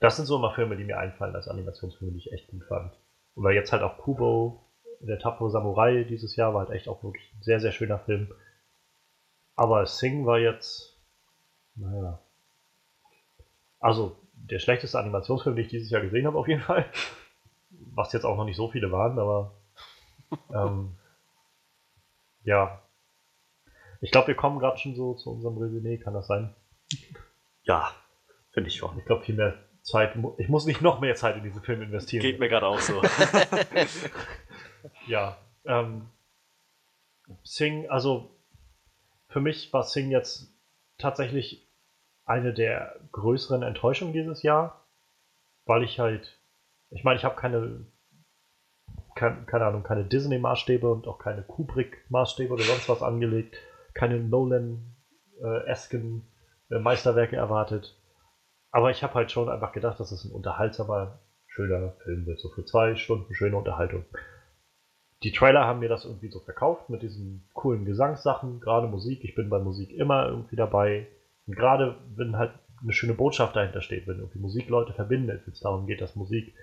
[0.00, 2.92] das sind so immer Filme, die mir einfallen als Animationsfilme, die ich echt gut fand.
[3.36, 4.64] Oder jetzt halt auch Kubo,
[5.00, 8.32] der tapfere Samurai dieses Jahr war halt echt auch wirklich ein sehr, sehr schöner Film.
[9.56, 10.96] Aber Sing war jetzt,
[11.74, 12.18] naja.
[13.78, 16.86] Also, der schlechteste Animationsfilm, den ich dieses Jahr gesehen habe, auf jeden Fall
[17.94, 19.52] was jetzt auch noch nicht so viele waren, aber
[20.54, 20.96] ähm,
[22.44, 22.82] ja.
[24.00, 26.54] Ich glaube, wir kommen gerade schon so zu unserem Resümee, kann das sein?
[27.64, 27.90] Ja,
[28.52, 28.98] finde ich schon.
[28.98, 29.58] Ich glaube, viel mehr
[29.90, 32.22] Zeit, ich muss nicht noch mehr Zeit in diesen Film investieren.
[32.22, 33.02] Geht mir gerade auch so.
[35.06, 35.36] ja.
[35.64, 36.08] Ähm,
[37.42, 38.30] Sing, also
[39.28, 40.52] für mich war Sing jetzt
[40.98, 41.68] tatsächlich
[42.24, 44.84] eine der größeren Enttäuschungen dieses Jahr,
[45.64, 46.40] weil ich halt
[46.90, 47.86] ich meine, ich habe keine,
[49.14, 53.56] keine, keine Ahnung, keine Disney-Maßstäbe und auch keine Kubrick-Maßstäbe oder sonst was angelegt,
[53.94, 56.26] keine Nolan-esken
[56.70, 57.96] äh, Meisterwerke erwartet.
[58.72, 62.38] Aber ich habe halt schon einfach gedacht, dass es ein unterhaltsamer, schöner Film wird.
[62.38, 64.04] So für zwei Stunden schöne Unterhaltung.
[65.22, 69.24] Die Trailer haben mir das irgendwie so verkauft mit diesen coolen Gesangssachen, gerade Musik.
[69.24, 71.08] Ich bin bei Musik immer irgendwie dabei.
[71.46, 72.52] Und gerade wenn halt
[72.82, 76.16] eine schöne Botschaft dahinter steht, wenn irgendwie Musik Leute verbindet, wenn es darum geht, dass
[76.16, 76.54] Musik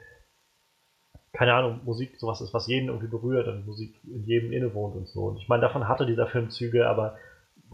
[1.38, 5.08] keine Ahnung, Musik sowas ist, was jeden irgendwie berührt und Musik in jedem innewohnt und
[5.08, 5.26] so.
[5.26, 7.16] Und ich meine, davon hatte dieser Film Züge, aber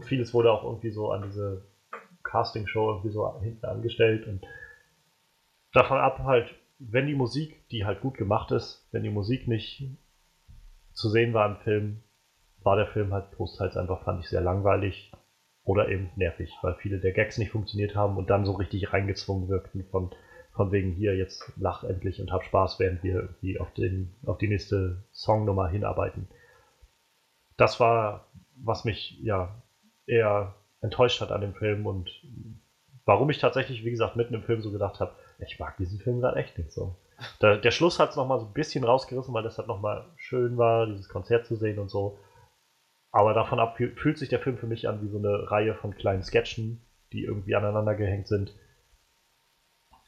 [0.02, 1.62] vieles wurde auch irgendwie so an diese
[2.24, 4.44] Casting-Show irgendwie so hinten angestellt und
[5.72, 9.88] davon ab halt, wenn die Musik, die halt gut gemacht ist, wenn die Musik nicht
[10.92, 12.02] zu sehen war im Film,
[12.62, 15.12] war der Film halt großteils einfach, fand ich, sehr langweilig
[15.64, 19.48] oder eben nervig, weil viele der Gags nicht funktioniert haben und dann so richtig reingezwungen
[19.48, 20.14] wirkten von
[20.54, 24.38] von wegen hier, jetzt lach endlich und hab Spaß, während wir irgendwie auf, den, auf
[24.38, 26.28] die nächste Songnummer hinarbeiten.
[27.56, 29.62] Das war, was mich ja
[30.06, 32.10] eher enttäuscht hat an dem Film und
[33.04, 36.20] warum ich tatsächlich, wie gesagt, mitten im Film so gedacht habe, ich mag diesen Film
[36.20, 36.96] gerade echt nicht so.
[37.40, 40.58] Da, der Schluss hat es nochmal so ein bisschen rausgerissen, weil das halt nochmal schön
[40.58, 42.18] war, dieses Konzert zu sehen und so.
[43.10, 45.94] Aber davon ab fühlt sich der Film für mich an wie so eine Reihe von
[45.94, 46.80] kleinen Sketchen,
[47.12, 48.52] die irgendwie aneinander gehängt sind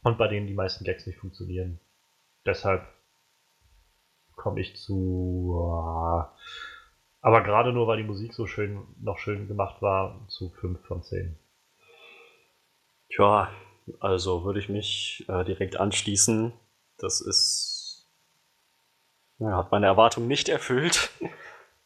[0.03, 1.81] und bei denen die meisten Gags nicht funktionieren.
[2.45, 2.87] Deshalb
[4.35, 6.25] komme ich zu.
[7.27, 11.03] Aber gerade nur, weil die Musik so schön noch schön gemacht war, zu 5 von
[11.03, 11.37] 10.
[13.09, 13.51] Tja,
[13.99, 16.53] also würde ich mich äh, direkt anschließen.
[16.99, 18.07] Das ist.
[19.41, 21.11] Ja, hat meine Erwartung nicht erfüllt.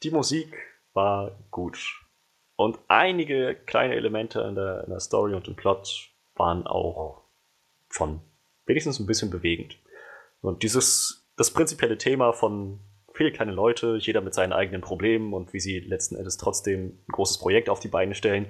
[0.02, 0.54] Die Musik
[0.92, 2.04] war gut.
[2.56, 7.22] Und einige kleine Elemente in der, in der Story und im Plot waren auch
[7.88, 8.20] schon
[8.66, 9.78] wenigstens ein bisschen bewegend.
[10.42, 12.80] Und dieses, das prinzipielle Thema von
[13.20, 17.12] viele kleine Leute, jeder mit seinen eigenen Problemen und wie sie letzten Endes trotzdem ein
[17.12, 18.46] großes Projekt auf die Beine stellen.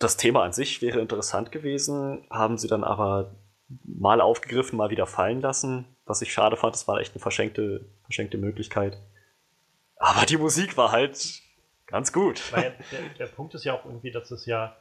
[0.00, 3.36] Das Thema an sich wäre interessant gewesen, haben sie dann aber
[3.84, 6.74] mal aufgegriffen, mal wieder fallen lassen, was ich schade fand.
[6.74, 8.98] Das war echt eine verschenkte, verschenkte Möglichkeit.
[9.98, 11.40] Aber die Musik war halt
[11.86, 12.42] ganz gut.
[12.56, 12.72] Der,
[13.20, 14.76] der, Punkt ist ja auch irgendwie, dass es ja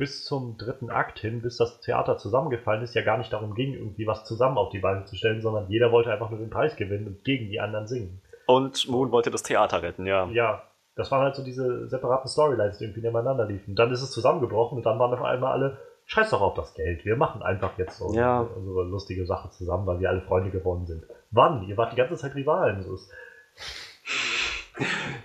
[0.00, 3.74] bis zum dritten Akt hin, bis das Theater zusammengefallen ist, ja gar nicht darum ging,
[3.74, 6.74] irgendwie was zusammen auf die Beine zu stellen, sondern jeder wollte einfach nur den Preis
[6.74, 8.22] gewinnen und gegen die anderen singen.
[8.46, 10.26] Und Moon wollte das Theater retten, ja.
[10.30, 10.62] Ja,
[10.96, 13.76] Das waren halt so diese separaten Storylines, die irgendwie nebeneinander liefen.
[13.76, 17.04] Dann ist es zusammengebrochen und dann waren auf einmal alle, scheiß doch auf das Geld,
[17.04, 18.40] wir machen einfach jetzt so ja.
[18.40, 21.04] unsere lustige Sache zusammen, weil wir alle Freunde geworden sind.
[21.30, 21.62] Wann?
[21.68, 22.82] Ihr wart die ganze Zeit Rivalen.
[22.82, 23.12] So ist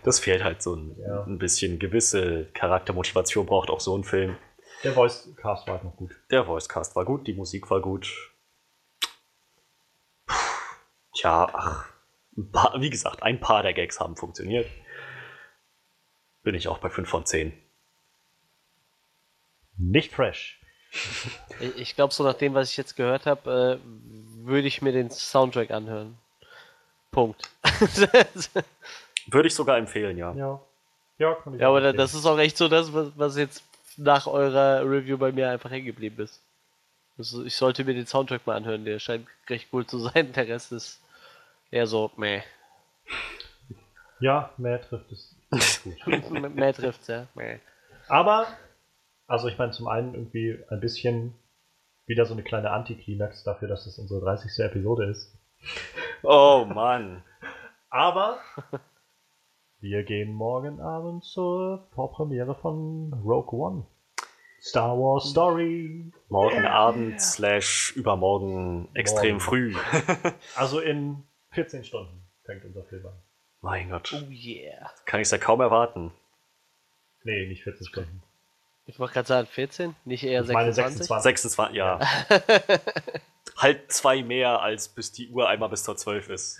[0.04, 1.24] das fehlt halt so ein, ja.
[1.24, 4.36] ein, bisschen gewisse Charaktermotivation, braucht auch so ein Film.
[4.86, 6.12] Der Voice Cast war halt noch gut.
[6.30, 8.08] Der Voice Cast war gut, die Musik war gut.
[11.16, 11.90] Tja, ach,
[12.52, 14.70] paar, wie gesagt, ein paar der Gags haben funktioniert.
[16.44, 17.52] Bin ich auch bei 5 von 10.
[19.78, 20.62] Nicht fresh.
[21.78, 25.10] Ich glaube, so nach dem, was ich jetzt gehört habe, äh, würde ich mir den
[25.10, 26.16] Soundtrack anhören.
[27.10, 27.50] Punkt.
[29.26, 30.32] würde ich sogar empfehlen, ja.
[30.36, 30.62] Ja,
[31.18, 33.64] ja, kann ich ja aber das ist auch echt so das, was, was jetzt
[33.98, 36.42] nach eurer Review bei mir einfach hängen geblieben ist.
[37.18, 40.34] Also ich sollte mir den Soundtrack mal anhören, der scheint recht cool zu sein.
[40.34, 41.02] Der Rest ist
[41.72, 42.42] eher so, meh.
[44.20, 45.36] Ja, mehr trifft es.
[46.04, 46.32] gut.
[46.56, 47.28] mehr trifft es, ja.
[47.36, 47.60] Meh.
[48.08, 48.48] Aber,
[49.28, 51.34] also ich meine, zum einen irgendwie ein bisschen
[52.06, 54.66] wieder so eine kleine Antiklimax dafür, dass es unsere 30.
[54.66, 55.38] Episode ist.
[56.24, 57.24] Oh Mann.
[57.90, 58.40] Aber
[59.86, 63.86] wir gehen morgen Abend zur Vorpremiere von Rogue One.
[64.60, 66.12] Star Wars Story.
[66.28, 66.74] Morgen yeah.
[66.74, 69.76] Abend slash übermorgen extrem früh.
[70.56, 71.22] also in
[71.52, 73.14] 14 Stunden fängt unser Film an.
[73.62, 74.12] Mein Gott.
[74.12, 74.90] Oh yeah.
[75.06, 76.12] Kann ich es ja kaum erwarten.
[77.24, 78.24] Nee, nicht 14 Stunden.
[78.88, 81.10] Ich wollte gerade sagen 14, nicht eher ich 26?
[81.10, 82.00] Meine 26, 26 ja.
[83.58, 86.60] halt zwei mehr, als bis die Uhr einmal bis zur 12 ist.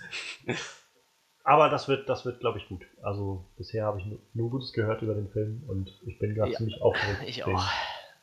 [1.46, 2.84] Aber das wird, das wird, glaube ich, gut.
[3.02, 6.56] Also bisher habe ich nur, Gutes gehört über den Film und ich bin gerade ja,
[6.56, 7.64] ziemlich aufgeregt, ich den auch.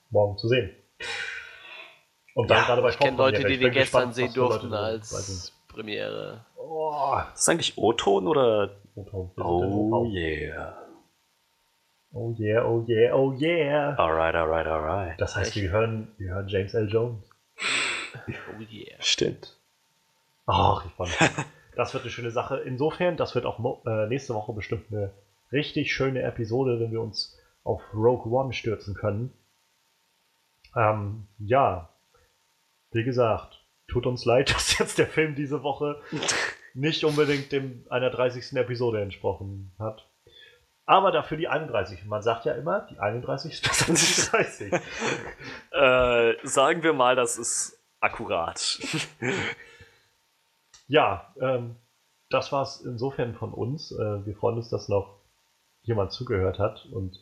[0.10, 0.72] morgen zu sehen.
[2.36, 5.54] Und dann ja, gerade bei Ich kenne Leute, die den gestern gespannt, sehen durften als
[5.70, 6.46] Premiere.
[6.58, 8.76] Oh, ist das eigentlich O-Ton oder?
[8.96, 9.32] O-Ton.
[9.38, 10.78] Oh yeah.
[12.12, 13.96] Oh yeah, oh yeah, oh yeah.
[13.98, 15.22] Alright, alright, alright.
[15.22, 16.90] Das heißt, wir hören, wir hören James L.
[16.90, 17.30] Jones.
[18.28, 18.98] oh yeah.
[19.00, 19.58] Stimmt.
[20.46, 21.10] Ach, ich fand
[21.76, 22.58] das wird eine schöne Sache.
[22.60, 25.14] Insofern, das wird auch äh, nächste Woche bestimmt eine
[25.52, 29.34] richtig schöne Episode, wenn wir uns auf Rogue One stürzen können.
[30.76, 31.90] Ähm, ja,
[32.92, 36.02] wie gesagt, tut uns leid, dass jetzt der Film diese Woche
[36.74, 38.58] nicht unbedingt dem einer 30.
[38.58, 40.10] Episode entsprochen hat.
[40.86, 42.04] Aber dafür die 31.
[42.06, 43.90] Man sagt ja immer, die 31 ist besser
[44.38, 44.74] als die 30.
[45.72, 48.80] äh, sagen wir mal, das ist akkurat.
[50.94, 51.76] ja, ähm,
[52.30, 53.92] das war es insofern von uns.
[53.92, 55.22] Äh, wir freuen uns, dass noch
[55.82, 57.20] jemand zugehört hat und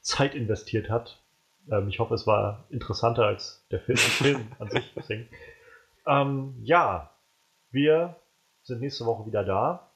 [0.00, 1.20] Zeit investiert hat.
[1.68, 4.94] Ähm, ich hoffe, es war interessanter als der Film, Film an sich.
[6.06, 7.10] Ähm, ja,
[7.72, 8.14] wir
[8.62, 9.90] sind nächste Woche wieder da.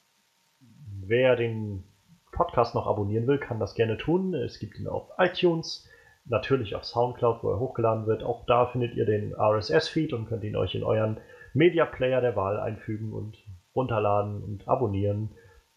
[0.59, 1.85] Wer den
[2.33, 4.35] Podcast noch abonnieren will, kann das gerne tun.
[4.35, 5.89] Es gibt ihn auf iTunes,
[6.25, 8.25] natürlich auf Soundcloud, wo er hochgeladen wird.
[8.25, 11.21] Auch da findet ihr den RSS-Feed und könnt ihn euch in euren
[11.55, 13.39] Media Player der Wahl einfügen und
[13.75, 15.31] runterladen und abonnieren.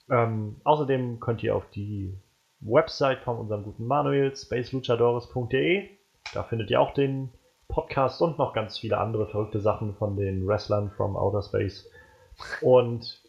[0.09, 2.17] Ähm, außerdem könnt ihr auf die
[2.59, 5.89] Website von unserem guten Manuel, spaceluchadores.de,
[6.33, 7.31] da findet ihr auch den
[7.67, 11.89] Podcast und noch ganz viele andere verrückte Sachen von den Wrestlern from Outer Space.
[12.61, 13.21] Und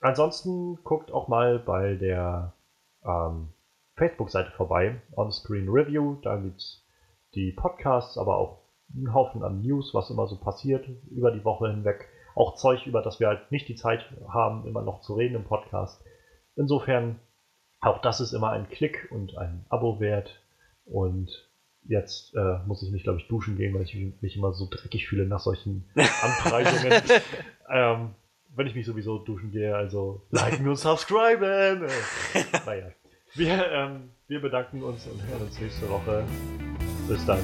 [0.00, 2.54] ansonsten guckt auch mal bei der
[3.04, 3.48] ähm,
[3.96, 6.16] Facebook-Seite vorbei, On-Screen Review.
[6.22, 6.86] Da gibt es
[7.34, 8.61] die Podcasts, aber auch
[8.94, 12.08] einen Haufen an News, was immer so passiert über die Woche hinweg.
[12.34, 15.44] Auch Zeug, über das wir halt nicht die Zeit haben, immer noch zu reden im
[15.44, 16.02] Podcast.
[16.56, 17.18] Insofern,
[17.80, 20.40] auch das ist immer ein Klick und ein Abo wert.
[20.84, 21.48] Und
[21.84, 25.08] jetzt äh, muss ich mich, glaube ich, duschen gehen, weil ich mich immer so dreckig
[25.08, 27.02] fühle nach solchen Anpreisungen.
[27.70, 28.14] ähm,
[28.54, 31.86] wenn ich mich sowieso duschen gehe, also liken und subscriben.
[32.66, 32.88] naja,
[33.34, 36.24] wir, ähm, wir bedanken uns und hören uns nächste Woche.
[37.08, 37.40] Bis dann.